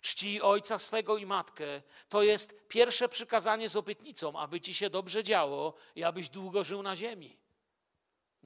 Czci 0.00 0.42
ojca 0.42 0.78
swego 0.78 1.16
i 1.16 1.26
matkę. 1.26 1.82
To 2.08 2.22
jest 2.22 2.68
pierwsze 2.68 3.08
przykazanie 3.08 3.68
z 3.68 3.76
obietnicą, 3.76 4.38
aby 4.38 4.60
ci 4.60 4.74
się 4.74 4.90
dobrze 4.90 5.24
działo 5.24 5.74
i 5.94 6.04
abyś 6.04 6.28
długo 6.28 6.64
żył 6.64 6.82
na 6.82 6.96
ziemi. 6.96 7.38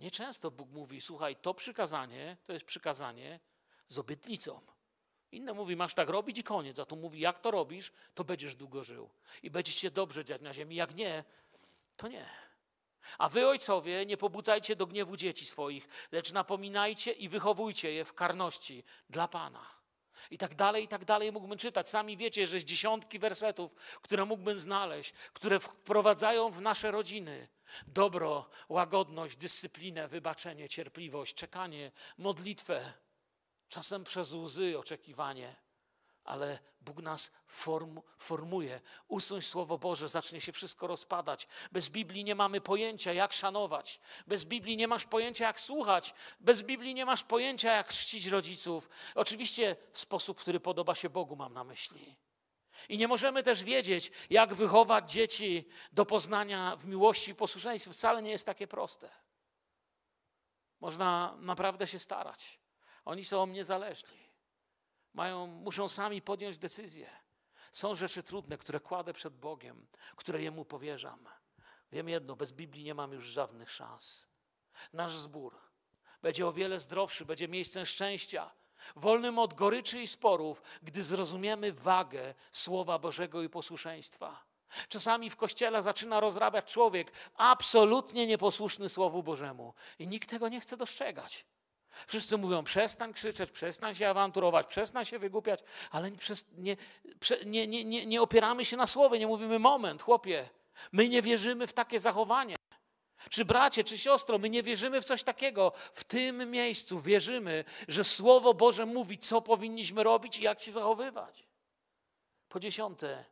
Nieczęsto 0.03 0.51
Bóg 0.51 0.71
mówi: 0.71 1.01
Słuchaj, 1.01 1.37
to 1.37 1.55
przykazanie 1.55 2.37
to 2.47 2.53
jest 2.53 2.65
przykazanie 2.65 3.41
z 3.89 3.99
obietnicą. 3.99 4.61
Inne 5.33 5.53
mówi, 5.53 5.77
masz 5.77 5.95
tak 5.95 6.09
robić 6.09 6.39
i 6.39 6.45
koniec. 6.45 6.79
A 6.79 6.85
tu 6.85 6.97
mówi, 6.97 7.21
jak 7.21 7.39
to 7.39 7.51
robisz, 7.51 7.93
to 8.15 8.25
będziesz 8.25 8.55
długo 8.55 8.85
żył. 8.85 9.11
I 9.43 9.51
będziesz 9.51 9.75
się 9.75 9.91
dobrze 9.91 10.25
dziać 10.25 10.43
na 10.43 10.55
ziemi. 10.55 10.77
Jak 10.77 10.95
nie, 10.95 11.25
to 11.97 12.09
nie. 12.09 12.27
A 13.19 13.29
wy, 13.29 13.49
ojcowie, 13.49 14.07
nie 14.07 14.17
pobudzajcie 14.17 14.77
do 14.77 14.87
gniewu 14.87 15.17
dzieci 15.17 15.47
swoich, 15.47 15.89
lecz 16.13 16.33
napominajcie 16.33 17.13
i 17.13 17.29
wychowujcie 17.29 17.93
je 17.93 18.05
w 18.05 18.15
karności 18.15 18.85
dla 19.11 19.29
Pana. 19.29 19.82
I 20.31 20.39
tak 20.39 20.55
dalej, 20.55 20.85
i 20.85 20.89
tak 20.89 21.05
dalej 21.05 21.33
mógłbym 21.33 21.59
czytać. 21.59 21.89
Sami 21.89 22.17
wiecie, 22.17 22.47
że 22.47 22.57
jest 22.57 22.67
dziesiątki 22.67 23.19
wersetów, 23.19 23.75
które 24.03 24.25
mógłbym 24.25 24.59
znaleźć, 24.59 25.13
które 25.33 25.61
wprowadzają 25.61 26.51
w 26.51 26.61
nasze 26.61 26.91
rodziny 26.91 27.49
dobro, 27.87 28.49
łagodność, 28.69 29.37
dyscyplinę, 29.37 30.09
wybaczenie, 30.09 30.69
cierpliwość, 30.69 31.35
czekanie, 31.35 31.93
modlitwę, 32.19 32.93
czasem 33.69 34.05
przez 34.05 34.33
łzy 34.33 34.79
oczekiwanie 34.79 35.62
ale 36.25 36.59
Bóg 36.81 37.03
nas 37.03 37.31
form, 37.47 38.01
formuje. 38.19 38.81
Usuń 39.09 39.43
Słowo 39.43 39.79
Boże, 39.79 40.09
zacznie 40.09 40.41
się 40.41 40.53
wszystko 40.53 40.87
rozpadać. 40.87 41.49
Bez 41.73 41.89
Biblii 41.89 42.25
nie 42.25 42.35
mamy 42.35 42.61
pojęcia, 42.61 43.13
jak 43.13 43.33
szanować. 43.33 44.01
Bez 44.27 44.45
Biblii 44.45 44.77
nie 44.77 44.89
masz 44.89 45.05
pojęcia, 45.05 45.45
jak 45.45 45.61
słuchać. 45.61 46.15
Bez 46.41 46.63
Biblii 46.63 46.95
nie 46.95 47.07
masz 47.07 47.25
pojęcia, 47.25 47.73
jak 47.73 47.89
czcić 47.89 48.27
rodziców. 48.27 48.91
Oczywiście 49.15 49.77
w 49.93 49.99
sposób, 49.99 50.41
który 50.41 50.61
podoba 50.61 50.95
się 50.95 51.11
Bogu, 51.11 51.37
mam 51.37 51.55
na 51.55 51.65
myśli. 51.65 52.17
I 52.89 52.99
nie 52.99 53.09
możemy 53.09 53.43
też 53.43 53.65
wiedzieć, 53.65 54.13
jak 54.31 54.55
wychować 54.55 55.13
dzieci 55.13 55.69
do 55.93 56.07
poznania 56.07 56.77
w 56.77 56.87
miłości 56.87 57.31
i 57.31 57.35
posłuszeństwie. 57.35 57.93
Wcale 57.93 58.23
nie 58.23 58.31
jest 58.31 58.47
takie 58.47 58.67
proste. 58.67 59.11
Można 60.81 61.37
naprawdę 61.39 61.87
się 61.87 61.99
starać. 61.99 62.59
Oni 63.05 63.25
są 63.25 63.47
mnie 63.47 63.65
zależni 63.65 64.32
mają, 65.15 65.47
muszą 65.47 65.89
sami 65.89 66.23
podjąć 66.23 66.59
decyzję. 66.59 67.11
Są 67.73 67.95
rzeczy 67.95 68.23
trudne, 68.23 68.59
które 68.59 68.81
kładę 68.81 69.13
przed 69.13 69.37
Bogiem, 69.37 69.87
które 70.17 70.43
Jemu 70.43 70.65
powierzam. 70.65 71.29
Wiem 71.93 72.09
jedno, 72.09 72.37
bez 72.37 72.53
Biblii 72.53 72.85
nie 72.85 72.95
mam 72.95 73.13
już 73.13 73.25
żadnych 73.25 73.71
szans. 73.71 74.27
Nasz 74.93 75.13
zbór 75.13 75.59
będzie 76.23 76.47
o 76.47 76.53
wiele 76.53 76.81
zdrowszy, 76.81 77.25
będzie 77.25 77.49
miejscem 77.49 77.87
szczęścia, 77.87 78.51
wolnym 78.97 79.39
od 79.39 79.55
goryczy 79.55 80.03
i 80.03 80.07
sporów, 80.07 80.63
gdy 80.83 81.05
zrozumiemy 81.05 81.73
wagę 81.73 82.35
Słowa 82.53 82.99
Bożego 82.99 83.43
i 83.43 83.49
posłuszeństwa. 83.49 84.45
Czasami 84.89 85.31
w 85.31 85.37
kościele 85.37 85.83
zaczyna 85.83 86.21
rozrabiać 86.21 86.73
człowiek 86.73 87.13
absolutnie 87.35 88.27
nieposłuszny 88.27 88.89
Słowu 88.89 89.23
Bożemu 89.23 89.75
i 89.99 90.09
nikt 90.09 90.31
tego 90.31 90.49
nie 90.49 90.61
chce 90.61 90.77
dostrzegać. 90.77 91.47
Wszyscy 92.07 92.39
mówią, 92.39 92.65
przestań 92.65 93.13
krzyczeć, 93.13 93.51
przestań 93.51 93.95
się 93.95 94.09
awanturować, 94.09 94.67
przestań 94.67 95.05
się 95.05 95.19
wygłupiać, 95.19 95.61
ale 95.91 96.11
nie, 96.57 96.77
nie, 97.47 97.85
nie, 97.85 98.07
nie, 98.07 98.23
opieramy 98.23 98.65
się 98.65 98.77
na 98.77 98.87
słowie, 98.87 99.19
nie 99.19 99.27
mówimy 99.27 99.59
moment, 99.59 100.03
chłopie, 100.03 100.49
my 100.93 101.09
nie 101.09 101.23
wierzymy 101.23 101.67
w 101.67 101.73
takie 101.73 102.01
zachowanie. 102.01 102.57
Czy 103.31 103.45
bracie, 103.45 103.85
czy 103.85 103.99
siostro, 103.99 104.39
my 104.39 104.51
nie 104.51 104.63
wierzymy 104.63 105.01
w 105.01 105.05
coś 105.05 105.23
takiego. 105.23 105.73
W 105.93 106.05
tym 106.05 106.51
miejscu 106.51 107.01
wierzymy, 107.01 107.65
że 107.89 108.05
Słowo 108.05 108.55
Boże 108.55 108.87
mówi, 108.87 109.19
co 109.19 109.43
powinniśmy 109.43 110.03
robić 110.03 110.39
i 110.39 110.43
jak 110.43 110.61
się 110.61 110.73
zachowywać. 110.73 111.47
Po 112.49 112.61
dziesiąte, 112.61 113.25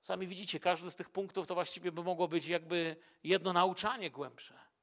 sami 0.00 0.26
widzicie, 0.26 0.60
każdy 0.60 0.90
z 0.90 0.96
tych 0.96 1.10
punktów 1.10 1.46
to 1.46 1.54
właściwie 1.54 1.92
by 1.92 2.02
mogło 2.02 2.28
być 2.28 2.46
jakby 2.46 2.96
jedno 3.24 3.52
nauczanie 3.52 4.10
głębsze. 4.10 4.73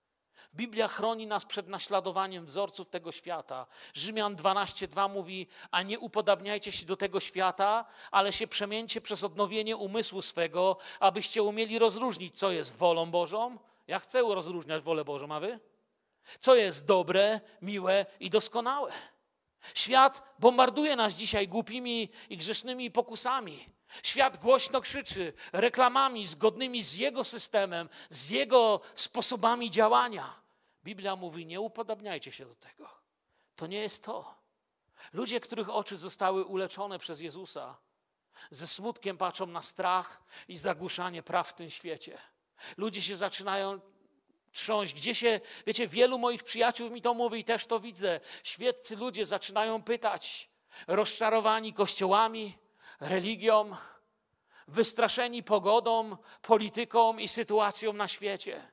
Biblia 0.55 0.87
chroni 0.87 1.27
nas 1.27 1.45
przed 1.45 1.67
naśladowaniem 1.67 2.45
wzorców 2.45 2.89
tego 2.89 3.11
świata. 3.11 3.67
Rzymian 3.93 4.35
12:2 4.35 5.09
mówi: 5.09 5.47
A 5.71 5.81
nie 5.81 5.99
upodabniajcie 5.99 6.71
się 6.71 6.85
do 6.85 6.97
tego 6.97 7.19
świata, 7.19 7.85
ale 8.11 8.33
się 8.33 8.47
przemieńcie 8.47 9.01
przez 9.01 9.23
odnowienie 9.23 9.77
umysłu 9.77 10.21
swego, 10.21 10.77
abyście 10.99 11.43
umieli 11.43 11.79
rozróżnić, 11.79 12.39
co 12.39 12.51
jest 12.51 12.75
wolą 12.75 13.11
Bożą. 13.11 13.57
Ja 13.87 13.99
chcę 13.99 14.21
rozróżniać 14.21 14.83
wolę 14.83 15.05
Bożą, 15.05 15.31
a 15.35 15.39
wy? 15.39 15.59
Co 16.39 16.55
jest 16.55 16.85
dobre, 16.85 17.41
miłe 17.61 18.05
i 18.19 18.29
doskonałe. 18.29 18.91
Świat 19.75 20.35
bombarduje 20.39 20.95
nas 20.95 21.13
dzisiaj 21.13 21.47
głupimi 21.47 22.09
i 22.29 22.37
grzesznymi 22.37 22.91
pokusami. 22.91 23.65
Świat 24.03 24.37
głośno 24.37 24.81
krzyczy 24.81 25.33
reklamami 25.53 26.27
zgodnymi 26.27 26.83
z 26.83 26.93
jego 26.93 27.23
systemem, 27.23 27.89
z 28.09 28.29
jego 28.29 28.81
sposobami 28.95 29.71
działania. 29.71 30.41
Biblia 30.83 31.15
mówi: 31.15 31.45
Nie 31.45 31.61
upodobniajcie 31.61 32.31
się 32.31 32.45
do 32.45 32.55
tego. 32.55 32.89
To 33.55 33.67
nie 33.67 33.79
jest 33.79 34.03
to. 34.03 34.41
Ludzie, 35.13 35.39
których 35.39 35.69
oczy 35.69 35.97
zostały 35.97 36.45
uleczone 36.45 36.99
przez 36.99 37.19
Jezusa, 37.19 37.77
ze 38.51 38.67
smutkiem 38.67 39.17
patrzą 39.17 39.45
na 39.45 39.61
strach 39.61 40.23
i 40.47 40.57
zagłuszanie 40.57 41.23
praw 41.23 41.49
w 41.49 41.53
tym 41.53 41.69
świecie. 41.69 42.17
Ludzie 42.77 43.01
się 43.01 43.17
zaczynają 43.17 43.79
trząść. 44.51 44.93
Gdzie 44.93 45.15
się, 45.15 45.39
wiecie, 45.67 45.87
wielu 45.87 46.19
moich 46.19 46.43
przyjaciół 46.43 46.89
mi 46.89 47.01
to 47.01 47.13
mówi 47.13 47.39
i 47.39 47.43
też 47.43 47.65
to 47.65 47.79
widzę. 47.79 48.19
Świeccy 48.43 48.95
ludzie 48.95 49.25
zaczynają 49.25 49.83
pytać, 49.83 50.49
rozczarowani 50.87 51.73
kościołami, 51.73 52.57
religią, 53.01 53.71
wystraszeni 54.67 55.43
pogodą, 55.43 56.17
polityką 56.41 57.17
i 57.17 57.27
sytuacją 57.27 57.93
na 57.93 58.07
świecie. 58.07 58.71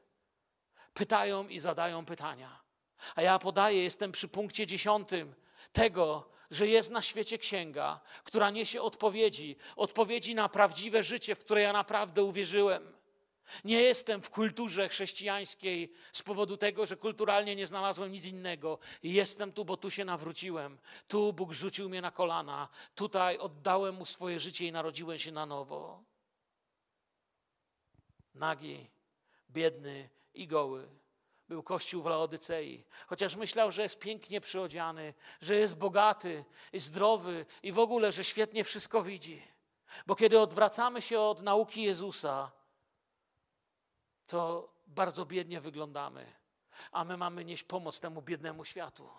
Pytają 0.95 1.49
i 1.49 1.59
zadają 1.59 2.05
pytania. 2.05 2.61
A 3.15 3.23
ja 3.23 3.39
podaję, 3.39 3.83
jestem 3.83 4.13
przy 4.13 4.29
punkcie 4.29 4.67
dziesiątym 4.67 5.35
tego, 5.73 6.29
że 6.51 6.67
jest 6.67 6.91
na 6.91 7.03
świecie 7.03 7.39
księga, 7.39 8.01
która 8.25 8.51
niesie 8.51 8.83
odpowiedzi, 8.83 9.57
odpowiedzi 9.77 10.35
na 10.35 10.49
prawdziwe 10.49 11.03
życie, 11.03 11.35
w 11.35 11.39
które 11.39 11.61
ja 11.61 11.73
naprawdę 11.73 12.25
uwierzyłem. 12.25 12.98
Nie 13.65 13.83
jestem 13.83 14.23
w 14.23 14.31
kulturze 14.31 14.89
chrześcijańskiej 14.89 15.93
z 16.13 16.23
powodu 16.23 16.57
tego, 16.57 16.87
że 16.87 16.97
kulturalnie 16.97 17.57
nie 17.57 17.67
znalazłem 17.67 18.13
nic 18.13 18.25
innego. 18.25 18.79
Jestem 19.03 19.53
tu, 19.53 19.65
bo 19.65 19.77
tu 19.77 19.91
się 19.91 20.05
nawróciłem. 20.05 20.79
Tu 21.09 21.33
Bóg 21.33 21.53
rzucił 21.53 21.89
mnie 21.89 22.01
na 22.01 22.11
kolana. 22.11 22.69
Tutaj 22.95 23.39
oddałem 23.39 23.95
mu 23.95 24.07
swoje 24.07 24.41
życie 24.41 24.67
i 24.67 24.73
narodziłem 24.73 25.19
się 25.19 25.33
na 25.33 25.47
nowo. 25.47 26.05
Nagi, 28.35 28.91
biedny 29.51 30.09
i 30.35 30.47
goły. 30.47 30.89
Był 31.49 31.63
kościół 31.63 32.03
w 32.03 32.07
Laodycei. 32.07 32.85
Chociaż 33.07 33.37
myślał, 33.37 33.73
że 33.73 33.83
jest 33.83 33.99
pięknie 33.99 34.41
przyodziany, 34.41 35.15
że 35.41 35.55
jest 35.55 35.77
bogaty 35.77 36.45
i 36.73 36.81
zdrowy 36.81 37.47
i 37.63 37.73
w 37.73 37.79
ogóle, 37.79 38.13
że 38.13 38.25
świetnie 38.25 38.65
wszystko 38.65 39.03
widzi. 39.03 39.43
Bo 40.07 40.17
kiedy 40.17 40.41
odwracamy 40.41 41.03
się 41.03 41.21
od 41.21 41.43
nauki 41.43 41.83
Jezusa, 41.83 42.51
to 44.29 44.73
bardzo 44.87 45.27
biednie 45.27 45.61
wyglądamy, 45.61 46.33
a 46.93 47.05
my 47.05 47.17
mamy 47.17 47.45
nieść 47.45 47.65
pomoc 47.65 48.01
temu 48.01 48.23
biednemu 48.23 48.65
światu. 48.65 49.11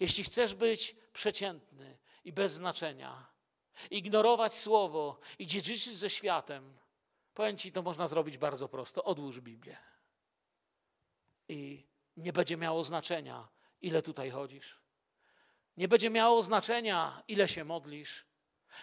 Jeśli 0.00 0.24
chcesz 0.24 0.54
być 0.54 0.96
przeciętny 1.12 1.98
i 2.24 2.32
bez 2.32 2.52
znaczenia, 2.52 3.26
ignorować 3.90 4.54
słowo 4.54 5.18
i 5.38 5.46
dziedziczyć 5.46 5.96
ze 5.96 6.10
światem, 6.10 6.78
powiem 7.34 7.56
Ci, 7.56 7.72
to 7.72 7.82
można 7.82 8.08
zrobić 8.08 8.38
bardzo 8.38 8.68
prosto. 8.68 9.04
Odłóż 9.04 9.40
Biblię. 9.40 9.76
I 11.48 11.86
nie 12.16 12.32
będzie 12.32 12.56
miało 12.56 12.84
znaczenia, 12.84 13.48
ile 13.80 14.02
tutaj 14.02 14.30
chodzisz. 14.30 14.80
Nie 15.76 15.88
będzie 15.88 16.10
miało 16.10 16.42
znaczenia, 16.42 17.22
ile 17.28 17.48
się 17.48 17.64
modlisz. 17.64 18.26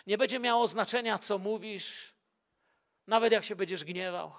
Nie 0.07 0.17
będzie 0.17 0.39
miało 0.39 0.67
znaczenia, 0.67 1.17
co 1.17 1.37
mówisz, 1.37 2.13
nawet 3.07 3.33
jak 3.33 3.43
się 3.43 3.55
będziesz 3.55 3.83
gniewał. 3.83 4.33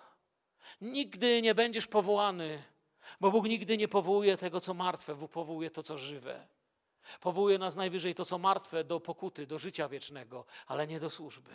Nigdy 0.81 1.43
nie 1.43 1.55
będziesz 1.55 1.87
powołany, 1.87 2.63
bo 3.21 3.31
Bóg 3.31 3.45
nigdy 3.45 3.79
nie 3.79 3.89
powołuje 3.89 4.37
tego, 4.37 4.61
co 4.61 4.75
martwe, 4.75 5.15
Bóg 5.15 5.33
powołuje 5.33 5.71
to, 5.71 5.83
co 5.83 5.99
żywe. 5.99 6.47
Powołuje 7.21 7.59
nas 7.59 7.77
najwyżej 7.77 8.15
to, 8.15 8.25
co 8.25 8.39
martwe, 8.39 8.85
do 8.85 9.01
pokuty, 9.01 9.47
do 9.47 9.59
życia 9.59 9.89
wiecznego, 9.89 10.45
ale 10.67 10.87
nie 10.87 11.01
do 11.01 11.11
służby. 11.11 11.51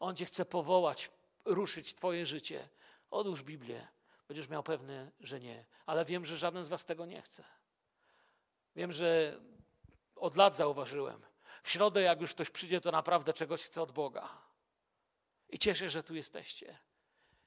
On 0.00 0.16
cię 0.16 0.24
chce 0.24 0.44
powołać, 0.44 1.10
ruszyć 1.44 1.94
Twoje 1.94 2.26
życie. 2.26 2.68
Odłóż 3.10 3.42
Biblię. 3.42 3.88
Będziesz 4.28 4.48
miał 4.48 4.62
pewne, 4.62 5.10
że 5.20 5.40
nie. 5.40 5.64
Ale 5.86 6.04
wiem, 6.04 6.24
że 6.24 6.36
żaden 6.36 6.64
z 6.64 6.68
Was 6.68 6.84
tego 6.84 7.06
nie 7.06 7.22
chce. 7.22 7.44
Wiem, 8.76 8.92
że 8.92 9.40
od 10.16 10.36
lat 10.36 10.56
zauważyłem. 10.56 11.22
W 11.62 11.70
środę, 11.70 12.02
jak 12.02 12.20
już 12.20 12.34
ktoś 12.34 12.50
przyjdzie, 12.50 12.80
to 12.80 12.90
naprawdę 12.90 13.32
czegoś 13.32 13.62
chce 13.62 13.82
od 13.82 13.92
Boga. 13.92 14.28
I 15.48 15.58
cieszę, 15.58 15.90
że 15.90 16.02
tu 16.02 16.14
jesteście. 16.14 16.78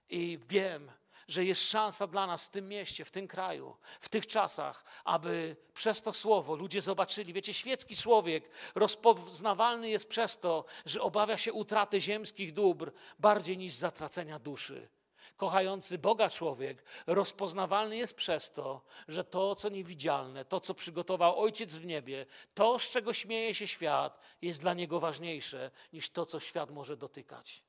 I 0.10 0.40
wiem, 0.50 0.92
że 1.28 1.46
jest 1.46 1.70
szansa 1.70 2.08
dla 2.08 2.28
nas 2.28 2.46
w 2.46 2.50
tym 2.50 2.70
mieście, 2.70 3.06
w 3.06 3.12
tym 3.12 3.28
kraju, 3.28 3.78
w 4.02 4.10
tych 4.10 4.28
czasach, 4.28 4.86
aby 5.04 5.56
przez 5.74 6.02
to 6.02 6.14
słowo 6.14 6.56
ludzie 6.56 6.82
zobaczyli. 6.82 7.34
Wiecie, 7.34 7.54
świecki 7.54 7.96
człowiek 7.96 8.50
rozpoznawalny 8.76 9.90
jest 9.90 10.10
przez 10.10 10.40
to, 10.40 10.66
że 10.86 11.02
obawia 11.02 11.38
się 11.38 11.54
utraty 11.54 12.02
ziemskich 12.02 12.54
dóbr 12.54 12.92
bardziej 13.20 13.58
niż 13.58 13.74
zatracenia 13.74 14.40
duszy. 14.40 14.90
kochający 15.38 15.98
Boga 15.98 16.30
człowiek 16.30 16.84
rozpoznawalny 17.08 17.98
jest 17.98 18.16
przez 18.16 18.52
to, 18.52 18.82
że 19.08 19.24
to, 19.24 19.56
co 19.56 19.70
niewidzialne, 19.70 20.46
to, 20.46 20.60
co 20.60 20.74
przygotował 20.74 21.40
Ojciec 21.40 21.74
w 21.74 21.86
niebie, 21.86 22.26
to, 22.54 22.80
z 22.80 22.92
czego 22.92 23.14
śmieje 23.14 23.56
się 23.56 23.68
świat, 23.68 24.20
jest 24.42 24.62
dla 24.62 24.74
niego 24.74 25.00
ważniejsze 25.00 25.72
niż 25.94 26.10
to, 26.10 26.26
co 26.26 26.40
świat 26.40 26.72
może 26.72 26.98
dotykać. 26.98 27.64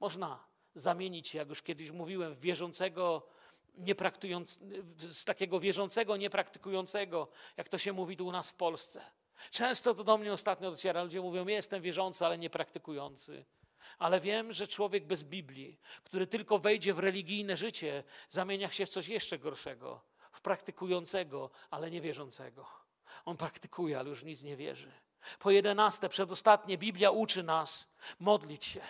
Można 0.00 0.44
zamienić 0.76 1.28
się, 1.28 1.38
jak 1.38 1.48
już 1.48 1.62
kiedyś 1.62 1.90
mówiłem, 1.90 2.34
w 2.34 2.40
wierzącego, 2.40 3.26
niepraktykując, 3.78 4.58
z 4.96 5.24
takiego 5.24 5.60
wierzącego, 5.60 6.16
niepraktykującego, 6.16 7.28
jak 7.56 7.68
to 7.68 7.78
się 7.78 7.92
mówi 7.92 8.16
tu 8.16 8.26
u 8.26 8.32
nas 8.32 8.50
w 8.50 8.54
Polsce. 8.54 9.00
Często 9.50 9.94
to 9.94 10.04
do 10.04 10.18
mnie 10.18 10.32
ostatnio 10.32 10.70
dociera. 10.70 11.02
Ludzie 11.02 11.20
mówią, 11.20 11.46
jestem 11.46 11.82
wierzący, 11.82 12.26
ale 12.26 12.38
niepraktykujący. 12.38 13.44
Ale 13.98 14.20
wiem, 14.20 14.52
że 14.52 14.66
człowiek 14.66 15.06
bez 15.06 15.22
Biblii, 15.22 15.80
który 16.04 16.26
tylko 16.26 16.58
wejdzie 16.58 16.94
w 16.94 16.98
religijne 16.98 17.56
życie, 17.56 18.04
zamienia 18.28 18.70
się 18.70 18.86
w 18.86 18.88
coś 18.88 19.08
jeszcze 19.08 19.38
gorszego, 19.38 20.00
w 20.32 20.40
praktykującego, 20.40 21.50
ale 21.70 21.90
niewierzącego. 21.90 22.66
On 23.24 23.36
praktykuje, 23.36 23.98
ale 23.98 24.08
już 24.08 24.24
nic 24.24 24.42
nie 24.42 24.56
wierzy. 24.56 24.92
Po 25.38 25.50
jedenaste, 25.50 26.08
przedostatnie, 26.08 26.78
Biblia 26.78 27.10
uczy 27.10 27.42
nas 27.42 27.88
modlić 28.20 28.64
się. 28.64 28.80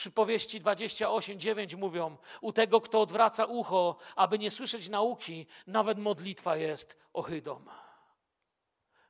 Przypowieści 0.00 0.60
28:9 0.60 1.76
mówią: 1.76 2.16
U 2.40 2.52
tego, 2.52 2.80
kto 2.80 3.00
odwraca 3.00 3.44
ucho, 3.44 3.96
aby 4.16 4.38
nie 4.38 4.50
słyszeć 4.50 4.88
nauki, 4.88 5.46
nawet 5.66 5.98
modlitwa 5.98 6.56
jest 6.56 6.98
ohydą. 7.12 7.64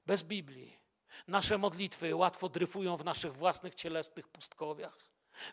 Bez 0.06 0.22
Biblii 0.22 0.78
nasze 1.28 1.58
modlitwy 1.58 2.14
łatwo 2.14 2.48
dryfują 2.48 2.96
w 2.96 3.04
naszych 3.04 3.34
własnych 3.34 3.74
cielesnych 3.74 4.28
pustkowiach. 4.28 4.98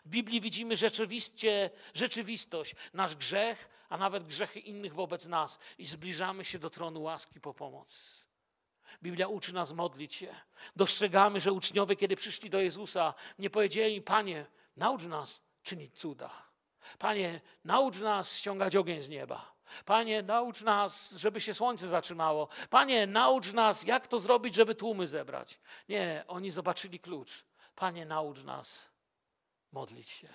W 0.04 0.08
Biblii 0.08 0.40
widzimy 0.40 0.76
rzeczywiście 0.76 1.70
rzeczywistość, 1.94 2.74
nasz 2.92 3.16
grzech, 3.16 3.68
a 3.88 3.96
nawet 3.96 4.24
grzechy 4.24 4.60
innych 4.60 4.94
wobec 4.94 5.26
nas 5.26 5.58
i 5.78 5.86
zbliżamy 5.86 6.44
się 6.44 6.58
do 6.58 6.70
tronu 6.70 7.02
łaski 7.02 7.40
po 7.40 7.54
pomoc. 7.54 8.24
Biblia 9.02 9.28
uczy 9.28 9.54
nas 9.54 9.72
modlić 9.72 10.14
się. 10.14 10.34
Dostrzegamy, 10.76 11.40
że 11.40 11.52
uczniowie, 11.52 11.96
kiedy 11.96 12.16
przyszli 12.16 12.50
do 12.50 12.60
Jezusa, 12.60 13.14
nie 13.38 13.50
powiedzieli: 13.50 14.02
Panie, 14.02 14.46
naucz 14.78 15.04
nas 15.04 15.42
czynić 15.62 15.98
cuda. 16.00 16.48
Panie, 16.98 17.40
naucz 17.64 18.00
nas 18.00 18.36
ściągać 18.36 18.76
ogień 18.76 19.02
z 19.02 19.08
nieba. 19.08 19.56
Panie, 19.84 20.22
naucz 20.22 20.62
nas, 20.62 21.10
żeby 21.10 21.40
się 21.40 21.54
słońce 21.54 21.88
zatrzymało. 21.88 22.48
Panie, 22.70 23.06
naucz 23.06 23.52
nas, 23.52 23.84
jak 23.84 24.06
to 24.06 24.18
zrobić, 24.18 24.54
żeby 24.54 24.74
tłumy 24.74 25.06
zebrać. 25.06 25.60
Nie, 25.88 26.24
oni 26.28 26.50
zobaczyli 26.50 27.00
klucz. 27.00 27.44
Panie, 27.74 28.06
naucz 28.06 28.44
nas 28.44 28.88
modlić 29.72 30.08
się. 30.08 30.28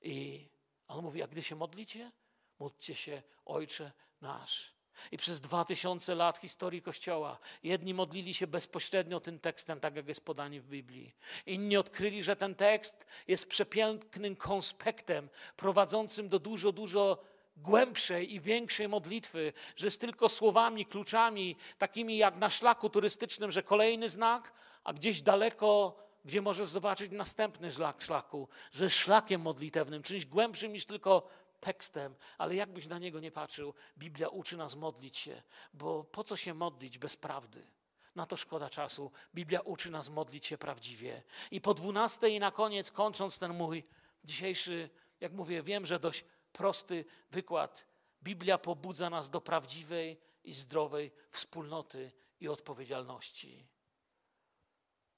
I 0.00 0.48
on 0.88 1.04
mówi, 1.04 1.22
a 1.22 1.26
gdy 1.26 1.42
się 1.42 1.56
modlicie, 1.56 2.12
módlcie 2.58 2.94
się, 2.94 3.22
Ojcze 3.44 3.92
nasz. 4.20 4.77
I 5.12 5.16
przez 5.16 5.40
dwa 5.40 5.64
tysiące 5.64 6.14
lat 6.14 6.38
historii 6.38 6.82
Kościoła 6.82 7.38
jedni 7.62 7.94
modlili 7.94 8.34
się 8.34 8.46
bezpośrednio 8.46 9.20
tym 9.20 9.38
tekstem, 9.38 9.80
tak 9.80 9.96
jak 9.96 10.08
jest 10.08 10.24
podany 10.24 10.60
w 10.60 10.68
Biblii. 10.68 11.14
Inni 11.46 11.76
odkryli, 11.76 12.22
że 12.22 12.36
ten 12.36 12.54
tekst 12.54 13.06
jest 13.28 13.48
przepięknym 13.48 14.36
konspektem 14.36 15.28
prowadzącym 15.56 16.28
do 16.28 16.38
dużo, 16.38 16.72
dużo 16.72 17.18
głębszej 17.56 18.34
i 18.34 18.40
większej 18.40 18.88
modlitwy, 18.88 19.52
że 19.76 19.86
jest 19.86 20.00
tylko 20.00 20.28
słowami, 20.28 20.86
kluczami, 20.86 21.56
takimi 21.78 22.16
jak 22.16 22.36
na 22.36 22.50
szlaku 22.50 22.90
turystycznym, 22.90 23.50
że 23.50 23.62
kolejny 23.62 24.08
znak, 24.08 24.52
a 24.84 24.92
gdzieś 24.92 25.22
daleko, 25.22 25.96
gdzie 26.24 26.42
możesz 26.42 26.68
zobaczyć 26.68 27.12
następny 27.12 27.70
szlak 27.70 28.02
szlaku, 28.02 28.48
że 28.72 28.90
szlakiem 28.90 29.40
modlitewnym, 29.40 30.02
czymś 30.02 30.26
głębszym 30.26 30.72
niż 30.72 30.84
tylko 30.84 31.28
tekstem, 31.60 32.14
ale 32.38 32.54
jakbyś 32.54 32.86
na 32.86 32.98
niego 32.98 33.20
nie 33.20 33.32
patrzył, 33.32 33.74
Biblia 33.98 34.28
uczy 34.28 34.56
nas 34.56 34.74
modlić 34.74 35.18
się, 35.18 35.42
bo 35.74 36.04
po 36.04 36.24
co 36.24 36.36
się 36.36 36.54
modlić 36.54 36.98
bez 36.98 37.16
prawdy? 37.16 37.66
Na 38.14 38.26
to 38.26 38.36
szkoda 38.36 38.70
czasu. 38.70 39.12
Biblia 39.34 39.60
uczy 39.60 39.90
nas 39.90 40.08
modlić 40.08 40.46
się 40.46 40.58
prawdziwie. 40.58 41.22
I 41.50 41.60
po 41.60 41.74
dwunastej 41.74 42.34
i 42.34 42.40
na 42.40 42.50
koniec, 42.50 42.90
kończąc 42.90 43.38
ten 43.38 43.54
mój 43.54 43.84
dzisiejszy, 44.24 44.90
jak 45.20 45.32
mówię, 45.32 45.62
wiem, 45.62 45.86
że 45.86 46.00
dość 46.00 46.24
prosty 46.52 47.04
wykład. 47.30 47.86
Biblia 48.22 48.58
pobudza 48.58 49.10
nas 49.10 49.30
do 49.30 49.40
prawdziwej 49.40 50.20
i 50.44 50.52
zdrowej 50.52 51.12
wspólnoty 51.30 52.12
i 52.40 52.48
odpowiedzialności. 52.48 53.66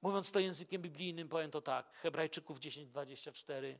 Mówiąc 0.02 0.32
to 0.32 0.40
językiem 0.40 0.82
biblijnym, 0.82 1.28
powiem 1.28 1.50
to 1.50 1.60
tak. 1.60 1.92
Hebrajczyków 1.96 2.60
10:24. 2.60 3.78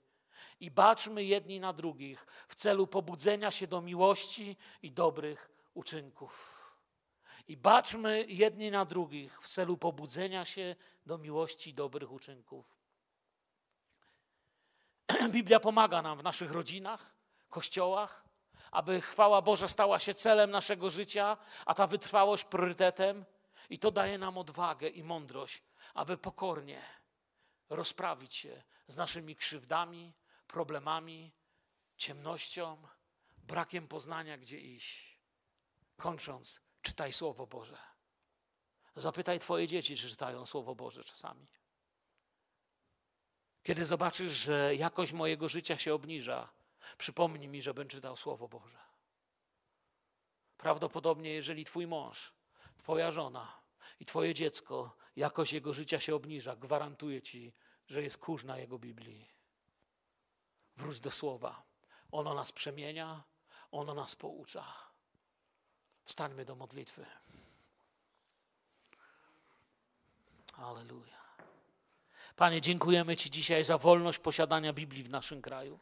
I 0.61 0.71
baczmy 0.71 1.25
jedni 1.25 1.61
na 1.61 1.73
drugich 1.73 2.27
w 2.49 2.55
celu 2.55 2.87
pobudzenia 2.87 3.51
się 3.51 3.67
do 3.67 3.81
miłości 3.81 4.57
i 4.83 4.93
dobrych 4.93 5.51
uczynków. 5.75 6.61
I 7.49 7.57
baczmy 7.57 8.25
jedni 8.29 8.71
na 8.71 8.85
drugich 8.85 9.43
w 9.43 9.49
celu 9.49 9.77
pobudzenia 9.77 10.45
się 10.45 10.77
do 11.07 11.19
miłości 11.19 11.71
i 11.71 11.75
dobrych 11.75 12.13
uczynków. 12.13 12.77
Biblia 15.31 15.61
pomaga 15.61 16.03
nam 16.03 16.19
w 16.19 16.23
naszych 16.23 16.53
rodzinach, 16.53 17.15
kościołach, 17.49 18.25
aby 18.71 19.01
chwała 19.01 19.43
Boża 19.43 19.69
stała 19.69 19.99
się 19.99 20.15
celem 20.15 20.51
naszego 20.51 20.91
życia, 20.91 21.37
a 21.67 21.75
ta 21.75 21.87
wytrwałość 21.87 22.45
priorytetem. 22.45 23.25
I 23.71 23.79
to 23.79 23.91
daje 23.91 24.19
nam 24.19 24.39
odwagę 24.39 24.89
i 24.89 25.03
mądrość, 25.03 25.63
aby 25.95 26.19
pokornie 26.19 26.83
rozprawić 27.69 28.35
się 28.35 28.63
z 28.91 28.97
naszymi 28.97 29.37
krzywdami, 29.37 30.15
problemami, 30.47 31.33
ciemnością, 31.97 32.87
brakiem 33.39 33.89
poznania, 33.89 34.39
gdzie 34.39 34.59
iść. 34.59 35.19
Kończąc, 35.97 36.61
czytaj 36.83 37.13
Słowo 37.13 37.47
Boże. 37.47 37.79
Zapytaj 38.97 39.39
Twoje 39.39 39.69
dzieci, 39.69 39.97
czy 39.97 40.09
czytają 40.09 40.47
Słowo 40.47 40.75
Boże 40.75 41.05
czasami. 41.05 41.47
Kiedy 43.63 43.85
zobaczysz, 43.85 44.33
że 44.33 44.77
jakość 44.77 45.13
mojego 45.13 45.49
życia 45.49 45.79
się 45.79 45.95
obniża, 45.95 46.49
Przypomnij 46.99 47.49
mi, 47.49 47.63
żebym 47.63 47.89
czytał 47.89 48.17
Słowo 48.17 48.49
Boże. 48.49 48.79
Prawdopodobnie, 50.57 51.31
jeżeli 51.31 51.65
Twój 51.65 51.87
mąż, 51.87 52.33
Twoja 52.79 53.11
żona 53.11 53.61
i 54.01 54.05
Twoje 54.05 54.35
dziecko, 54.35 54.97
jakość 55.17 55.53
jego 55.53 55.75
życia 55.75 56.01
się 56.01 56.15
obniża, 56.15 56.57
gwarantuję 56.57 57.23
Ci, 57.23 57.53
że 57.91 58.03
jest 58.03 58.19
kurz 58.19 58.45
na 58.45 58.59
jego 58.59 58.79
Biblii. 58.79 59.29
Wróć 60.77 61.01
do 61.01 61.11
Słowa. 61.11 61.63
Ono 62.13 62.35
nas 62.35 62.53
przemienia, 62.53 63.23
ono 63.73 63.95
nas 63.95 64.17
poucza. 64.17 64.65
Wstańmy 66.05 66.45
do 66.45 66.55
modlitwy. 66.55 67.07
Aleluja. 70.57 71.21
Panie, 72.37 72.61
dziękujemy 72.61 73.17
Ci 73.17 73.31
dzisiaj 73.31 73.65
za 73.65 73.79
wolność 73.79 74.19
posiadania 74.19 74.73
Biblii 74.73 75.03
w 75.03 75.11
naszym 75.11 75.43
kraju. 75.43 75.79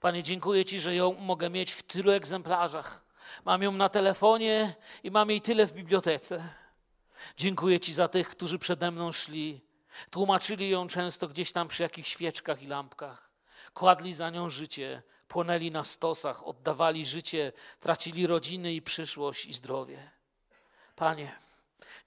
Panie, 0.00 0.22
dziękuję 0.22 0.64
Ci, 0.64 0.80
że 0.80 0.94
ją 0.94 1.12
mogę 1.12 1.50
mieć 1.50 1.72
w 1.72 1.82
tylu 1.82 2.10
egzemplarzach. 2.10 3.04
Mam 3.44 3.62
ją 3.62 3.72
na 3.72 3.88
telefonie 3.88 4.74
i 5.02 5.10
mam 5.10 5.30
jej 5.30 5.40
tyle 5.40 5.66
w 5.66 5.72
bibliotece. 5.72 6.48
Dziękuję 7.36 7.80
Ci 7.80 7.94
za 7.94 8.08
tych, 8.08 8.28
którzy 8.28 8.58
przede 8.58 8.90
mną 8.90 9.12
szli. 9.12 9.66
Tłumaczyli 10.10 10.68
ją 10.68 10.88
często 10.88 11.28
gdzieś 11.28 11.52
tam 11.52 11.68
przy 11.68 11.82
jakichś 11.82 12.10
świeczkach 12.10 12.62
i 12.62 12.66
lampkach. 12.66 13.30
Kładli 13.74 14.14
za 14.14 14.30
nią 14.30 14.50
życie, 14.50 15.02
płonęli 15.28 15.70
na 15.70 15.84
stosach, 15.84 16.46
oddawali 16.46 17.06
życie, 17.06 17.52
tracili 17.80 18.26
rodziny 18.26 18.72
i 18.72 18.82
przyszłość 18.82 19.46
i 19.46 19.54
zdrowie. 19.54 20.10
Panie, 20.96 21.36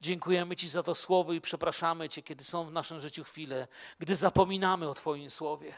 dziękujemy 0.01 0.55
Ci 0.55 0.69
za 0.69 0.83
to 0.83 0.95
słowo 0.95 1.33
i 1.33 1.41
przepraszamy 1.41 2.09
Cię, 2.09 2.21
kiedy 2.21 2.43
są 2.43 2.65
w 2.65 2.71
naszym 2.71 2.99
życiu 2.99 3.23
chwile, 3.23 3.67
gdy 3.99 4.15
zapominamy 4.15 4.89
o 4.89 4.93
Twoim 4.93 5.29
słowie 5.29 5.73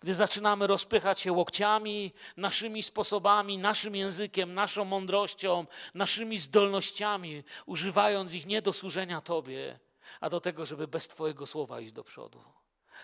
gdy 0.00 0.14
zaczynamy 0.14 0.66
rozpychać 0.66 1.20
się 1.20 1.32
łokciami, 1.32 2.12
naszymi 2.36 2.82
sposobami, 2.82 3.58
naszym 3.58 3.96
językiem, 3.96 4.54
naszą 4.54 4.84
mądrością, 4.84 5.66
naszymi 5.94 6.38
zdolnościami, 6.38 7.42
używając 7.66 8.34
ich 8.34 8.46
nie 8.46 8.62
do 8.62 8.72
służenia 8.72 9.20
Tobie, 9.20 9.78
a 10.20 10.30
do 10.30 10.40
tego, 10.40 10.66
żeby 10.66 10.88
bez 10.88 11.08
Twojego 11.08 11.46
słowa 11.46 11.80
iść 11.80 11.92
do 11.92 12.04
przodu. 12.04 12.44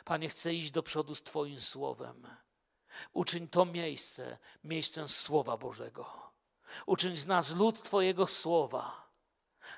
Panie, 0.05 0.29
chcę 0.29 0.55
iść 0.55 0.71
do 0.71 0.83
przodu 0.83 1.15
z 1.15 1.23
Twoim 1.23 1.61
słowem. 1.61 2.27
Uczyń 3.13 3.49
to 3.49 3.65
miejsce 3.65 4.39
miejscem 4.65 5.09
Słowa 5.09 5.57
Bożego. 5.57 6.33
Uczyń 6.87 7.17
z 7.17 7.27
nas 7.27 7.57
lud 7.57 7.83
Twojego 7.83 8.27
słowa 8.27 9.12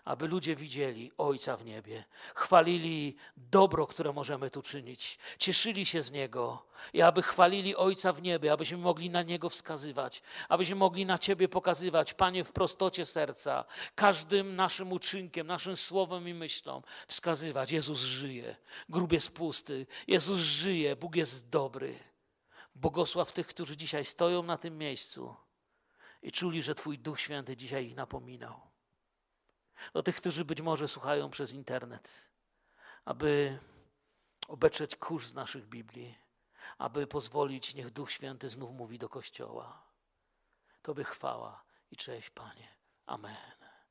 aby 0.05 0.29
ludzie 0.29 0.57
widzieli 0.57 1.13
Ojca 1.19 1.57
w 1.57 1.65
niebie, 1.65 2.05
chwalili 2.35 3.17
dobro, 3.37 3.87
które 3.87 4.13
możemy 4.13 4.51
tu 4.51 4.63
czynić, 4.63 5.19
cieszyli 5.39 5.87
się 5.87 6.03
z 6.03 6.13
Niego. 6.13 6.67
I 6.93 7.03
aby 7.03 7.23
chwalili 7.23 7.77
Ojca 7.77 8.13
w 8.13 8.23
niebie, 8.23 8.53
abyśmy 8.53 8.79
mogli 8.79 9.11
na 9.11 9.23
Niego 9.23 9.51
wskazywać, 9.51 10.23
abyśmy 10.49 10.77
mogli 10.77 11.07
na 11.07 11.19
Ciebie 11.19 11.49
pokazywać, 11.49 12.15
Panie, 12.15 12.45
w 12.45 12.53
prostocie 12.53 13.07
serca, 13.07 13.65
każdym 13.95 14.57
naszym 14.57 14.93
uczynkiem, 14.93 15.47
naszym 15.47 15.77
słowem 15.77 16.29
i 16.29 16.35
myślą 16.35 16.83
wskazywać, 17.09 17.71
Jezus 17.73 18.01
żyje, 18.01 18.57
grób 18.89 19.13
jest 19.13 19.31
pusty, 19.31 19.87
Jezus 20.09 20.41
żyje, 20.41 20.97
Bóg 20.97 21.17
jest 21.17 21.49
dobry. 21.49 21.99
Błogosław 22.75 23.33
tych, 23.33 23.47
którzy 23.47 23.77
dzisiaj 23.77 24.05
stoją 24.05 24.43
na 24.43 24.57
tym 24.57 24.79
miejscu 24.79 25.37
i 26.23 26.33
czuli, 26.33 26.63
że 26.63 26.75
Twój 26.75 26.99
Duch 26.99 27.21
Święty 27.21 27.57
dzisiaj 27.57 27.87
ich 27.87 27.97
napominał. 27.97 28.61
Do 29.93 30.03
tych, 30.03 30.17
którzy 30.17 30.45
być 30.45 30.61
może 30.61 30.89
słuchają 30.89 31.31
przez 31.31 31.53
internet, 31.53 32.31
aby 33.05 33.59
obetrzeć 34.49 34.97
kurz 34.97 35.27
z 35.27 35.35
naszych 35.35 35.67
Biblii, 35.67 36.19
aby 36.79 37.07
pozwolić, 37.07 37.75
niech 37.75 37.91
Duch 37.91 38.11
Święty 38.11 38.49
znów 38.49 38.73
mówi 38.73 38.99
do 38.99 39.09
Kościoła. 39.09 39.83
Tobie 40.83 41.05
chwała 41.05 41.65
i 41.91 41.97
cześć, 41.97 42.31
Panie. 42.31 42.77
Amen. 43.07 43.64